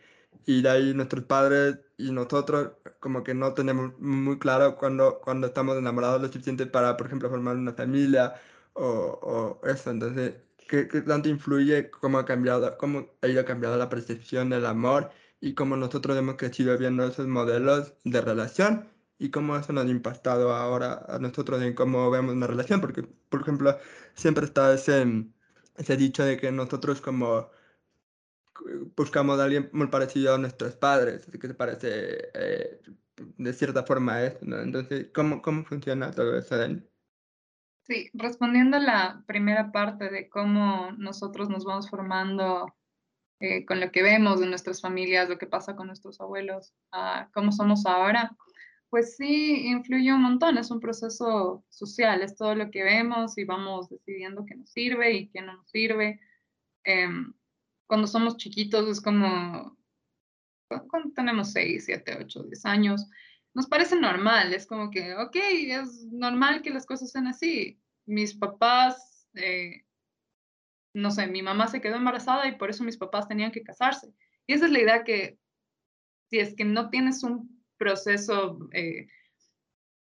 y 0.46 0.62
de 0.62 0.70
ahí 0.70 0.94
nuestros 0.94 1.24
padres 1.24 1.78
y 1.98 2.12
nosotros 2.12 2.72
como 3.00 3.24
que 3.24 3.34
no 3.34 3.52
tenemos 3.54 3.98
muy 3.98 4.38
claro 4.38 4.76
cuando, 4.76 5.20
cuando 5.20 5.48
estamos 5.48 5.76
enamorados 5.76 6.22
lo 6.22 6.28
suficiente 6.28 6.66
para, 6.66 6.96
por 6.96 7.06
ejemplo, 7.08 7.28
formar 7.30 7.56
una 7.56 7.72
familia 7.74 8.34
o, 8.74 9.60
o 9.62 9.66
eso. 9.66 9.90
Entonces, 9.90 10.34
¿qué, 10.68 10.88
qué 10.88 11.02
tanto 11.02 11.28
influye 11.28 11.90
cómo 11.90 12.18
ha 12.18 12.24
cambiado, 12.24 12.76
cómo 12.78 13.08
ha 13.22 13.28
ido 13.28 13.44
cambiando 13.44 13.76
la 13.78 13.88
percepción 13.88 14.50
del 14.50 14.66
amor 14.66 15.10
y 15.40 15.54
cómo 15.54 15.76
nosotros 15.76 16.16
hemos 16.16 16.36
crecido 16.36 16.76
viendo 16.78 17.04
esos 17.06 17.26
modelos 17.26 17.94
de 18.04 18.20
relación 18.20 18.88
y 19.18 19.30
cómo 19.30 19.56
eso 19.56 19.72
nos 19.72 19.86
ha 19.86 19.88
impactado 19.88 20.52
ahora 20.54 21.04
a 21.08 21.18
nosotros 21.18 21.62
en 21.62 21.74
cómo 21.74 22.10
vemos 22.10 22.34
una 22.34 22.46
relación? 22.46 22.80
Porque, 22.80 23.02
por 23.28 23.42
ejemplo, 23.42 23.78
siempre 24.14 24.44
está 24.44 24.72
ese, 24.74 25.26
ese 25.76 25.96
dicho 25.96 26.24
de 26.24 26.36
que 26.36 26.52
nosotros 26.52 27.00
como 27.00 27.50
buscamos 28.96 29.38
a 29.38 29.44
alguien 29.44 29.68
muy 29.72 29.88
parecido 29.88 30.34
a 30.34 30.38
nuestros 30.38 30.76
padres, 30.76 31.26
que 31.26 31.46
se 31.46 31.54
parece 31.54 32.30
eh, 32.34 32.80
de 33.16 33.52
cierta 33.52 33.84
forma 33.84 34.14
a 34.14 34.26
eso, 34.26 34.38
¿no? 34.42 34.60
Entonces, 34.60 35.08
¿cómo, 35.14 35.42
cómo 35.42 35.64
funciona 35.64 36.10
todo 36.10 36.36
eso, 36.38 36.56
Dani? 36.56 36.82
Sí, 37.82 38.10
respondiendo 38.14 38.78
a 38.78 38.80
la 38.80 39.24
primera 39.26 39.70
parte 39.70 40.10
de 40.10 40.28
cómo 40.28 40.92
nosotros 40.98 41.48
nos 41.48 41.64
vamos 41.64 41.88
formando 41.88 42.74
eh, 43.38 43.64
con 43.64 43.80
lo 43.80 43.92
que 43.92 44.02
vemos 44.02 44.40
de 44.40 44.46
nuestras 44.46 44.80
familias, 44.80 45.28
lo 45.28 45.38
que 45.38 45.46
pasa 45.46 45.76
con 45.76 45.86
nuestros 45.86 46.20
abuelos, 46.20 46.74
a 46.90 47.28
cómo 47.32 47.52
somos 47.52 47.86
ahora, 47.86 48.36
pues 48.88 49.16
sí, 49.16 49.66
influye 49.66 50.12
un 50.12 50.22
montón, 50.22 50.58
es 50.58 50.70
un 50.70 50.80
proceso 50.80 51.64
social, 51.68 52.22
es 52.22 52.34
todo 52.36 52.54
lo 52.54 52.70
que 52.70 52.82
vemos 52.82 53.36
y 53.36 53.44
vamos 53.44 53.88
decidiendo 53.88 54.44
qué 54.46 54.54
nos 54.56 54.70
sirve 54.70 55.12
y 55.12 55.28
qué 55.28 55.42
no 55.42 55.54
nos 55.54 55.70
sirve. 55.70 56.20
Em, 56.84 57.34
cuando 57.86 58.06
somos 58.06 58.36
chiquitos 58.36 58.88
es 58.88 59.00
como, 59.00 59.76
cu- 60.68 60.88
cuando 60.88 61.12
tenemos 61.14 61.52
6, 61.52 61.84
7, 61.86 62.16
8, 62.20 62.42
10 62.44 62.64
años, 62.66 63.06
nos 63.54 63.66
parece 63.68 63.96
normal, 64.00 64.54
es 64.54 64.66
como 64.66 64.90
que, 64.90 65.14
ok, 65.16 65.36
es 65.36 66.06
normal 66.12 66.62
que 66.62 66.70
las 66.70 66.86
cosas 66.86 67.10
sean 67.12 67.26
así. 67.28 67.80
Mis 68.06 68.34
papás, 68.34 69.28
eh, 69.34 69.84
no 70.94 71.10
sé, 71.10 71.26
mi 71.26 71.42
mamá 71.42 71.68
se 71.68 71.80
quedó 71.80 71.96
embarazada 71.96 72.48
y 72.48 72.56
por 72.56 72.70
eso 72.70 72.84
mis 72.84 72.96
papás 72.96 73.28
tenían 73.28 73.52
que 73.52 73.62
casarse. 73.62 74.12
Y 74.46 74.54
esa 74.54 74.66
es 74.66 74.72
la 74.72 74.80
idea 74.80 75.04
que 75.04 75.38
si 76.30 76.38
es 76.40 76.54
que 76.54 76.64
no 76.64 76.90
tienes 76.90 77.22
un 77.22 77.64
proceso 77.78 78.60
eh, 78.72 79.08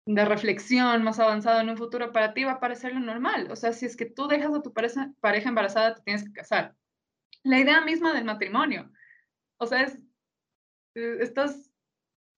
de 0.07 0.25
reflexión 0.25 1.03
más 1.03 1.19
avanzado 1.19 1.59
en 1.61 1.69
un 1.69 1.77
futuro 1.77 2.11
para 2.11 2.33
ti, 2.33 2.43
va 2.43 2.53
a 2.53 2.59
parecer 2.59 2.93
lo 2.93 2.99
normal. 2.99 3.51
O 3.51 3.55
sea, 3.55 3.73
si 3.73 3.85
es 3.85 3.95
que 3.97 4.05
tú 4.07 4.27
dejas 4.27 4.51
a 4.55 4.61
tu 4.63 4.73
pareja, 4.73 5.13
pareja 5.19 5.49
embarazada, 5.49 5.93
te 5.95 6.01
tienes 6.01 6.23
que 6.23 6.33
casar. 6.33 6.75
La 7.47 7.59
idea 7.59 7.79
misma 7.79 8.13
del 8.13 8.25
matrimonio. 8.25 8.91
O 9.57 9.65
sea, 9.65 9.83
es, 9.83 9.97
eh, 10.95 11.17
estás, 11.21 11.71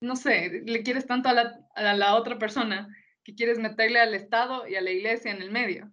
no 0.02 0.16
sé, 0.16 0.62
le 0.66 0.84
quieres 0.84 1.08
tanto 1.08 1.30
a 1.30 1.34
la, 1.34 1.68
a 1.74 1.94
la 1.96 2.16
otra 2.16 2.38
persona 2.38 2.96
que 3.24 3.34
quieres 3.34 3.58
meterle 3.58 4.00
al 4.00 4.14
Estado 4.14 4.68
y 4.68 4.76
a 4.76 4.82
la 4.82 4.92
iglesia 4.92 5.32
en 5.32 5.42
el 5.42 5.50
medio. 5.50 5.92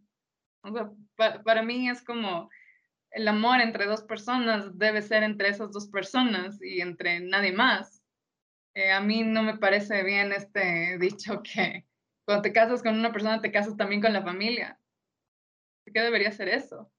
O 0.62 0.96
para 1.16 1.62
mí 1.62 1.88
es 1.88 2.02
como 2.02 2.50
el 3.10 3.26
amor 3.26 3.60
entre 3.62 3.86
dos 3.86 4.02
personas 4.02 4.76
debe 4.76 5.00
ser 5.00 5.22
entre 5.22 5.48
esas 5.48 5.72
dos 5.72 5.88
personas 5.88 6.60
y 6.60 6.82
entre 6.82 7.20
nadie 7.20 7.52
más. 7.52 8.02
Eh, 8.74 8.92
a 8.92 9.00
mí 9.00 9.22
no 9.22 9.42
me 9.42 9.56
parece 9.56 10.02
bien 10.02 10.32
este 10.32 10.98
dicho 10.98 11.42
que 11.42 11.86
cuando 12.26 12.42
te 12.42 12.52
casas 12.52 12.82
con 12.82 12.98
una 12.98 13.12
persona 13.12 13.40
te 13.40 13.50
casas 13.50 13.78
también 13.78 14.02
con 14.02 14.12
la 14.12 14.22
familia. 14.22 14.78
¿Por 15.84 15.94
qué 15.94 16.00
debería 16.02 16.30
ser 16.32 16.50
eso? 16.50 16.92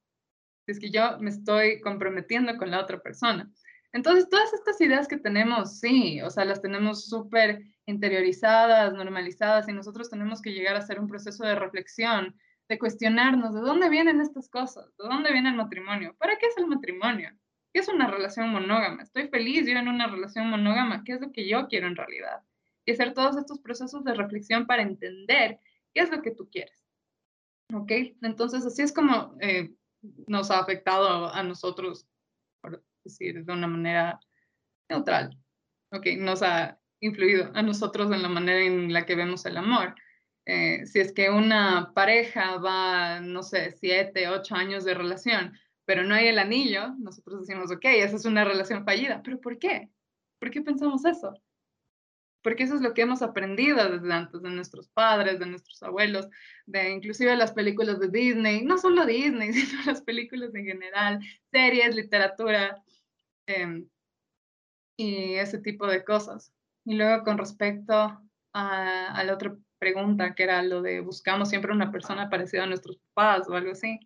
Es 0.68 0.80
que 0.80 0.92
yo 0.92 1.18
me 1.20 1.30
estoy 1.30 1.82
comprometiendo 1.82 2.58
con 2.58 2.72
la 2.72 2.82
otra 2.82 3.00
persona. 3.00 3.50
Entonces, 3.94 4.30
todas 4.30 4.54
estas 4.54 4.80
ideas 4.82 5.08
que 5.08 5.18
tenemos, 5.18 5.80
sí, 5.80 6.22
o 6.22 6.30
sea, 6.30 6.46
las 6.46 6.62
tenemos 6.62 7.08
súper 7.08 7.64
interiorizadas, 7.86 8.94
normalizadas, 8.94 9.68
y 9.70 9.74
nosotros 9.74 10.10
tenemos 10.10 10.42
que 10.42 10.52
llegar 10.52 10.76
a 10.76 10.80
hacer 10.80 11.00
un 11.00 11.08
proceso 11.08 11.46
de 11.46 11.56
reflexión 11.56 12.36
de 12.70 12.78
cuestionarnos 12.78 13.54
de 13.54 13.62
dónde 13.62 13.90
vienen 13.90 14.20
estas 14.20 14.50
cosas, 14.50 14.86
de 14.98 15.08
dónde 15.08 15.32
viene 15.32 15.50
el 15.50 15.56
matrimonio, 15.56 16.16
¿para 16.18 16.38
qué 16.38 16.48
es 16.48 16.58
el 16.58 16.68
matrimonio? 16.68 17.32
¿Qué 17.74 17.80
es 17.80 17.88
una 17.88 18.08
relación 18.08 18.50
monógama? 18.50 19.04
Estoy 19.04 19.30
feliz 19.30 19.66
yo 19.66 19.78
en 19.78 19.88
una 19.88 20.08
relación 20.08 20.50
monógama, 20.50 21.04
¿qué 21.06 21.14
es 21.14 21.22
lo 21.22 21.32
que 21.32 21.48
yo 21.48 21.68
quiero 21.68 21.88
en 21.88 21.96
realidad? 21.96 22.42
Y 22.86 22.92
hacer 22.92 23.14
todos 23.14 23.38
estos 23.38 23.60
procesos 23.60 24.04
de 24.04 24.14
reflexión 24.14 24.66
para 24.66 24.82
entender 24.82 25.60
qué 25.94 26.02
es 26.02 26.12
lo 26.12 26.22
que 26.22 26.32
tú 26.32 26.50
quieres. 26.50 26.86
¿Ok? 27.74 27.92
Entonces, 28.22 28.66
así 28.66 28.82
es 28.82 28.94
como 28.94 29.38
eh, 29.42 29.74
nos 30.02 30.52
ha 30.52 30.60
afectado 30.60 31.34
a 31.34 31.44
nosotros, 31.44 32.08
por 32.62 32.84
decir 33.04 33.44
de 33.44 33.54
una 33.54 33.68
manera 33.68 34.20
neutral. 34.90 35.38
¿Ok? 35.92 36.08
Nos 36.18 36.44
ha 36.44 36.80
influido 37.00 37.52
a 37.54 37.62
nosotros 37.62 38.12
en 38.12 38.22
la 38.22 38.30
manera 38.30 38.62
en 38.62 38.92
la 38.92 39.06
que 39.06 39.16
vemos 39.16 39.46
el 39.46 39.58
amor. 39.58 39.96
Eh, 40.46 40.86
si 40.86 41.00
es 41.00 41.12
que 41.12 41.30
una 41.30 41.92
pareja 41.94 42.58
va, 42.58 43.20
no 43.20 43.44
sé, 43.44 43.72
siete, 43.72 44.30
ocho 44.30 44.56
años 44.56 44.86
de 44.86 44.94
relación, 44.94 45.58
pero 45.86 46.04
no 46.04 46.16
hay 46.16 46.28
el 46.28 46.40
anillo, 46.40 46.96
nosotros 47.00 47.42
decimos, 47.42 47.72
ok, 47.72 47.86
esa 47.86 48.16
es 48.16 48.26
una 48.26 48.46
relación 48.46 48.86
fallida. 48.86 49.22
¿Pero 49.24 49.40
por 49.40 49.60
qué? 49.60 49.90
¿Por 50.40 50.52
qué 50.52 50.62
pensamos 50.62 51.06
eso? 51.06 51.34
Porque 52.42 52.64
eso 52.64 52.76
es 52.76 52.82
lo 52.82 52.94
que 52.94 53.02
hemos 53.02 53.22
aprendido 53.22 53.90
desde 53.90 54.14
antes 54.14 54.42
de 54.42 54.50
nuestros 54.50 54.90
padres, 54.90 55.40
de 55.40 55.48
nuestros 55.48 55.82
abuelos, 55.84 56.28
de 56.66 56.92
inclusive 56.92 57.36
las 57.36 57.52
películas 57.52 58.00
de 58.00 58.10
Disney, 58.10 58.64
no 58.64 58.78
solo 58.78 59.06
Disney, 59.06 59.52
sino 59.54 59.84
las 59.86 60.02
películas 60.02 60.54
en 60.56 60.66
general, 60.66 61.20
series, 61.52 61.96
literatura 61.96 62.82
eh, 63.48 63.84
y 64.98 65.36
ese 65.36 65.60
tipo 65.60 65.88
de 65.88 66.04
cosas. 66.04 66.54
Y 66.86 66.96
luego 66.96 67.24
con 67.24 67.38
respecto 67.38 67.94
a, 68.54 69.12
a 69.14 69.24
la 69.24 69.34
otra 69.34 69.58
pregunta, 69.78 70.34
que 70.36 70.44
era 70.44 70.62
lo 70.64 70.82
de 70.82 71.02
buscamos 71.02 71.50
siempre 71.50 71.72
una 71.72 71.92
persona 71.92 72.30
parecida 72.30 72.64
a 72.64 72.68
nuestros 72.68 72.98
papás 73.14 73.48
o 73.50 73.56
algo 73.56 73.72
así. 73.72 74.00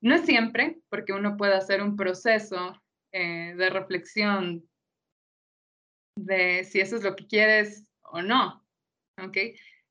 No 0.00 0.14
es 0.14 0.24
siempre, 0.24 0.80
porque 0.88 1.12
uno 1.12 1.36
puede 1.36 1.54
hacer 1.54 1.82
un 1.82 1.96
proceso 1.96 2.80
eh, 3.12 3.54
de 3.56 3.70
reflexión 3.70 4.67
de 6.24 6.64
si 6.64 6.80
eso 6.80 6.96
es 6.96 7.02
lo 7.02 7.16
que 7.16 7.26
quieres 7.26 7.88
o 8.02 8.22
no. 8.22 8.64
¿Ok? 9.22 9.36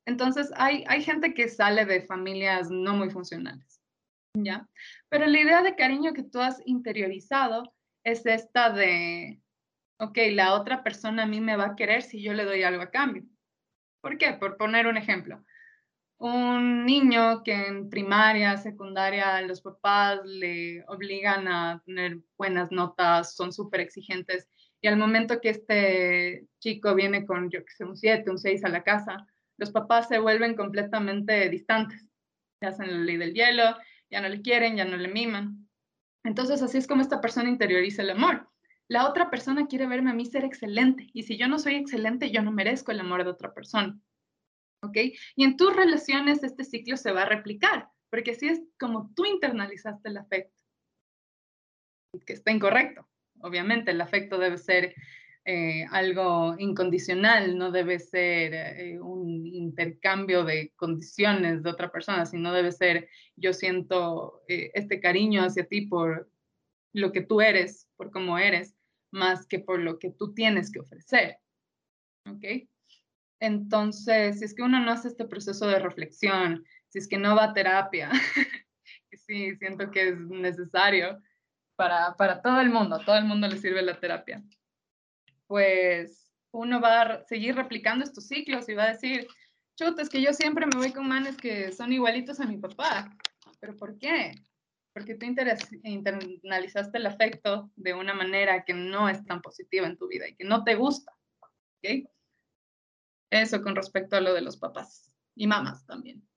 Entonces, 0.06 0.52
hay, 0.56 0.84
hay 0.88 1.04
gente 1.04 1.34
que 1.34 1.50
sale 1.50 1.86
de 1.86 2.02
familias 2.02 2.70
no 2.70 2.96
muy 2.96 3.10
funcionales. 3.10 3.82
¿Ya? 4.34 4.68
Pero 5.10 5.26
la 5.26 5.40
idea 5.40 5.62
de 5.64 5.76
cariño 5.76 6.14
que 6.14 6.24
tú 6.24 6.40
has 6.40 6.62
interiorizado 6.66 7.74
es 8.04 8.26
esta 8.26 8.70
de, 8.70 9.42
ok, 10.00 10.18
la 10.32 10.54
otra 10.54 10.84
persona 10.84 11.24
a 11.24 11.28
mí 11.28 11.42
me 11.42 11.58
va 11.58 11.66
a 11.66 11.76
querer 11.76 12.04
si 12.04 12.22
yo 12.22 12.34
le 12.34 12.46
doy 12.46 12.64
algo 12.64 12.84
a 12.84 12.92
cambio. 12.92 13.24
¿Por 14.02 14.18
qué? 14.18 14.34
Por 14.34 14.58
poner 14.58 14.88
un 14.88 14.96
ejemplo. 14.96 15.44
Un 16.20 16.86
niño 16.86 17.44
que 17.44 17.54
en 17.54 17.90
primaria, 17.90 18.58
secundaria, 18.58 19.42
los 19.42 19.62
papás 19.62 20.22
le 20.24 20.84
obligan 20.88 21.48
a 21.48 21.82
tener 21.86 22.20
buenas 22.38 22.72
notas, 22.72 23.36
son 23.36 23.52
súper 23.52 23.82
exigentes, 23.82 24.48
y 24.82 24.88
al 24.88 24.98
momento 24.98 25.42
que 25.42 25.50
este 25.50 26.48
chico 26.60 26.94
viene 26.94 27.26
con, 27.26 27.50
yo 27.50 27.66
que 27.66 27.74
sé, 27.74 27.84
un 27.84 27.98
7, 27.98 28.30
un 28.30 28.38
6 28.38 28.64
a 28.64 28.70
la 28.70 28.84
casa, 28.84 29.26
los 29.58 29.72
papás 29.72 30.08
se 30.08 30.20
vuelven 30.20 30.56
completamente 30.56 31.50
distantes. 31.50 32.06
Se 32.60 32.68
hacen 32.68 32.92
la 32.92 33.00
ley 33.00 33.18
del 33.18 33.34
hielo, 33.34 33.76
ya 34.10 34.22
no 34.22 34.30
le 34.30 34.42
quieren, 34.42 34.78
ya 34.78 34.86
no 34.86 34.98
le 34.98 35.08
miman. 35.08 35.68
Entonces, 36.24 36.62
así 36.62 36.78
es 36.78 36.88
como 36.88 37.02
esta 37.02 37.22
persona 37.22 37.50
interioriza 37.50 38.02
el 38.02 38.12
amor. 38.12 38.50
La 38.88 39.08
otra 39.10 39.30
persona 39.30 39.68
quiere 39.68 39.88
verme 39.88 40.12
a 40.12 40.14
mí 40.14 40.26
ser 40.26 40.46
excelente 40.46 41.10
y 41.14 41.24
si 41.24 41.38
yo 41.38 41.48
no 41.48 41.60
soy 41.60 41.76
excelente, 41.76 42.32
yo 42.32 42.42
no 42.42 42.52
merezco 42.52 42.92
el 42.92 43.00
amor 43.00 43.24
de 43.24 43.32
otra 43.32 43.54
persona. 43.54 44.00
¿Ok? 44.84 44.98
Y 45.36 45.44
en 45.44 45.58
tus 45.58 45.76
relaciones 45.76 46.44
este 46.44 46.64
ciclo 46.64 46.98
se 46.98 47.12
va 47.12 47.24
a 47.24 47.30
replicar, 47.30 47.90
porque 48.10 48.32
así 48.32 48.48
es 48.48 48.62
como 48.80 49.12
tú 49.16 49.26
internalizaste 49.26 50.10
el 50.10 50.18
afecto, 50.18 50.64
que 52.26 52.34
está 52.34 52.52
incorrecto. 52.52 53.08
Obviamente, 53.42 53.92
el 53.92 54.02
afecto 54.02 54.38
debe 54.38 54.58
ser 54.58 54.96
eh, 55.50 55.86
algo 55.92 56.56
incondicional, 56.60 57.58
no 57.58 57.72
debe 57.72 58.00
ser 58.00 58.54
eh, 58.54 59.00
un 59.00 59.48
intercambio 59.48 60.44
de 60.44 60.74
condiciones 60.76 61.64
de 61.64 61.70
otra 61.70 61.90
persona, 61.90 62.26
sino 62.26 62.52
debe 62.52 62.74
ser 62.74 63.08
yo 63.38 63.54
siento 63.54 64.44
eh, 64.50 64.72
este 64.74 65.00
cariño 65.00 65.44
hacia 65.44 65.66
ti 65.66 65.88
por 65.88 66.30
lo 66.92 67.14
que 67.14 67.22
tú 67.22 67.40
eres, 67.40 67.88
por 67.96 68.12
cómo 68.12 68.38
eres, 68.38 68.76
más 69.12 69.48
que 69.48 69.60
por 69.60 69.80
lo 69.80 70.00
que 70.00 70.12
tú 70.12 70.34
tienes 70.34 70.70
que 70.70 70.82
ofrecer. 70.82 71.38
¿Ok? 72.30 72.44
Entonces, 73.40 74.40
si 74.40 74.46
es 74.46 74.54
que 74.54 74.64
uno 74.64 74.82
no 74.82 74.92
hace 74.92 75.08
este 75.08 75.26
proceso 75.26 75.66
de 75.68 75.80
reflexión, 75.80 76.66
si 76.90 77.00
es 77.00 77.08
que 77.08 77.18
no 77.18 77.38
va 77.38 77.46
a 77.46 77.54
terapia, 77.54 78.12
sí, 79.14 79.56
siento 79.56 79.92
que 79.92 80.10
es 80.10 80.20
necesario 80.20 81.22
para, 81.78 82.18
para 82.18 82.42
todo 82.42 82.60
el 82.60 82.70
mundo, 82.70 82.96
a 82.98 83.06
todo 83.06 83.16
el 83.16 83.24
mundo 83.24 83.48
le 83.48 83.58
sirve 83.58 83.82
la 83.82 83.98
terapia, 83.98 84.44
pues 85.48 86.30
uno 86.52 86.82
va 86.82 87.02
a 87.02 87.24
seguir 87.24 87.56
replicando 87.56 88.04
estos 88.04 88.28
ciclos 88.28 88.68
y 88.68 88.74
va 88.74 88.84
a 88.84 88.94
decir, 88.94 89.28
chuta, 89.78 90.02
es 90.02 90.10
que 90.10 90.22
yo 90.22 90.34
siempre 90.34 90.66
me 90.66 90.76
voy 90.76 90.92
con 90.92 91.08
manes 91.08 91.38
que 91.38 91.72
son 91.72 91.94
igualitos 91.94 92.42
a 92.42 92.46
mi 92.46 92.58
papá. 92.58 93.16
¿Pero 93.60 93.78
por 93.78 93.98
qué? 93.98 94.34
porque 94.98 95.14
tú 95.14 95.28
internalizaste 95.84 96.98
el 96.98 97.06
afecto 97.06 97.72
de 97.76 97.94
una 97.94 98.16
manera 98.16 98.66
que 98.66 98.74
no 98.74 99.08
es 99.08 99.24
tan 99.26 99.44
positiva 99.44 99.86
en 99.86 99.96
tu 99.96 100.08
vida 100.08 100.28
y 100.28 100.34
que 100.36 100.44
no 100.44 100.64
te 100.64 100.74
gusta. 100.74 101.16
¿ok? 101.40 102.10
Eso 103.30 103.62
con 103.62 103.76
respecto 103.76 104.16
a 104.16 104.22
lo 104.22 104.34
de 104.34 104.42
los 104.42 104.58
papás 104.58 105.14
y 105.36 105.46
mamás 105.46 105.86
también. 105.86 106.28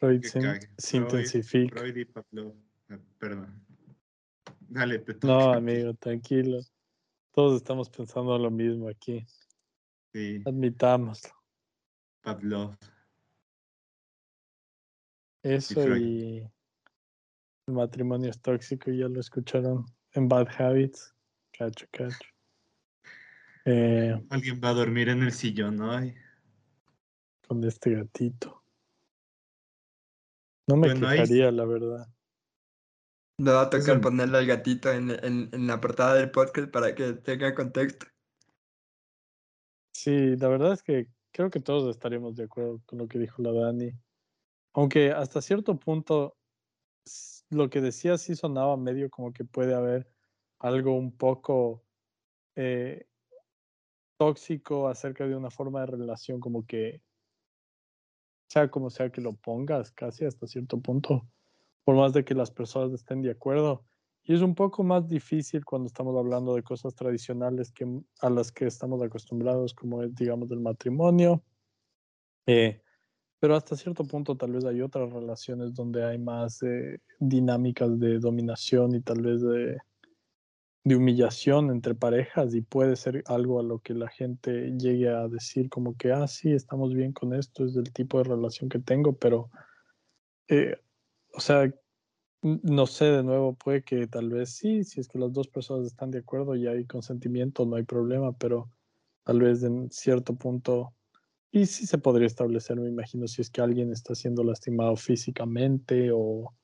Freud 0.00 0.24
se, 0.24 0.96
intensifica. 0.96 1.78
Freud 1.78 1.96
y 1.96 2.04
Pablo. 2.06 2.56
Ah, 2.90 2.98
perdón. 3.18 3.64
Dale, 4.68 4.98
te 4.98 5.16
No, 5.26 5.52
amigo, 5.52 5.94
tranquilo. 5.94 6.60
Todos 7.32 7.56
estamos 7.56 7.88
pensando 7.88 8.36
lo 8.36 8.50
mismo 8.50 8.88
aquí. 8.88 9.24
Sí. 10.12 10.42
Admitámoslo. 10.44 11.30
Pavlov. 12.22 12.76
Eso 15.42 15.96
y, 15.96 16.46
el 17.66 17.74
matrimonio 17.74 18.30
es 18.30 18.40
tóxico, 18.40 18.90
ya 18.90 19.08
lo 19.08 19.20
escucharon 19.20 19.86
en 20.12 20.28
Bad 20.28 20.48
Habits. 20.58 21.14
Cacho, 21.52 21.86
cacho. 21.90 22.28
Eh, 23.64 24.20
Alguien 24.30 24.60
va 24.62 24.70
a 24.70 24.74
dormir 24.74 25.08
en 25.08 25.22
el 25.22 25.32
sillón 25.32 25.80
hoy. 25.80 26.14
Con 27.46 27.62
este 27.64 27.94
gatito. 27.94 28.62
No 30.66 30.76
me 30.76 30.92
quejaría, 30.92 31.50
la 31.50 31.64
verdad. 31.64 32.08
Me 33.40 33.52
va 33.52 33.62
a 33.62 33.70
tocar 33.70 34.00
ponerle 34.02 34.36
al 34.36 34.46
gatito 34.46 34.92
en, 34.92 35.10
en, 35.10 35.48
en, 35.52 35.66
la 35.66 35.80
portada 35.80 36.14
del 36.14 36.30
podcast 36.30 36.70
para 36.70 36.94
que 36.94 37.14
tenga 37.14 37.54
contexto. 37.54 38.06
Sí, 39.94 40.36
la 40.36 40.48
verdad 40.48 40.74
es 40.74 40.82
que 40.82 41.08
creo 41.32 41.48
que 41.48 41.60
todos 41.60 41.88
estaríamos 41.88 42.36
de 42.36 42.44
acuerdo 42.44 42.82
con 42.84 42.98
lo 42.98 43.08
que 43.08 43.18
dijo 43.18 43.40
la 43.40 43.52
Dani. 43.52 43.92
Aunque 44.74 45.10
hasta 45.12 45.40
cierto 45.40 45.78
punto 45.78 46.36
lo 47.48 47.70
que 47.70 47.80
decía 47.80 48.18
sí 48.18 48.36
sonaba 48.36 48.76
medio 48.76 49.08
como 49.08 49.32
que 49.32 49.44
puede 49.44 49.74
haber 49.74 50.06
algo 50.58 50.94
un 50.94 51.16
poco 51.16 51.82
eh, 52.56 53.06
tóxico 54.18 54.86
acerca 54.86 55.26
de 55.26 55.34
una 55.34 55.50
forma 55.50 55.80
de 55.80 55.86
relación 55.86 56.40
como 56.40 56.66
que 56.66 57.00
sea 58.50 58.70
como 58.70 58.90
sea 58.90 59.10
que 59.10 59.22
lo 59.22 59.32
pongas 59.32 59.92
casi 59.92 60.26
hasta 60.26 60.46
cierto 60.46 60.78
punto, 60.80 61.26
por 61.90 61.96
más 61.96 62.12
de 62.12 62.24
que 62.24 62.36
las 62.36 62.52
personas 62.52 62.92
estén 62.92 63.20
de 63.20 63.32
acuerdo. 63.32 63.84
Y 64.22 64.32
es 64.32 64.42
un 64.42 64.54
poco 64.54 64.84
más 64.84 65.08
difícil 65.08 65.64
cuando 65.64 65.88
estamos 65.88 66.16
hablando 66.16 66.54
de 66.54 66.62
cosas 66.62 66.94
tradicionales 66.94 67.72
que 67.72 67.84
a 68.20 68.30
las 68.30 68.52
que 68.52 68.66
estamos 68.66 69.02
acostumbrados, 69.02 69.74
como 69.74 70.00
es, 70.04 70.14
digamos, 70.14 70.48
del 70.48 70.60
matrimonio. 70.60 71.42
Eh, 72.46 72.80
pero 73.40 73.56
hasta 73.56 73.74
cierto 73.74 74.04
punto 74.04 74.36
tal 74.36 74.52
vez 74.52 74.64
hay 74.66 74.80
otras 74.82 75.12
relaciones 75.12 75.74
donde 75.74 76.04
hay 76.04 76.16
más 76.16 76.62
eh, 76.62 77.00
dinámicas 77.18 77.98
de 77.98 78.20
dominación 78.20 78.94
y 78.94 79.00
tal 79.00 79.22
vez 79.22 79.42
de, 79.42 79.76
de, 80.84 80.94
humillación 80.94 81.70
entre 81.70 81.96
parejas 81.96 82.54
y 82.54 82.60
puede 82.60 82.94
ser 82.94 83.24
algo 83.26 83.58
a 83.58 83.64
lo 83.64 83.80
que 83.80 83.94
la 83.94 84.10
gente 84.10 84.70
llegue 84.78 85.08
a 85.08 85.26
decir 85.26 85.68
como 85.68 85.96
que, 85.96 86.12
ah, 86.12 86.28
sí, 86.28 86.52
estamos 86.52 86.94
bien 86.94 87.12
con 87.12 87.34
esto, 87.34 87.64
es 87.64 87.74
del 87.74 87.92
tipo 87.92 88.18
de 88.18 88.30
relación 88.30 88.68
que 88.68 88.78
tengo, 88.78 89.12
pero, 89.14 89.50
eh, 90.46 90.76
o 91.32 91.40
sea, 91.40 91.72
no 92.42 92.86
sé, 92.86 93.06
de 93.06 93.22
nuevo, 93.22 93.54
puede 93.54 93.82
que 93.82 94.06
tal 94.06 94.30
vez 94.30 94.56
sí, 94.56 94.84
si 94.84 95.00
es 95.00 95.08
que 95.08 95.18
las 95.18 95.32
dos 95.32 95.48
personas 95.48 95.86
están 95.86 96.10
de 96.10 96.20
acuerdo 96.20 96.56
y 96.56 96.66
hay 96.66 96.86
consentimiento, 96.86 97.66
no 97.66 97.76
hay 97.76 97.84
problema, 97.84 98.32
pero 98.32 98.70
tal 99.24 99.40
vez 99.40 99.62
en 99.62 99.90
cierto 99.90 100.34
punto 100.34 100.94
y 101.52 101.66
sí 101.66 101.86
se 101.86 101.98
podría 101.98 102.26
establecer, 102.26 102.78
me 102.78 102.88
imagino, 102.88 103.26
si 103.26 103.42
es 103.42 103.50
que 103.50 103.60
alguien 103.60 103.92
está 103.92 104.14
siendo 104.14 104.44
lastimado 104.44 104.96
físicamente 104.96 106.10
o 106.12 106.54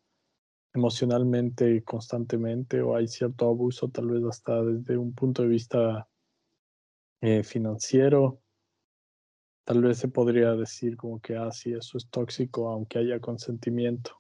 emocionalmente 0.75 1.83
constantemente 1.85 2.83
o 2.83 2.97
hay 2.97 3.09
cierto 3.09 3.49
abuso 3.49 3.89
tal 3.89 4.09
vez 4.09 4.23
hasta 4.25 4.63
desde 4.63 4.97
un 4.97 5.15
punto 5.15 5.43
de 5.43 5.49
vista 5.49 6.09
eh, 7.21 7.43
financiero. 7.43 8.41
tal 9.67 9.83
vez 9.83 9.99
se 9.99 10.07
podría 10.07 10.53
decir 10.53 10.97
como 10.97 11.21
que, 11.21 11.37
ah, 11.37 11.51
sí, 11.51 11.73
eso 11.73 11.99
es 11.99 12.09
tóxico, 12.09 12.69
aunque 12.69 13.01
haya 13.01 13.19
consentimiento. 13.19 14.13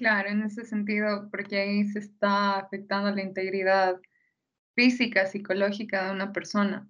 Claro, 0.00 0.30
en 0.30 0.42
ese 0.44 0.64
sentido, 0.64 1.28
porque 1.30 1.60
ahí 1.60 1.84
se 1.84 1.98
está 1.98 2.58
afectando 2.58 3.10
la 3.10 3.20
integridad 3.20 4.00
física, 4.74 5.26
psicológica 5.26 6.06
de 6.06 6.12
una 6.12 6.32
persona. 6.32 6.88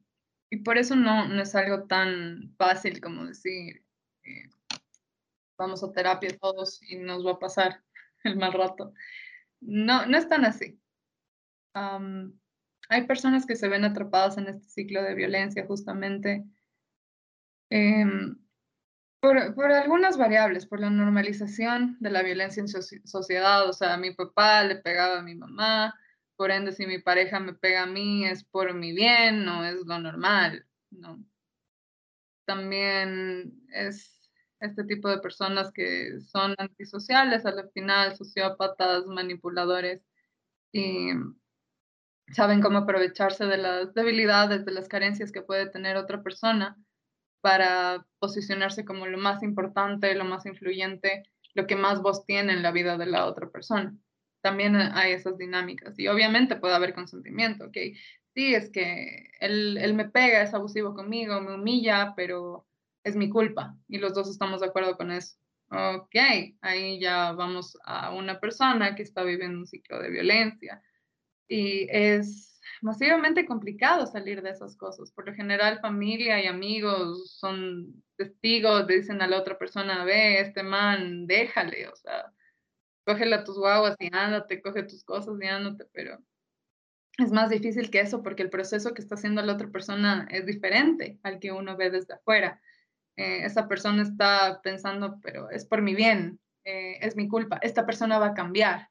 Y 0.49 0.59
por 0.59 0.79
eso 0.79 0.95
no, 0.95 1.25
es 1.43 1.57
algo 1.57 1.89
tan 1.89 2.55
fácil 2.57 3.01
como 3.01 3.27
decir, 3.27 3.85
eh, 4.23 4.49
vamos 5.59 5.83
a 5.83 5.91
terapia 5.91 6.39
todos 6.39 6.81
y 6.85 6.99
nos 6.99 7.27
va 7.27 7.33
a 7.33 7.39
pasar 7.41 7.83
el 8.23 8.37
mal 8.37 8.53
rato. 8.53 8.95
No, 9.61 10.07
no 10.07 10.17
es 10.17 10.29
tan 10.29 10.45
así. 10.45 10.81
hay 11.75 13.07
personas 13.09 13.45
que 13.45 13.57
se 13.57 13.67
ven 13.67 13.85
atrapadas 13.85 14.39
en 14.39 14.47
este 14.47 14.69
ciclo 14.69 15.03
de 15.03 15.17
violencia 15.17 15.67
justamente 15.67 16.45
em, 17.71 18.39
por, 19.21 19.71
algunas 19.71 20.17
variables, 20.17 20.67
por 20.67 20.81
la 20.81 20.91
normalización 20.91 21.97
de 22.01 22.11
la 22.11 22.23
violencia 22.23 22.63
en 22.63 22.69
sociedad. 22.69 23.69
O 23.69 23.73
sea, 23.73 23.97
mi 23.97 24.13
papá 24.13 24.65
le 24.65 24.77
pegaba 24.77 25.19
a 25.19 25.23
mi 25.23 25.35
mamá, 25.35 25.95
por 26.37 26.51
ende, 26.51 26.73
si 26.73 26.87
mi 26.87 26.99
pareja 26.99 27.39
me 27.39 27.53
pega 27.53 27.83
a 27.83 27.87
mí 27.87 28.25
es 28.25 28.45
por 28.45 28.73
mi 28.75 28.93
bien, 28.95 29.45
no 29.45 29.65
es 29.65 29.85
lo 29.87 29.99
normal, 29.99 30.67
¿no? 30.91 31.23
También 32.47 33.63
es 33.73 34.31
este 34.59 34.85
tipo 34.85 35.09
de 35.09 35.19
personas 35.19 35.71
que 35.71 36.21
son 36.21 36.55
antisociales, 36.59 37.45
al 37.45 37.71
final 37.73 38.17
sociópatas, 38.17 39.07
manipuladores, 39.07 40.03
y 40.73 41.11
saben 42.33 42.63
cómo 42.63 42.79
aprovecharse 42.79 43.45
de 43.45 43.59
las 43.59 43.93
debilidades, 43.93 44.65
de 44.65 44.73
las 44.73 44.89
carencias 44.89 45.33
que 45.33 45.43
puede 45.43 45.69
tener 45.69 45.97
otra 45.97 46.23
persona 46.23 46.79
para 47.41 48.07
posicionarse 48.19 48.85
como 48.85 49.07
lo 49.07 49.19
más 49.19 49.43
importante, 49.43 50.15
lo 50.15 50.25
más 50.25 50.47
influyente, 50.47 51.25
lo 51.55 51.67
que 51.67 51.77
más 51.77 52.03
voz 52.03 52.25
tiene 52.27 52.53
en 52.53 52.63
la 52.63 52.73
vida 52.73 52.97
de 52.97 53.07
la 53.07 53.27
otra 53.27 53.51
persona. 53.51 53.97
También 54.43 54.77
hay 54.77 55.13
esas 55.13 55.37
dinámicas 55.37 55.99
y 55.99 56.09
obviamente 56.09 56.57
puede 56.57 56.75
haber 56.75 56.95
consentimiento, 56.95 57.67
¿ok? 57.67 57.77
Sí, 58.35 58.55
es 58.55 58.71
que 58.71 59.31
él, 59.41 59.77
él 59.79 59.95
me 59.95 60.09
pega, 60.09 60.43
es 60.43 60.55
abusivo 60.55 60.95
conmigo, 60.95 61.41
me 61.41 61.55
humilla, 61.55 62.15
pero 62.17 62.67
es 63.05 63.17
mi 63.17 63.29
culpa 63.29 63.77
y 63.89 63.99
los 63.99 64.15
dos 64.15 64.31
estamos 64.31 64.61
de 64.61 64.69
acuerdo 64.69 64.97
con 64.97 65.11
eso. 65.11 65.37
Ok, 65.71 66.17
ahí 66.63 66.99
ya 66.99 67.33
vamos 67.33 67.79
a 67.85 68.13
una 68.13 68.41
persona 68.41 68.95
que 68.95 69.03
está 69.03 69.23
viviendo 69.23 69.59
un 69.59 69.67
ciclo 69.67 70.01
de 70.01 70.11
violencia 70.11 70.83
y 71.47 71.87
es 71.91 72.50
masivamente 72.83 73.47
complicado 73.47 74.07
salir 74.07 74.43
de 74.43 74.51
esas 74.51 74.77
cosas. 74.77 75.13
Por 75.13 75.27
lo 75.27 75.35
general, 75.35 75.81
familia 75.81 76.43
y 76.43 76.47
amigos 76.47 77.37
son 77.39 78.03
testigos, 78.17 78.87
dicen 78.87 79.23
a 79.23 79.27
la 79.27 79.39
otra 79.39 79.59
persona, 79.59 80.05
ve, 80.05 80.41
este 80.41 80.63
man, 80.63 81.27
déjale, 81.27 81.89
o 81.89 81.97
sea, 81.97 82.33
cógele 83.05 83.37
a 83.37 83.45
tus 83.45 83.59
guaguas 83.59 83.97
y 83.99 84.09
ándate, 84.15 84.63
coge 84.63 84.83
tus 84.85 85.05
cosas 85.05 85.37
y 85.41 85.47
ándate, 85.47 85.87
pero 85.93 86.19
es 87.19 87.33
más 87.33 87.51
difícil 87.51 87.91
que 87.91 88.01
eso 88.01 88.23
porque 88.23 88.43
el 88.43 88.51
proceso 88.51 88.95
que 88.95 89.03
está 89.03 89.15
haciendo 89.15 89.43
la 89.43 89.55
otra 89.55 89.69
persona 89.69 90.27
es 90.31 90.47
diferente 90.47 91.19
al 91.23 91.39
que 91.39 91.53
uno 91.53 91.77
ve 91.77 91.91
desde 91.91 92.15
afuera. 92.15 92.61
Eh, 93.17 93.45
esa 93.45 93.69
persona 93.69 94.03
está 94.03 94.61
pensando, 94.63 95.19
pero 95.23 95.51
es 95.51 95.67
por 95.67 95.83
mi 95.83 95.95
bien, 95.95 96.41
eh, 96.65 96.99
es 97.01 97.17
mi 97.17 97.29
culpa, 97.29 97.59
esta 97.63 97.85
persona 97.85 98.19
va 98.19 98.29
a 98.29 98.35
cambiar, 98.35 98.89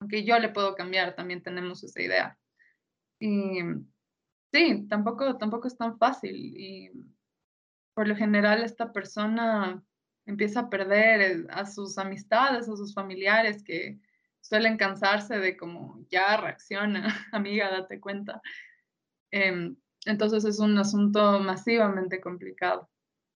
aunque 0.00 0.24
yo 0.24 0.38
le 0.38 0.50
puedo 0.50 0.74
cambiar, 0.74 1.14
también 1.14 1.42
tenemos 1.42 1.82
esa 1.84 2.02
idea. 2.02 2.38
Y 3.20 3.60
sí, 4.52 4.86
tampoco, 4.88 5.36
tampoco 5.38 5.68
es 5.68 5.76
tan 5.76 5.98
fácil 5.98 6.34
y 6.36 6.90
por 7.94 8.06
lo 8.06 8.14
general 8.14 8.62
esta 8.62 8.92
persona 8.92 9.82
empieza 10.26 10.60
a 10.60 10.70
perder 10.70 11.46
a 11.50 11.64
sus 11.64 11.96
amistades, 11.98 12.68
a 12.68 12.76
sus 12.76 12.92
familiares 12.92 13.62
que 13.62 13.98
suelen 14.40 14.76
cansarse 14.76 15.38
de 15.38 15.56
cómo 15.56 16.04
ya 16.10 16.36
reacciona, 16.36 17.06
amiga, 17.32 17.70
date 17.70 18.00
cuenta. 18.00 18.42
Em, 19.30 19.76
entonces 20.04 20.44
es 20.44 20.58
un 20.58 20.76
asunto 20.78 21.40
masivamente 21.40 22.20
complicado 22.20 22.88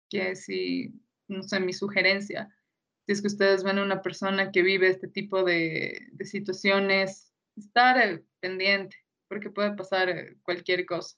que 0.08 0.36
si, 0.36 0.92
no 1.28 1.42
sé, 1.42 1.60
mi 1.60 1.72
sugerencia, 1.72 2.48
si 3.06 3.12
es 3.12 3.20
que 3.20 3.28
ustedes 3.28 3.64
ven 3.64 3.78
a 3.78 3.82
una 3.82 4.02
persona 4.02 4.50
que 4.52 4.62
vive 4.62 4.88
este 4.88 5.08
tipo 5.08 5.42
de, 5.42 6.08
de 6.12 6.24
situaciones, 6.24 7.32
estar 7.56 7.98
eh, 7.98 8.24
pendiente, 8.40 8.96
porque 9.30 9.48
puede 9.48 9.76
pasar 9.76 10.08
eh, 10.10 10.36
cualquier 10.42 10.84
cosa. 10.84 11.16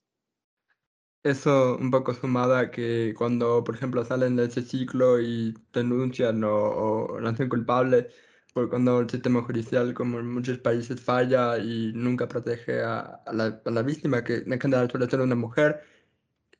Eso 1.22 1.76
un 1.78 1.90
poco 1.90 2.12
sumado 2.12 2.54
a 2.56 2.70
que 2.70 3.14
cuando, 3.16 3.64
por 3.64 3.74
ejemplo, 3.74 4.04
salen 4.04 4.36
de 4.36 4.44
ese 4.44 4.60
ciclo 4.62 5.20
y 5.20 5.54
denuncian 5.72 6.44
o, 6.44 6.52
o 6.52 7.20
nacen 7.20 7.48
culpables, 7.48 8.12
por 8.52 8.68
cuando 8.68 9.00
el 9.00 9.08
sistema 9.08 9.42
judicial, 9.42 9.94
como 9.94 10.18
en 10.20 10.30
muchos 10.30 10.58
países, 10.58 11.00
falla 11.00 11.58
y 11.58 11.92
nunca 11.94 12.28
protege 12.28 12.82
a, 12.82 13.00
a, 13.00 13.32
la, 13.32 13.62
a 13.64 13.70
la, 13.70 13.82
víctima, 13.82 14.22
que 14.22 14.36
en 14.46 14.60
general 14.60 14.90
suele 14.90 15.08
ser 15.08 15.20
una 15.20 15.36
mujer, 15.36 15.82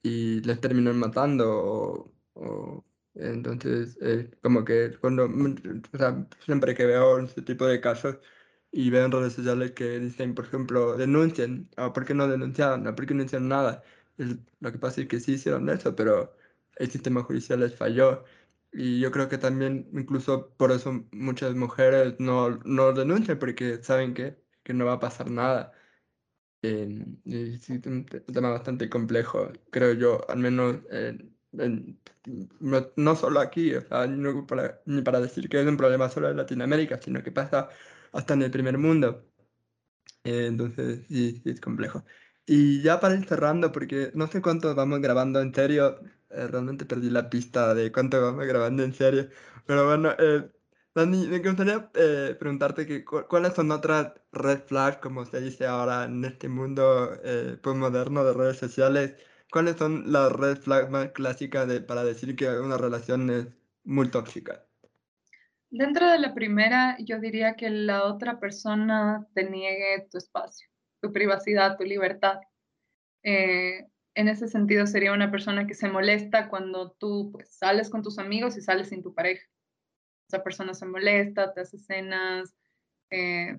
y 0.03 0.40
les 0.42 0.61
terminan 0.61 0.98
matando 0.98 1.50
o, 1.50 2.14
o, 2.34 2.84
entonces, 3.14 3.98
eh, 4.00 4.30
como 4.42 4.64
que 4.64 4.96
cuando, 5.00 5.26
o 5.26 5.98
sea, 5.98 6.26
siempre 6.44 6.74
que 6.74 6.86
veo 6.86 7.18
este 7.18 7.42
tipo 7.42 7.66
de 7.66 7.80
casos 7.80 8.18
y 8.72 8.90
veo 8.90 9.04
en 9.06 9.12
redes 9.12 9.34
sociales 9.34 9.72
que 9.72 10.00
dicen, 10.00 10.34
por 10.34 10.46
ejemplo, 10.46 10.96
denuncien, 10.96 11.68
o 11.76 11.92
por 11.92 12.04
qué 12.06 12.14
no 12.14 12.28
denunciaron, 12.28 12.86
o 12.86 12.94
por 12.94 13.06
qué 13.06 13.14
no 13.14 13.22
hicieron 13.24 13.48
nada, 13.48 13.82
lo 14.60 14.72
que 14.72 14.78
pasa 14.78 15.02
es 15.02 15.08
que 15.08 15.20
sí 15.20 15.34
hicieron 15.34 15.68
eso, 15.70 15.94
pero 15.96 16.34
el 16.76 16.90
sistema 16.90 17.22
judicial 17.22 17.60
les 17.60 17.76
falló. 17.76 18.24
Y 18.72 19.00
yo 19.00 19.10
creo 19.10 19.28
que 19.28 19.38
también, 19.38 19.88
incluso 19.92 20.50
por 20.56 20.72
eso 20.72 21.06
muchas 21.12 21.54
mujeres 21.54 22.14
no, 22.18 22.50
no 22.64 22.92
denuncian, 22.92 23.38
porque 23.38 23.82
saben 23.82 24.14
que, 24.14 24.36
que 24.62 24.74
no 24.74 24.86
va 24.86 24.94
a 24.94 25.00
pasar 25.00 25.30
nada. 25.30 25.72
Eh, 26.62 27.04
es 27.26 27.68
un 27.70 28.06
tema 28.06 28.50
bastante 28.50 28.88
complejo, 28.88 29.50
creo 29.70 29.94
yo, 29.94 30.30
al 30.30 30.38
menos 30.38 30.78
no, 32.60 32.86
no, 32.96 33.16
solo 33.16 33.40
aquí, 33.40 33.74
o 33.74 33.80
sea, 33.82 34.06
para, 34.46 34.80
ni 34.86 35.02
para 35.02 35.20
decir 35.20 35.48
que 35.48 35.60
es 35.60 35.66
un 35.66 35.76
problema 35.76 36.08
solo 36.08 36.28
de 36.28 36.34
Latinoamérica, 36.34 37.00
sino 37.00 37.22
que 37.22 37.32
pasa 37.32 37.68
hasta 38.12 38.34
en 38.34 38.42
el 38.42 38.50
primer 38.50 38.78
mundo. 38.78 39.26
Eh, 40.24 40.46
entonces, 40.46 41.06
sí, 41.08 41.40
sí, 41.42 41.50
es 41.50 41.60
complejo. 41.60 42.04
Y 42.46 42.82
ya 42.82 43.00
para 43.00 43.14
ir 43.14 43.26
cerrando, 43.26 43.72
porque 43.72 44.10
no 44.14 44.26
sé 44.26 44.42
cuánto 44.42 44.74
vamos 44.74 45.00
grabando 45.00 45.40
en 45.40 45.54
serio, 45.54 46.00
eh, 46.30 46.46
realmente 46.48 46.84
perdí 46.86 47.10
la 47.10 47.30
pista 47.30 47.74
de 47.74 47.92
cuánto 47.92 48.20
vamos 48.20 48.46
grabando 48.46 48.82
en 48.82 48.94
serio, 48.94 49.28
pero 49.66 49.86
bueno, 49.86 50.10
eh, 50.18 50.50
Dani, 50.94 51.26
me 51.28 51.38
gustaría 51.38 51.90
eh, 51.94 52.36
preguntarte 52.38 52.86
que, 52.86 53.04
cuáles 53.04 53.54
son 53.54 53.70
otras 53.70 54.12
red 54.32 54.60
flags, 54.66 54.98
como 54.98 55.24
se 55.24 55.40
dice 55.40 55.66
ahora 55.66 56.04
en 56.04 56.24
este 56.24 56.48
mundo 56.48 57.18
eh, 57.24 57.58
pues 57.62 57.76
moderno 57.76 58.24
de 58.24 58.32
redes 58.34 58.58
sociales, 58.58 59.14
cuáles 59.50 59.76
son 59.76 60.12
las 60.12 60.30
red 60.32 60.58
flags 60.58 60.90
más 60.90 61.10
clásicas 61.12 61.66
de, 61.68 61.80
para 61.80 62.04
decir 62.04 62.36
que 62.36 62.48
una 62.50 62.76
relación 62.76 63.30
es 63.30 63.46
muy 63.84 64.10
tóxica. 64.10 64.66
Dentro 65.72 66.08
de 66.08 66.20
la 66.20 66.34
primera, 66.34 66.96
yo 67.00 67.18
diría 67.18 67.56
que 67.56 67.68
la 67.70 68.04
otra 68.04 68.38
persona 68.38 69.26
te 69.34 69.50
niegue 69.50 70.06
tu 70.08 70.18
espacio 70.18 70.68
tu 71.02 71.12
privacidad, 71.12 71.76
tu 71.76 71.84
libertad. 71.84 72.40
Eh, 73.24 73.86
en 74.14 74.28
ese 74.28 74.48
sentido 74.48 74.86
sería 74.86 75.12
una 75.12 75.30
persona 75.30 75.66
que 75.66 75.74
se 75.74 75.88
molesta 75.88 76.48
cuando 76.48 76.92
tú 76.92 77.30
pues, 77.32 77.56
sales 77.56 77.90
con 77.90 78.02
tus 78.02 78.18
amigos 78.18 78.56
y 78.56 78.62
sales 78.62 78.88
sin 78.88 79.02
tu 79.02 79.12
pareja. 79.12 79.46
Esa 80.28 80.42
persona 80.42 80.74
se 80.74 80.86
molesta, 80.86 81.52
te 81.52 81.60
hace 81.60 81.76
escenas, 81.76 82.54
eh, 83.10 83.58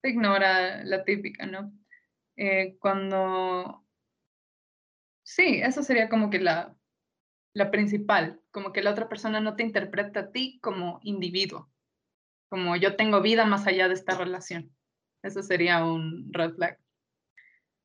te 0.00 0.10
ignora 0.10 0.84
la 0.84 1.04
típica, 1.04 1.44
¿no? 1.44 1.72
Eh, 2.36 2.76
cuando... 2.78 3.84
Sí, 5.24 5.60
eso 5.60 5.82
sería 5.82 6.08
como 6.08 6.30
que 6.30 6.38
la, 6.38 6.76
la 7.56 7.70
principal, 7.70 8.38
como 8.50 8.70
que 8.70 8.82
la 8.82 8.90
otra 8.90 9.08
persona 9.08 9.40
no 9.40 9.56
te 9.56 9.62
interpreta 9.62 10.20
a 10.20 10.30
ti 10.30 10.58
como 10.60 11.00
individuo, 11.02 11.72
como 12.50 12.76
yo 12.76 12.96
tengo 12.96 13.22
vida 13.22 13.46
más 13.46 13.66
allá 13.66 13.88
de 13.88 13.94
esta 13.94 14.14
relación. 14.14 14.76
Eso 15.22 15.42
sería 15.42 15.82
un 15.82 16.30
red 16.34 16.52
flag. 16.52 16.78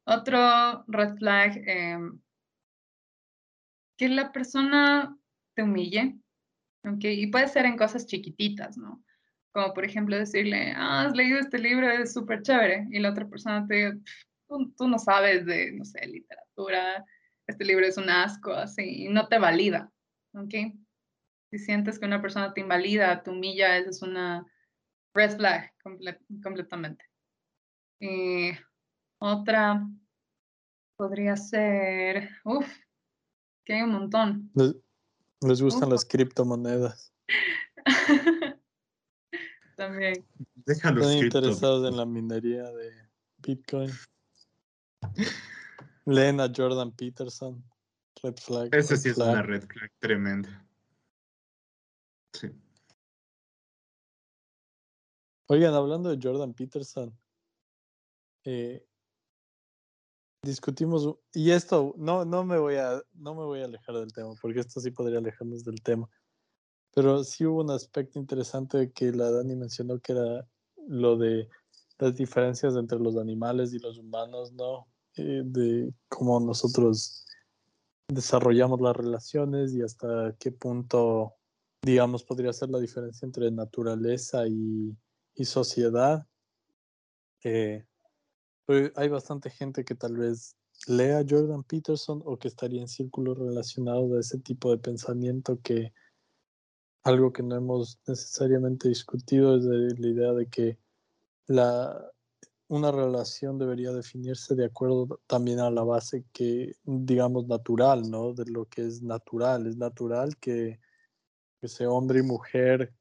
Otro 0.06 0.84
red 0.88 1.16
flag, 1.16 1.64
em, 1.66 2.20
que 3.98 4.10
la 4.10 4.34
persona 4.34 5.18
te 5.54 5.64
humille, 5.64 6.18
¿ok? 6.84 7.06
Y 7.06 7.28
puede 7.28 7.48
ser 7.48 7.66
en 7.66 7.78
cosas 7.78 8.06
chiquititas, 8.06 8.78
¿no? 8.78 9.02
Como 9.54 9.74
por 9.74 9.86
ejemplo 9.86 10.18
decirle, 10.18 10.74
ah, 10.76 11.04
has 11.04 11.16
leído 11.16 11.40
este 11.40 11.60
libro, 11.60 11.90
es 11.90 12.12
súper 12.12 12.42
chévere, 12.42 12.88
y 12.92 13.00
la 13.00 13.12
otra 13.12 13.26
persona 13.30 13.66
te 13.66 13.76
dice, 13.76 14.00
tú, 14.50 14.74
tú, 14.78 14.90
no 14.90 15.00
sabes 15.00 15.46
de, 15.46 15.72
no 15.72 15.86
sé, 15.86 16.06
literatura, 16.08 17.06
este 17.48 17.66
libro 17.66 17.86
es 17.86 17.98
un 17.98 18.10
asco, 18.10 18.52
así, 18.52 19.06
y 19.06 19.10
no 19.10 19.28
te 19.28 19.40
valida, 19.40 19.92
¿ok? 20.34 20.54
Si 21.52 21.60
sientes 21.60 22.00
que 22.00 22.06
una 22.06 22.22
persona 22.22 22.54
te 22.54 22.62
invalida, 22.62 23.24
te 23.24 23.30
humilla, 23.30 23.78
esa 23.78 23.90
es 23.90 24.02
una 24.02 24.46
red 25.14 25.36
flag 25.36 25.74
completamente. 26.42 27.06
Eh, 28.00 28.58
otra, 29.20 29.86
Podría 31.02 31.36
ser. 31.36 32.30
Uf, 32.44 32.68
que 33.66 33.74
hay 33.74 33.82
un 33.82 33.92
montón. 33.94 34.52
Les, 34.54 34.76
les 35.42 35.60
gustan 35.60 35.86
Uf. 35.86 35.94
las 35.94 36.06
criptomonedas. 36.06 37.12
También. 39.76 40.24
Déjalo 40.54 41.02
Están 41.02 41.26
interesados 41.26 41.90
en 41.90 41.98
la 41.98 42.06
minería 42.06 42.70
de 42.72 42.92
Bitcoin. 43.40 43.90
Leen 46.12 46.40
a 46.40 46.52
Jordan 46.56 46.92
Peterson. 46.92 47.64
Red 48.22 48.38
flag. 48.38 48.76
Ese 48.76 48.98
sí 48.98 49.10
es 49.10 49.18
una 49.18 49.42
red 49.42 49.64
flag 49.64 49.92
tremenda. 50.00 50.68
Sí. 52.34 52.50
Oigan, 55.48 55.74
hablando 55.74 56.10
de 56.10 56.20
Jordan 56.22 56.54
Peterson, 56.54 57.18
eh, 58.46 58.86
discutimos 60.44 61.18
y 61.34 61.52
esto 61.52 61.94
no, 61.98 62.26
no 62.26 62.44
me 62.44 62.58
voy 62.58 62.76
a 62.76 63.02
no 63.14 63.36
me 63.36 63.44
voy 63.44 63.62
a 63.62 63.66
alejar 63.66 63.96
del 63.96 64.12
tema 64.12 64.34
porque 64.42 64.62
esto 64.62 64.80
sí 64.80 64.92
podría 64.92 65.20
alejarnos 65.20 65.64
del 65.64 65.82
tema, 65.82 66.10
pero 66.94 67.24
sí 67.24 67.46
hubo 67.46 67.62
un 67.62 67.72
aspecto 67.72 68.18
interesante 68.18 68.92
que 68.92 69.12
la 69.12 69.30
Dani 69.30 69.56
mencionó 69.56 70.00
que 70.00 70.14
era 70.14 70.48
lo 70.88 71.18
de 71.18 71.50
las 72.00 72.16
diferencias 72.16 72.76
entre 72.76 73.00
los 73.00 73.18
animales 73.18 73.74
y 73.74 73.80
los 73.80 73.98
humanos, 73.98 74.52
¿no? 74.54 74.91
Eh, 75.18 75.42
de 75.44 75.94
cómo 76.08 76.40
nosotros 76.40 77.26
desarrollamos 78.08 78.80
las 78.80 78.96
relaciones 78.96 79.74
y 79.74 79.82
hasta 79.82 80.36
qué 80.40 80.52
punto, 80.52 81.36
digamos, 81.82 82.24
podría 82.24 82.54
ser 82.54 82.70
la 82.70 82.80
diferencia 82.80 83.26
entre 83.26 83.52
naturaleza 83.52 84.48
y, 84.48 84.96
y 85.36 85.46
sociedad. 85.46 86.26
Eh, 87.44 87.86
pues 88.66 88.94
hay 88.96 89.10
bastante 89.10 89.50
gente 89.50 89.84
que 89.84 89.96
tal 89.96 90.16
vez 90.16 90.56
lea 90.88 91.26
Jordan 91.28 91.64
Peterson 91.64 92.22
o 92.26 92.38
que 92.38 92.48
estaría 92.48 92.82
en 92.82 92.88
círculos 92.88 93.38
relacionados 93.38 94.14
a 94.14 94.20
ese 94.20 94.40
tipo 94.40 94.72
de 94.72 94.78
pensamiento 94.78 95.60
que 95.62 95.94
algo 97.04 97.34
que 97.34 97.44
no 97.44 97.58
hemos 97.58 98.00
necesariamente 98.08 98.88
discutido 98.88 99.58
es 99.58 99.66
la 100.00 100.08
idea 100.08 100.32
de 100.32 100.48
que 100.48 100.78
la, 101.48 102.12
una 102.72 102.90
relación 102.90 103.58
debería 103.58 103.92
definirse 103.92 104.56
de 104.56 104.64
acuerdo 104.64 105.20
también 105.28 105.60
a 105.60 105.70
la 105.70 105.84
base 105.84 106.24
que, 106.32 106.78
digamos, 106.86 107.46
natural, 107.46 108.10
¿no? 108.10 108.34
De 108.34 108.46
lo 108.50 108.66
que 108.66 108.88
es 108.88 109.02
natural. 109.02 109.68
Es 109.68 109.76
natural 109.76 110.38
que, 110.38 110.80
sea 111.64 111.90
hombre 111.90 112.20
y 112.20 112.24
mujer 112.24 112.94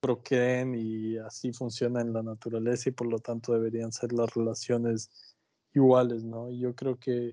procreen 0.00 0.74
y 0.74 1.18
así 1.18 1.52
funciona 1.52 2.00
en 2.00 2.14
la 2.14 2.22
naturaleza 2.22 2.88
y 2.88 2.92
por 2.92 3.06
lo 3.06 3.18
tanto 3.18 3.52
deberían 3.52 3.92
ser 3.92 4.14
las 4.14 4.34
relaciones 4.34 5.36
iguales, 5.74 6.24
¿no? 6.24 6.50
Y 6.50 6.60
yo 6.60 6.74
creo 6.74 6.98
que 6.98 7.32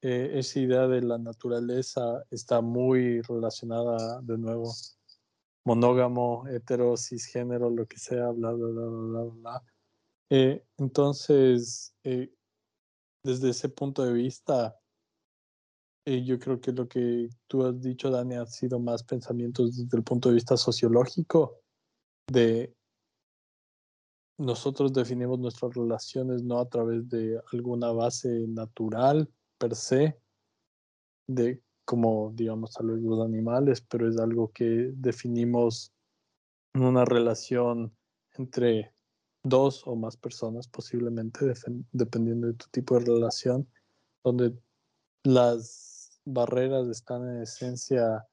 eh, 0.00 0.30
esa 0.34 0.60
idea 0.60 0.86
de 0.86 1.02
la 1.02 1.18
naturaleza 1.18 2.24
está 2.30 2.60
muy 2.60 3.20
relacionada 3.22 4.20
de 4.22 4.38
nuevo 4.38 4.72
monógamo, 5.64 6.46
hetero, 6.46 6.96
cisgénero, 6.96 7.68
lo 7.68 7.84
que 7.86 7.98
sea, 7.98 8.30
bla, 8.30 8.52
bla, 8.52 8.68
bla, 8.68 8.86
bla, 8.86 9.22
bla, 9.24 9.34
bla. 9.34 9.77
Eh, 10.30 10.62
entonces, 10.76 11.94
eh, 12.04 12.30
desde 13.24 13.50
ese 13.50 13.68
punto 13.68 14.04
de 14.04 14.12
vista, 14.12 14.78
eh, 16.04 16.24
yo 16.24 16.38
creo 16.38 16.60
que 16.60 16.72
lo 16.72 16.88
que 16.88 17.28
tú 17.46 17.64
has 17.64 17.80
dicho, 17.80 18.10
Dani, 18.10 18.36
ha 18.36 18.46
sido 18.46 18.78
más 18.78 19.02
pensamientos 19.02 19.76
desde 19.76 19.96
el 19.96 20.04
punto 20.04 20.28
de 20.28 20.36
vista 20.36 20.56
sociológico, 20.56 21.60
de 22.30 22.74
nosotros 24.38 24.92
definimos 24.92 25.38
nuestras 25.38 25.74
relaciones 25.74 26.44
no 26.44 26.60
a 26.60 26.68
través 26.68 27.08
de 27.08 27.40
alguna 27.52 27.90
base 27.90 28.46
natural 28.48 29.28
per 29.58 29.74
se, 29.74 30.20
de 31.26 31.60
como 31.84 32.30
digamos 32.34 32.76
vez 32.80 33.00
los 33.00 33.24
animales, 33.24 33.80
pero 33.80 34.08
es 34.08 34.18
algo 34.18 34.52
que 34.52 34.90
definimos 34.94 35.92
en 36.74 36.84
una 36.84 37.04
relación 37.04 37.96
entre 38.36 38.94
dos 39.42 39.86
o 39.86 39.96
más 39.96 40.16
personas, 40.16 40.68
posiblemente, 40.68 41.52
dependiendo 41.92 42.48
de 42.48 42.54
tu 42.54 42.66
tipo 42.70 42.98
de 42.98 43.06
relación, 43.06 43.68
donde 44.24 44.58
las 45.24 46.20
barreras 46.24 46.88
están 46.88 47.28
en 47.28 47.42
esencia 47.42 48.26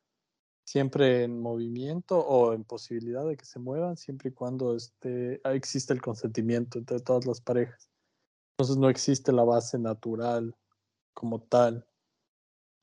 siempre 0.66 1.24
en 1.24 1.40
movimiento 1.40 2.20
o 2.20 2.54
en 2.54 2.64
posibilidad 2.64 3.26
de 3.26 3.38
que 3.38 3.46
se 3.46 3.60
muevan, 3.60 3.98
siempre 3.98 4.30
y 4.30 4.34
cuando 4.34 4.76
esté, 4.76 5.40
ah, 5.44 5.54
existe 5.54 5.94
el 5.94 6.02
consentimiento 6.02 6.80
entre 6.80 7.00
todas 7.00 7.26
las 7.26 7.40
parejas. 7.40 7.90
Entonces 8.58 8.78
no 8.78 8.90
existe 8.90 9.32
la 9.32 9.44
base 9.44 9.78
natural 9.78 10.56
como 11.14 11.42
tal, 11.42 11.88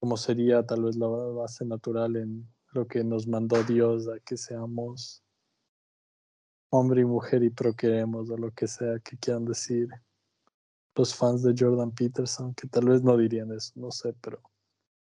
como 0.00 0.16
sería 0.16 0.64
tal 0.64 0.84
vez 0.84 0.96
la 0.96 1.06
base 1.06 1.64
natural 1.64 2.16
en 2.16 2.48
lo 2.72 2.86
que 2.86 3.04
nos 3.04 3.26
mandó 3.26 3.62
Dios 3.64 4.08
a 4.08 4.20
que 4.20 4.36
seamos 4.36 5.22
hombre 6.74 7.02
y 7.02 7.04
mujer 7.04 7.42
y 7.42 7.50
procreemos 7.50 8.30
o 8.30 8.36
lo 8.38 8.50
que 8.50 8.66
sea 8.66 8.98
que 9.00 9.18
quieran 9.18 9.44
decir 9.44 9.90
los 10.96 11.14
fans 11.14 11.42
de 11.42 11.54
Jordan 11.56 11.90
Peterson, 11.90 12.54
que 12.54 12.66
tal 12.66 12.88
vez 12.88 13.02
no 13.02 13.16
dirían 13.16 13.52
eso, 13.52 13.72
no 13.76 13.90
sé, 13.90 14.14
pero 14.22 14.40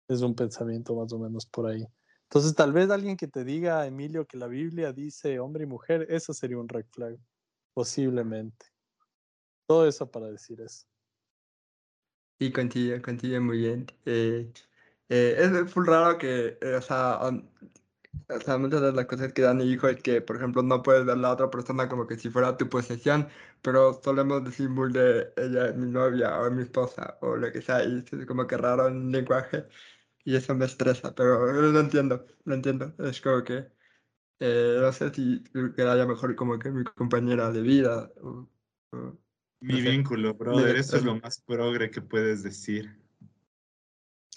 es 0.09 0.21
un 0.21 0.35
pensamiento 0.35 0.95
más 0.95 1.11
o 1.13 1.19
menos 1.19 1.47
por 1.47 1.67
ahí. 1.67 1.87
Entonces, 2.25 2.55
tal 2.55 2.73
vez 2.73 2.91
alguien 2.91 3.17
que 3.17 3.29
te 3.29 3.45
diga, 3.45 3.87
Emilio, 3.87 4.27
que 4.27 4.37
la 4.37 4.47
Biblia 4.47 4.93
dice 4.93 5.39
hombre 5.41 5.65
y 5.65 5.67
mujer, 5.67 6.07
eso 6.11 6.35
sería 6.35 6.59
un 6.59 6.69
red 6.69 6.85
flag, 6.91 7.19
posiblemente. 7.73 8.67
Todo 9.67 9.89
eso 9.89 10.11
para 10.11 10.31
decir 10.31 10.61
eso. 10.61 10.87
Y 12.39 12.53
contigo, 12.53 13.01
contigo 13.01 13.41
muy 13.41 13.59
bien. 13.59 13.87
Eh, 14.05 14.53
eh, 15.09 15.37
es 15.39 15.73
full 15.73 15.87
raro 15.87 16.19
que, 16.19 16.59
eh, 16.61 16.75
o 16.75 16.83
sea, 16.83 17.21
o 18.29 18.41
sea, 18.41 18.59
muchas 18.59 18.81
de 18.83 18.93
las 18.93 19.07
cosas 19.07 19.33
que 19.33 19.43
Dani 19.43 19.65
dijo 19.69 19.89
es 19.89 20.03
que, 20.03 20.21
por 20.23 20.37
ejemplo, 20.37 20.63
no 20.63 20.83
puedes 20.83 21.05
ver 21.05 21.17
a 21.17 21.19
la 21.21 21.33
otra 21.33 21.51
persona 21.51 21.89
como 21.89 22.07
que 22.07 22.17
si 22.19 22.31
fuera 22.31 22.57
tu 22.57 22.69
posesión, 22.69 23.29
pero 23.63 24.01
solemos 24.03 24.45
decir 24.45 24.69
muy 24.71 24.93
de 24.93 25.33
ella 25.37 25.69
es 25.69 25.77
mi 25.77 25.91
novia 25.91 26.41
o 26.41 26.51
mi 26.51 26.63
esposa 26.63 27.19
o 27.23 27.37
lo 27.37 27.53
que 27.53 27.63
sea, 27.63 27.85
y 27.85 27.99
es 28.11 28.27
como 28.27 28.47
que 28.47 28.57
raro 28.57 28.89
en 28.89 29.13
lenguaje, 29.13 29.67
y 30.25 30.37
eso 30.37 30.55
me 30.55 30.67
estresa, 30.67 31.15
pero 31.15 31.53
lo 31.53 31.81
entiendo, 31.81 32.27
lo 32.45 32.55
entiendo. 32.55 32.95
Es 33.01 33.21
como 33.23 33.45
que, 33.45 33.73
eh, 34.41 34.79
no 34.81 34.93
sé 34.93 35.13
si 35.15 35.43
quedaría 35.77 36.07
mejor 36.07 36.37
como 36.37 36.59
que 36.59 36.71
mi 36.71 36.85
compañera 36.85 37.51
de 37.53 37.63
vida 37.63 38.13
o, 38.23 38.51
o 38.93 39.19
Mi 39.61 39.75
No 39.75 39.81
sé. 39.81 39.93
vínculo, 39.93 40.33
brother, 40.35 40.77
eso 40.77 40.97
es 40.97 41.03
lo 41.03 41.17
más 41.19 41.41
progre 41.41 41.91
que 41.91 42.01
puedes 42.01 42.45
decir. 42.45 43.01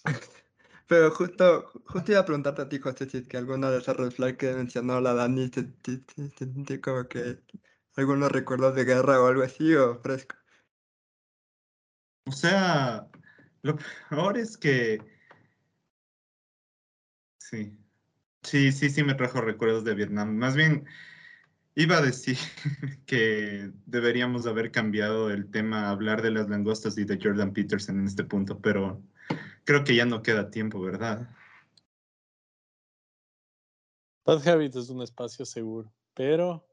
Pero 0.87 1.11
justo, 1.11 1.71
justo 1.85 2.11
iba 2.11 2.21
a 2.21 2.25
preguntarte 2.25 2.61
a 2.61 2.69
ti, 2.69 2.79
José, 2.79 3.09
si 3.09 3.23
que 3.27 3.37
alguna 3.37 3.69
de 3.69 3.79
esas 3.79 3.97
red 3.97 4.11
flags 4.11 4.37
que 4.37 4.53
mencionó 4.53 5.01
la 5.01 5.13
Dani 5.13 5.49
te, 5.49 5.67
sentí 6.37 6.79
como 6.79 7.07
que 7.07 7.39
algunos 7.95 8.31
recuerdos 8.31 8.75
de 8.75 8.85
guerra 8.85 9.21
o 9.21 9.27
algo 9.27 9.43
así, 9.43 9.75
o 9.75 9.99
fresco. 10.01 10.35
O 12.25 12.31
sea, 12.31 13.07
lo 13.63 13.77
peor 14.09 14.37
es 14.37 14.57
que 14.57 14.99
sí, 17.37 17.77
sí, 18.43 18.71
sí, 18.71 18.89
sí 18.89 19.03
me 19.03 19.15
trajo 19.15 19.41
recuerdos 19.41 19.83
de 19.83 19.95
Vietnam. 19.95 20.35
Más 20.35 20.55
bien, 20.55 20.85
iba 21.75 21.97
a 21.97 22.01
decir 22.01 22.37
que 23.05 23.71
deberíamos 23.85 24.47
haber 24.47 24.71
cambiado 24.71 25.31
el 25.31 25.51
tema 25.51 25.89
hablar 25.89 26.21
de 26.21 26.31
las 26.31 26.49
langostas 26.49 26.97
y 26.97 27.05
de 27.05 27.19
Jordan 27.21 27.53
Peterson 27.53 27.99
en 27.99 28.07
este 28.07 28.23
punto, 28.23 28.59
pero 28.61 29.03
creo 29.67 29.83
que 29.83 29.95
ya 29.95 30.05
no 30.05 30.23
queda 30.23 30.49
tiempo, 30.49 30.81
¿verdad? 30.81 31.29
Bad 34.25 34.47
Habit 34.47 34.77
es 34.77 34.89
un 34.89 35.01
espacio 35.01 35.45
seguro, 35.45 35.93
pero 36.13 36.65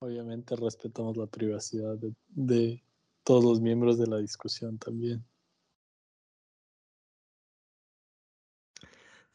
obviamente 0.00 0.56
respetamos 0.56 1.18
la 1.18 1.26
privacidad 1.26 1.96
de, 1.98 2.14
de 2.28 2.82
todos 3.24 3.44
los 3.44 3.60
miembros 3.60 3.98
de 3.98 4.06
la 4.06 4.16
discusión 4.16 4.78
también. 4.78 5.22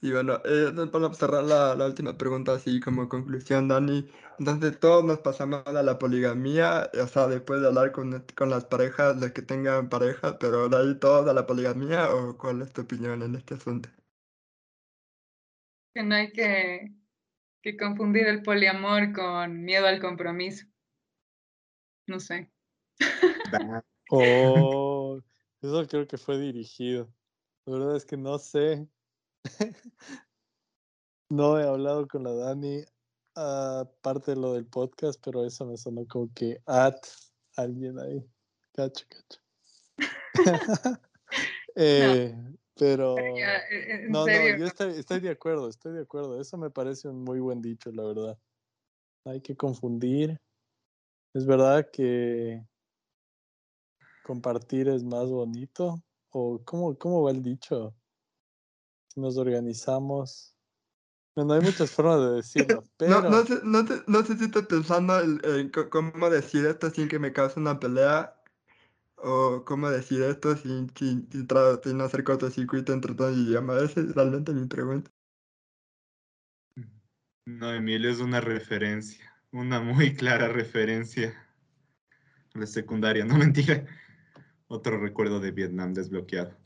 Y 0.06 0.12
bueno, 0.12 0.39
eh, 0.45 0.72
para 0.91 1.12
cerrar 1.16 1.43
la, 1.43 1.74
la 1.76 1.88
última 1.88 2.16
pregunta, 2.16 2.53
así 2.53 2.80
como 2.80 3.10
conclusión, 3.10 3.68
Dani, 3.68 4.08
entonces 4.38 4.80
todos 4.80 5.03
nos 5.03 5.20
pasamos 5.20 5.64
a 5.66 5.82
la 5.82 5.97
poligamía, 5.97 6.91
o 7.01 7.08
sea, 7.08 7.28
después 7.28 7.60
de 7.62 7.68
hablar 7.68 7.91
con, 7.91 8.24
con 8.36 8.51
las 8.51 8.66
parejas, 8.66 9.18
los 9.20 9.32
que 9.32 9.41
tengan 9.41 9.89
parejas, 9.89 10.38
pero 10.39 10.70
de 10.70 10.78
ahí 10.78 10.99
todos 10.99 11.28
a 11.28 11.34
la 11.34 11.47
poligamía, 11.47 12.14
o 12.14 12.38
cuál 12.38 12.62
es 12.62 12.72
tu 12.72 12.82
opinión 12.82 13.24
en 13.24 13.34
este 13.34 13.56
asunto? 13.56 13.89
Que 15.95 16.03
no 16.03 16.14
hay 16.16 16.32
que, 16.32 16.93
que 17.64 17.78
confundir 17.78 18.28
el 18.28 18.43
poliamor 18.43 19.14
con 19.14 19.64
miedo 19.64 19.88
al 19.88 20.01
compromiso. 20.01 20.68
No 22.08 22.20
sé. 22.20 22.51
Oh, 24.10 25.20
eso 25.62 25.88
creo 25.88 26.08
que 26.08 26.18
fue 26.18 26.38
dirigido. 26.39 27.14
La 27.66 27.74
verdad 27.74 27.95
es 27.97 28.06
que 28.06 28.18
no 28.18 28.38
sé. 28.39 28.88
No 31.30 31.60
he 31.60 31.64
hablado 31.64 32.08
con 32.08 32.24
la 32.24 32.34
Dani, 32.34 32.84
aparte 33.34 34.32
de 34.32 34.38
lo 34.38 34.54
del 34.54 34.68
podcast, 34.68 35.20
pero 35.24 35.43
eso 35.43 35.66
me 35.66 35.76
sonó 35.76 36.06
como 36.08 36.32
que 36.34 36.62
at 36.68 36.98
alguien 37.58 38.00
ahí. 38.00 38.24
Cacho, 38.74 39.06
cacho. 39.10 39.41
Eh, 41.78 42.34
pero 42.76 43.16
Pero 43.16 43.38
ya, 43.38 43.60
en 43.70 44.10
no, 44.10 44.26
no, 44.26 44.58
yo 44.58 44.66
estoy, 44.66 44.93
estoy 44.98 45.20
de 45.20 45.30
acuerdo, 45.30 45.68
estoy 45.68 45.93
de 45.93 46.04
acuerdo. 46.04 46.39
Eso 46.39 46.58
me 46.58 46.70
parece 46.70 47.10
un 47.10 47.22
muy 47.22 47.41
buen 47.41 47.62
dicho, 47.62 47.91
la 47.91 48.04
verdad. 48.04 48.39
Hay 49.26 49.41
que 49.41 49.58
confundir. 49.58 50.39
Es 51.34 51.46
verdad 51.46 51.89
que 51.91 52.66
compartir 54.24 54.88
es 54.88 55.04
más 55.04 55.30
bonito. 55.30 56.02
¿O 56.30 56.62
cómo, 56.64 56.98
cómo 56.98 57.24
va 57.24 57.32
el 57.32 57.43
dicho? 57.43 57.93
Si 59.16 59.22
nos 59.22 59.38
organizamos. 59.38 60.53
Bueno, 61.36 61.53
hay 61.53 61.61
muchas 61.61 61.89
formas 61.89 62.20
de 62.20 62.36
decirlo, 62.36 62.84
pero 62.97 63.22
No, 63.22 63.30
no, 63.30 63.45
sé, 63.45 63.59
no, 63.63 63.88
sé, 63.88 64.03
no 64.07 64.24
sé 64.24 64.38
si 64.38 64.45
estoy 64.45 64.63
pensando 64.63 65.20
en, 65.22 65.72
cómo 65.89 66.30
decir 66.30 66.66
esto 66.66 66.89
sin 66.89 67.07
que 67.07 67.18
me 67.18 67.32
cause 67.32 67.57
una 67.57 67.80
pelea 67.80 68.36
o 69.16 69.63
cómo 69.66 69.89
decir 69.89 70.22
esto 70.22 70.57
sin, 70.57 70.91
sin, 70.95 71.30
sin, 71.32 71.47
sin 71.84 72.01
hacer 72.01 72.24
cortocircuito 72.26 72.91
entre 72.91 73.16
todo 73.16 73.30
el 73.30 73.47
idioma. 73.47 73.78
Esa 73.78 74.01
es 74.01 74.13
realmente 74.13 74.53
mi 74.53 74.68
pregunta. 74.68 75.09
No, 77.45 77.72
Emilio, 77.74 78.09
es 78.09 78.20
una 78.20 78.41
referencia, 78.41 79.34
una 79.51 79.80
muy 79.80 80.13
clara 80.13 80.49
referencia 80.49 81.34
a 82.53 82.59
la 82.59 82.68
secundaria, 82.68 83.24
no 83.24 83.38
mentira. 83.38 83.86
Otro 84.68 84.99
recuerdo 84.99 85.39
de 85.39 85.51
Vietnam 85.51 85.93
desbloqueado. 85.93 86.64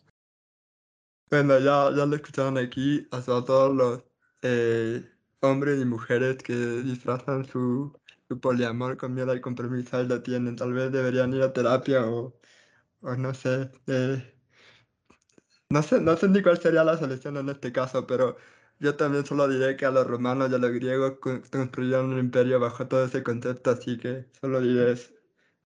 Bueno, 1.30 1.60
ya, 1.60 1.92
ya 1.96 2.06
lo 2.08 2.16
escucharon 2.16 2.58
aquí, 2.58 3.08
hasta 3.12 3.46
todos 3.46 3.76
los 3.76 4.04
eh, 4.42 5.08
hombres 5.42 5.80
y 5.80 5.86
mujeres 5.86 6.38
que 6.42 6.54
disfrazan 6.56 7.46
su, 7.46 7.94
su 8.28 8.40
poliamor 8.40 8.98
con 8.98 9.14
miedo 9.14 9.32
al 9.32 9.40
compromiso, 9.42 9.98
ahí 9.98 10.08
lo 10.08 10.24
tienen. 10.24 10.56
Tal 10.56 10.74
vez 10.74 10.92
deberían 10.92 11.32
ir 11.34 11.44
a 11.44 11.54
terapia 11.54 12.08
o, 12.08 12.40
o 13.02 13.16
no 13.18 13.34
sé. 13.36 13.72
eh, 13.88 14.36
no 15.70 15.84
sé, 15.84 16.00
no 16.02 16.16
sé 16.18 16.28
ni 16.30 16.42
cuál 16.42 16.60
sería 16.62 16.84
la 16.84 16.98
solución 16.98 17.38
en 17.38 17.50
este 17.50 17.72
caso, 17.72 18.06
pero 18.08 18.38
yo 18.80 18.96
también 18.98 19.26
solo 19.26 19.48
diré 19.48 19.76
que 19.78 19.86
a 19.86 19.92
los 19.92 20.08
romanos 20.08 20.50
y 20.52 20.56
a 20.56 20.58
los 20.58 20.72
griegos 20.72 21.20
con- 21.20 21.42
construyeron 21.42 22.12
un 22.14 22.20
imperio 22.20 22.60
bajo 22.60 22.88
todo 22.88 23.06
ese 23.06 23.24
concepto, 23.24 23.72
así 23.72 23.98
que 23.98 24.28
solo 24.42 24.62
diré 24.62 24.92
eso. 24.94 25.12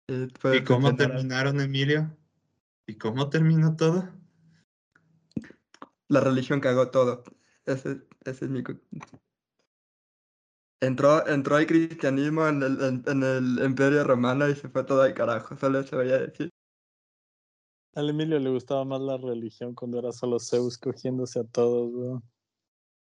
Eh, 0.07 0.29
¿Y 0.49 0.63
cómo 0.63 0.95
terminaron, 0.95 1.61
Emilio? 1.61 2.17
¿Y 2.87 2.97
cómo 2.97 3.29
terminó 3.29 3.75
todo? 3.75 4.11
La 6.07 6.19
religión 6.19 6.59
cagó 6.59 6.89
todo. 6.91 7.23
Ese, 7.65 8.01
ese 8.25 8.45
es 8.45 8.51
mi... 8.51 8.63
Entró, 10.81 11.25
entró 11.27 11.57
el 11.57 11.67
cristianismo 11.67 12.47
en 12.47 12.61
el, 12.61 12.81
en, 12.81 13.03
en 13.07 13.23
el 13.23 13.59
imperio 13.65 14.03
romano 14.03 14.47
y 14.47 14.55
se 14.55 14.69
fue 14.69 14.83
todo 14.83 15.01
al 15.01 15.13
carajo, 15.13 15.57
solo 15.57 15.79
eso 15.79 15.97
voy 15.97 16.11
a 16.11 16.19
decir. 16.19 16.49
al 17.95 18.09
Emilio 18.09 18.37
le 18.39 18.51
gustaba 18.51 18.85
más 18.85 19.01
la 19.01 19.17
religión 19.17 19.73
cuando 19.73 19.99
era 19.99 20.11
solo 20.11 20.39
Zeus 20.39 20.77
cogiéndose 20.77 21.39
a 21.39 21.43
todos, 21.45 21.91
weón. 21.93 22.23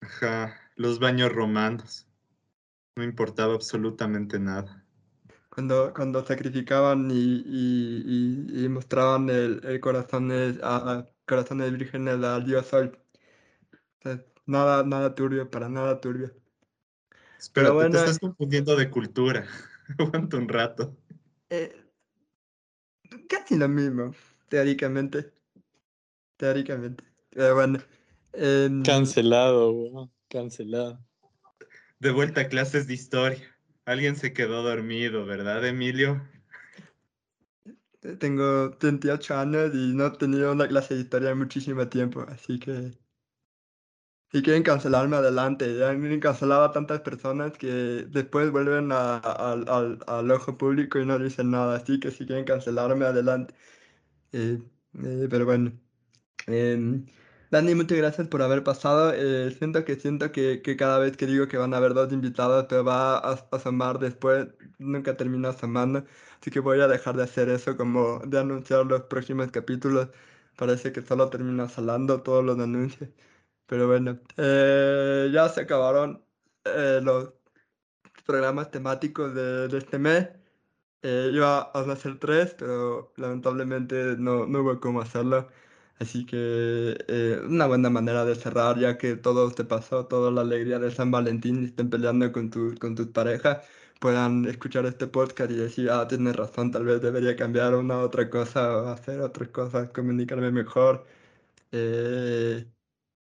Ajá, 0.00 0.60
los 0.76 0.98
baños 1.00 1.32
romanos. 1.32 2.06
No 2.96 3.04
importaba 3.04 3.54
absolutamente 3.54 4.38
nada. 4.38 4.86
Cuando, 5.50 5.92
cuando 5.94 6.24
sacrificaban 6.24 7.10
y, 7.10 7.14
y, 7.14 8.46
y, 8.56 8.64
y 8.64 8.68
mostraban 8.68 9.28
el, 9.30 9.64
el 9.64 9.80
corazón 9.80 10.30
a 10.62 11.08
corazones 11.26 11.72
vírgenes 11.72 12.22
al 12.22 12.44
dios 12.44 12.66
Sol. 12.66 12.98
O 13.98 14.02
sea, 14.02 14.24
nada, 14.46 14.82
nada 14.84 15.14
turbio, 15.14 15.50
para 15.50 15.68
nada 15.68 16.00
turbio. 16.00 16.34
Pero 17.52 17.74
bueno, 17.74 17.90
te 17.90 17.98
estás 17.98 18.18
confundiendo 18.18 18.76
de 18.76 18.90
cultura. 18.90 19.46
Aguanta 19.98 20.36
un 20.36 20.48
rato. 20.48 20.96
eh, 21.50 21.74
casi 23.28 23.56
lo 23.56 23.68
mismo, 23.68 24.14
teóricamente. 24.48 25.32
Teóricamente. 26.36 27.04
Pero 27.30 27.54
bueno. 27.54 27.78
Cancelado, 28.84 29.72
weón. 29.72 30.10
Cancelado. 30.28 31.04
De 31.98 32.10
vuelta 32.10 32.42
a 32.42 32.48
clases 32.48 32.86
de 32.86 32.94
historia. 32.94 33.56
Alguien 33.84 34.16
se 34.16 34.32
quedó 34.32 34.62
dormido, 34.62 35.26
¿verdad, 35.26 35.66
Emilio? 35.66 36.22
Tengo 38.20 38.70
28 38.80 39.34
años 39.36 39.70
y 39.74 39.94
no 39.94 40.06
he 40.06 40.10
tenido 40.18 40.52
una 40.52 40.68
clase 40.68 40.94
de 40.94 41.00
historia 41.00 41.30
en 41.30 41.38
muchísimo 41.38 41.88
tiempo, 41.88 42.20
así 42.28 42.58
que 42.60 42.92
si 44.32 44.42
quieren 44.42 44.62
cancelarme 44.62 45.16
adelante, 45.16 45.76
ya 45.76 45.90
han 45.90 46.20
cancelado 46.20 46.64
a 46.64 46.72
tantas 46.72 47.00
personas 47.02 47.52
que 47.58 47.66
después 48.08 48.50
vuelven 48.50 48.90
a- 48.92 49.18
al- 49.18 49.68
al, 49.68 49.98
al 50.06 50.30
ojo 50.30 50.56
público 50.56 50.98
y 50.98 51.04
no 51.06 51.18
dicen 51.18 51.50
nada, 51.50 51.76
así 51.76 52.00
que 52.00 52.10
si 52.10 52.24
quieren 52.26 52.44
cancelarme 52.46 53.04
adelante. 53.04 53.54
Eh, 54.32 54.60
eh, 55.04 55.28
pero 55.30 55.46
bueno. 55.46 55.72
Em, 56.48 57.06
Dani, 57.50 57.74
muchas 57.76 57.98
gracias 57.98 58.28
por 58.28 58.42
haber 58.42 58.64
pasado. 58.64 59.12
Eh, 59.14 59.52
siento 59.58 59.84
que 59.84 59.96
siento 59.96 60.32
que, 60.32 60.62
que 60.62 60.76
cada 60.76 60.98
vez 60.98 61.16
que 61.16 61.26
digo 61.26 61.48
que 61.48 61.58
van 61.58 61.74
a 61.74 61.78
haber 61.78 61.94
dos 61.94 62.12
invitados, 62.12 62.68
te 62.68 62.76
va 62.82 63.18
a 63.18 63.32
a 63.34 63.48
asomar 63.52 63.98
después, 64.00 64.48
nunca 64.78 65.16
termina 65.16 65.50
asomando. 65.50 66.04
Así 66.42 66.50
que 66.52 66.60
voy 66.60 66.80
a 66.80 66.88
dejar 66.88 67.16
de 67.16 67.24
hacer 67.24 67.48
eso, 67.50 67.76
como 67.78 68.20
de 68.20 68.40
anunciar 68.40 68.86
los 68.86 69.02
próximos 69.04 69.52
capítulos. 69.52 70.10
Parece 70.56 70.92
que 70.92 71.02
solo 71.02 71.30
termino 71.30 71.68
salando 71.68 72.22
todos 72.22 72.44
los 72.44 72.58
anuncios. 72.58 73.10
Pero 73.66 73.86
bueno, 73.88 74.20
eh, 74.38 75.30
ya 75.32 75.48
se 75.50 75.62
acabaron 75.62 76.24
eh, 76.64 77.00
los 77.02 77.34
programas 78.26 78.70
temáticos 78.70 79.34
de, 79.34 79.68
de 79.68 79.78
este 79.78 79.98
mes. 79.98 80.28
Eh, 81.02 81.30
iba 81.34 81.60
a 81.62 81.92
hacer 81.92 82.18
tres, 82.20 82.54
pero 82.58 83.12
lamentablemente 83.16 84.16
no, 84.18 84.46
no 84.46 84.60
hubo 84.62 84.80
cómo 84.80 85.00
hacerlo. 85.02 85.48
Así 85.98 86.26
que 86.26 86.36
eh, 87.08 87.40
una 87.46 87.66
buena 87.66 87.90
manera 87.90 88.24
de 88.24 88.34
cerrar, 88.36 88.78
ya 88.78 88.98
que 88.98 89.16
todo 89.16 89.50
te 89.52 89.64
pasó, 89.64 90.06
toda 90.06 90.30
la 90.30 90.42
alegría 90.42 90.78
de 90.78 90.90
San 90.90 91.10
Valentín 91.10 91.64
estén 91.64 91.90
peleando 91.90 92.32
con, 92.32 92.50
tu, 92.50 92.74
con 92.80 92.94
tus 92.96 93.08
parejas, 93.08 93.66
puedan 94.02 94.46
escuchar 94.46 94.86
este 94.86 95.06
podcast 95.06 95.50
y 95.52 95.56
decir, 95.56 95.90
ah, 95.90 96.08
tienes 96.08 96.36
razón, 96.36 96.72
tal 96.72 96.84
vez 96.84 97.00
debería 97.02 97.36
cambiar 97.36 97.74
una 97.76 97.98
otra 98.00 98.28
cosa 98.30 98.76
o 98.78 98.88
hacer 98.88 99.20
otras 99.20 99.48
cosas, 99.50 99.90
comunicarme 99.90 100.50
mejor. 100.52 101.06
Eh, 101.72 102.66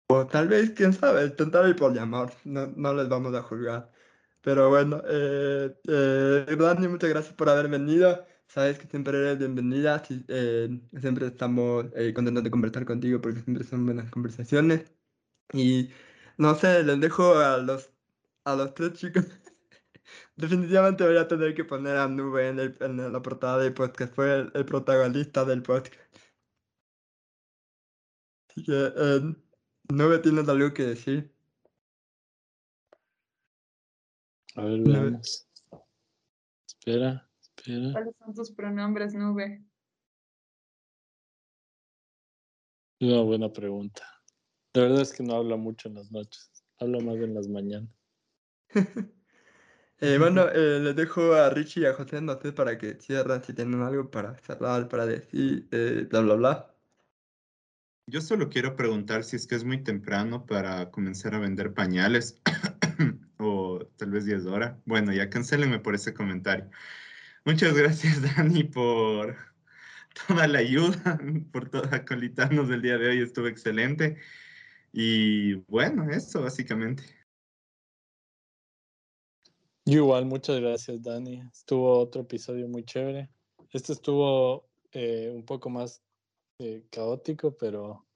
o 0.09 0.27
tal 0.27 0.49
vez, 0.49 0.71
quién 0.73 0.93
sabe, 0.95 1.27
intentar 1.27 1.67
el 1.67 1.77
poliamor, 1.77 2.33
no, 2.45 2.67
no 2.77 2.95
les 2.95 3.09
vamos 3.09 3.35
a 3.35 3.43
juzgar. 3.43 3.93
Pero 4.43 4.71
bueno, 4.71 5.03
eh, 5.09 5.75
eh, 5.89 6.57
Dani, 6.59 6.89
muchas 6.89 7.11
gracias 7.11 7.35
por 7.35 7.49
haber 7.51 7.69
venido. 7.69 8.25
Sabes 8.49 8.79
que 8.79 8.87
siempre 8.89 9.19
eres 9.19 9.39
bienvenida. 9.39 10.03
sí, 10.05 10.25
eh, 10.29 10.69
siempre 11.01 11.27
estamos 11.29 11.87
eh, 11.95 12.13
contentos 12.15 12.45
de 12.45 12.51
conversar 12.51 12.85
contigo 12.87 13.21
porque 13.21 13.41
siempre 13.43 13.65
son 13.65 13.87
buenas 13.87 14.11
conversaciones. 14.11 14.93
Y 15.53 15.91
no 16.39 16.55
sé, 16.57 16.83
les 16.85 17.01
dejo 17.01 17.39
a 17.39 17.59
los, 17.59 17.91
a 18.45 18.57
los 18.57 18.75
tres 18.75 18.95
chicos. 18.95 19.27
Definitivamente 20.41 21.05
voy 21.07 21.19
a 21.19 21.29
tener 21.29 21.55
que 21.55 21.65
poner 21.65 21.97
a 21.99 22.09
Nube 22.09 22.49
en, 22.49 22.59
el- 22.61 22.77
en 22.81 23.13
la 23.13 23.21
portada 23.21 23.59
del 23.59 23.75
podcast. 23.75 24.15
Fue 24.15 24.41
el, 24.41 24.51
el 24.55 24.65
protagonista 24.65 25.45
del 25.45 25.63
podcast. 25.63 25.95
Así 28.49 28.65
que, 28.65 28.73
eh, 28.97 29.21
Nube, 29.91 30.19
¿tienes 30.21 30.49
algo 30.49 30.73
que 30.73 30.83
decir? 30.85 31.35
A 34.57 34.65
ver, 34.65 34.81
veamos. 34.81 35.47
Espera, 36.67 37.29
espera. 37.41 37.93
¿Cuáles 37.93 38.17
son 38.19 38.35
tus 38.35 38.51
pronombres, 38.53 39.15
nube? 39.15 39.63
Una 43.01 43.23
buena 43.23 43.53
pregunta. 43.53 44.07
La 44.75 44.83
verdad 44.83 45.03
es 45.03 45.13
que 45.13 45.23
no 45.23 45.35
habla 45.35 45.57
mucho 45.57 45.89
en 45.89 45.95
las 45.97 46.11
noches. 46.11 46.51
Habla 46.79 47.01
más 47.01 47.17
en 47.17 47.35
las 47.35 47.49
mañanas. 47.49 47.91
Eh, 50.03 50.17
bueno, 50.19 50.49
eh, 50.49 50.81
les 50.81 50.97
dejo 50.97 51.35
a 51.35 51.51
Richie 51.51 51.83
y 51.83 51.85
a 51.85 51.93
José, 51.93 52.21
sé, 52.41 52.53
para 52.53 52.79
que 52.79 52.95
cierren 52.95 53.45
si 53.45 53.53
tienen 53.53 53.83
algo 53.83 54.11
para 54.11 54.35
cerrar, 54.39 54.89
para 54.89 55.05
decir, 55.05 55.69
eh, 55.73 56.07
bla, 56.09 56.21
bla, 56.21 56.35
bla. 56.37 56.75
Yo 58.07 58.23
solo 58.23 58.49
quiero 58.49 58.75
preguntar 58.77 59.25
si 59.25 59.37
es 59.37 59.47
que 59.47 59.57
es 59.57 59.63
muy 59.63 59.85
temprano 59.85 60.47
para 60.47 60.91
comenzar 60.91 61.35
a 61.35 61.39
vender 61.39 61.75
pañales 61.75 62.41
o 63.39 63.87
tal 63.99 64.11
vez 64.11 64.25
10 64.25 64.47
horas. 64.47 64.79
Bueno, 64.87 65.13
ya 65.13 65.29
cancelenme 65.29 65.81
por 65.81 65.95
ese 65.95 66.15
comentario. 66.15 66.71
Muchas 67.45 67.75
gracias, 67.75 68.23
Dani, 68.37 68.65
por 68.65 69.37
toda 70.27 70.49
la 70.49 70.61
ayuda, 70.61 71.21
por 71.53 71.69
toda 71.69 71.95
acolitarnos 71.95 72.69
del 72.69 72.81
día 72.81 72.97
de 72.97 73.11
hoy. 73.11 73.21
Estuvo 73.21 73.49
excelente. 73.49 74.17
Y 74.93 75.55
bueno, 75.69 76.11
eso 76.11 76.43
básicamente. 76.43 77.20
Yo 79.91 79.97
igual, 79.97 80.25
muchas 80.25 80.61
gracias, 80.61 81.03
Dani. 81.03 81.43
Estuvo 81.53 81.99
otro 81.99 82.23
episodio 82.23 82.69
muy 82.69 82.85
chévere. 82.85 83.29
Este 83.73 83.93
estuvo 83.93 84.69
eh, 84.93 85.33
un 85.35 85.45
poco 85.45 85.69
más 85.69 86.01
eh, 86.61 86.85
caótico, 86.93 87.57
pero 87.57 88.07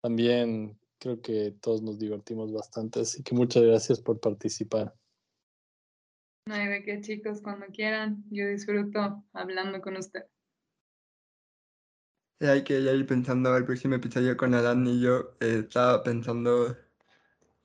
también 0.00 0.78
creo 1.00 1.20
que 1.20 1.50
todos 1.60 1.82
nos 1.82 1.98
divertimos 1.98 2.52
bastante. 2.52 3.00
Así 3.00 3.24
que 3.24 3.34
muchas 3.34 3.64
gracias 3.64 4.00
por 4.00 4.20
participar. 4.20 4.94
No 6.46 6.54
hay 6.54 6.68
de 6.68 6.84
qué, 6.84 7.00
chicos, 7.00 7.42
cuando 7.42 7.66
quieran. 7.72 8.22
Yo 8.30 8.46
disfruto 8.46 9.24
hablando 9.32 9.80
con 9.80 9.96
usted. 9.96 10.26
Y 12.38 12.46
hay 12.46 12.62
que 12.62 12.80
ya 12.84 12.92
ir 12.92 13.04
pensando 13.04 13.56
el 13.56 13.64
próximo 13.64 13.96
episodio 13.96 14.36
con 14.36 14.54
Adán 14.54 14.86
y 14.86 15.00
yo. 15.00 15.34
eh, 15.40 15.62
estaba 15.64 16.04
pensando. 16.04 16.76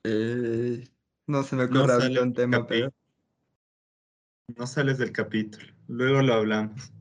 eh, 0.04 0.84
no 1.28 1.44
se 1.44 1.56
me 1.56 1.68
No 1.68 1.84
ocurre 1.84 2.02
sale 2.02 2.24
un 2.24 2.34
tema, 2.34 2.66
pero 2.66 2.92
No 4.58 4.68
sales 4.68 4.98
del 4.98 5.12
capítulo. 5.12 5.66
Luego 5.88 6.22
lo 6.22 6.34
hablamos. 6.34 6.92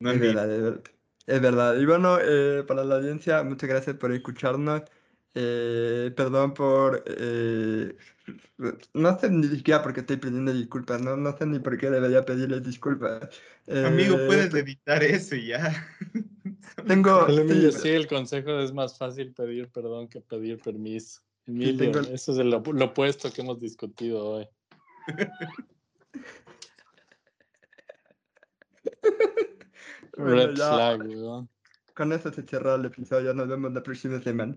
No 0.00 0.10
es 0.10 0.20
verdad, 0.20 0.50
es 0.52 0.62
verdad. 0.62 0.82
Es 1.26 1.40
verdad. 1.40 1.76
Y 1.78 1.86
bueno, 1.86 2.18
eh, 2.20 2.64
para 2.66 2.84
la 2.84 2.96
audiencia, 2.96 3.42
muchas 3.44 3.68
gracias 3.68 3.96
por 3.96 4.12
escucharnos. 4.12 4.82
Eh, 5.34 6.12
perdón 6.16 6.52
por. 6.52 7.02
eh, 7.06 7.96
no 8.92 9.18
sé 9.18 9.30
ni 9.30 9.46
siquiera 9.46 9.82
por 9.82 9.94
qué 9.94 10.00
estoy 10.00 10.16
pidiendo 10.16 10.52
disculpas. 10.52 11.00
No, 11.00 11.16
no 11.16 11.36
sé 11.36 11.46
ni 11.46 11.58
por 11.60 11.78
qué 11.78 11.90
debería 11.90 12.24
pedirles 12.24 12.62
disculpas. 12.64 13.28
Amigo, 13.84 14.16
Eh, 14.16 14.24
puedes 14.26 14.52
editar 14.54 15.02
eso 15.02 15.36
y 15.36 15.48
ya. 15.48 15.86
Tengo. 16.86 17.26
Sí, 17.48 17.72
sí, 17.72 17.88
el 17.90 18.06
consejo 18.08 18.58
es 18.60 18.72
más 18.72 18.98
fácil 18.98 19.32
pedir 19.32 19.68
perdón 19.70 20.08
que 20.08 20.20
pedir 20.20 20.58
permiso. 20.60 21.20
Emilio, 21.46 21.76
tengo 21.92 21.98
el- 22.00 22.14
eso 22.14 22.32
es 22.32 22.38
el 22.38 22.50
lo 22.50 22.84
opuesto 22.84 23.32
que 23.32 23.40
hemos 23.42 23.58
discutido 23.60 24.24
hoy. 24.24 24.48
Red 30.12 30.56
flag, 30.56 31.00
weón. 31.06 31.48
con 31.94 32.12
eso 32.12 32.32
se 32.32 32.42
cierra 32.42 32.74
el 32.74 32.84
episodio. 32.84 33.34
Nos 33.34 33.48
vemos 33.48 33.72
la 33.72 33.82
próxima 33.82 34.20
semana. 34.20 34.56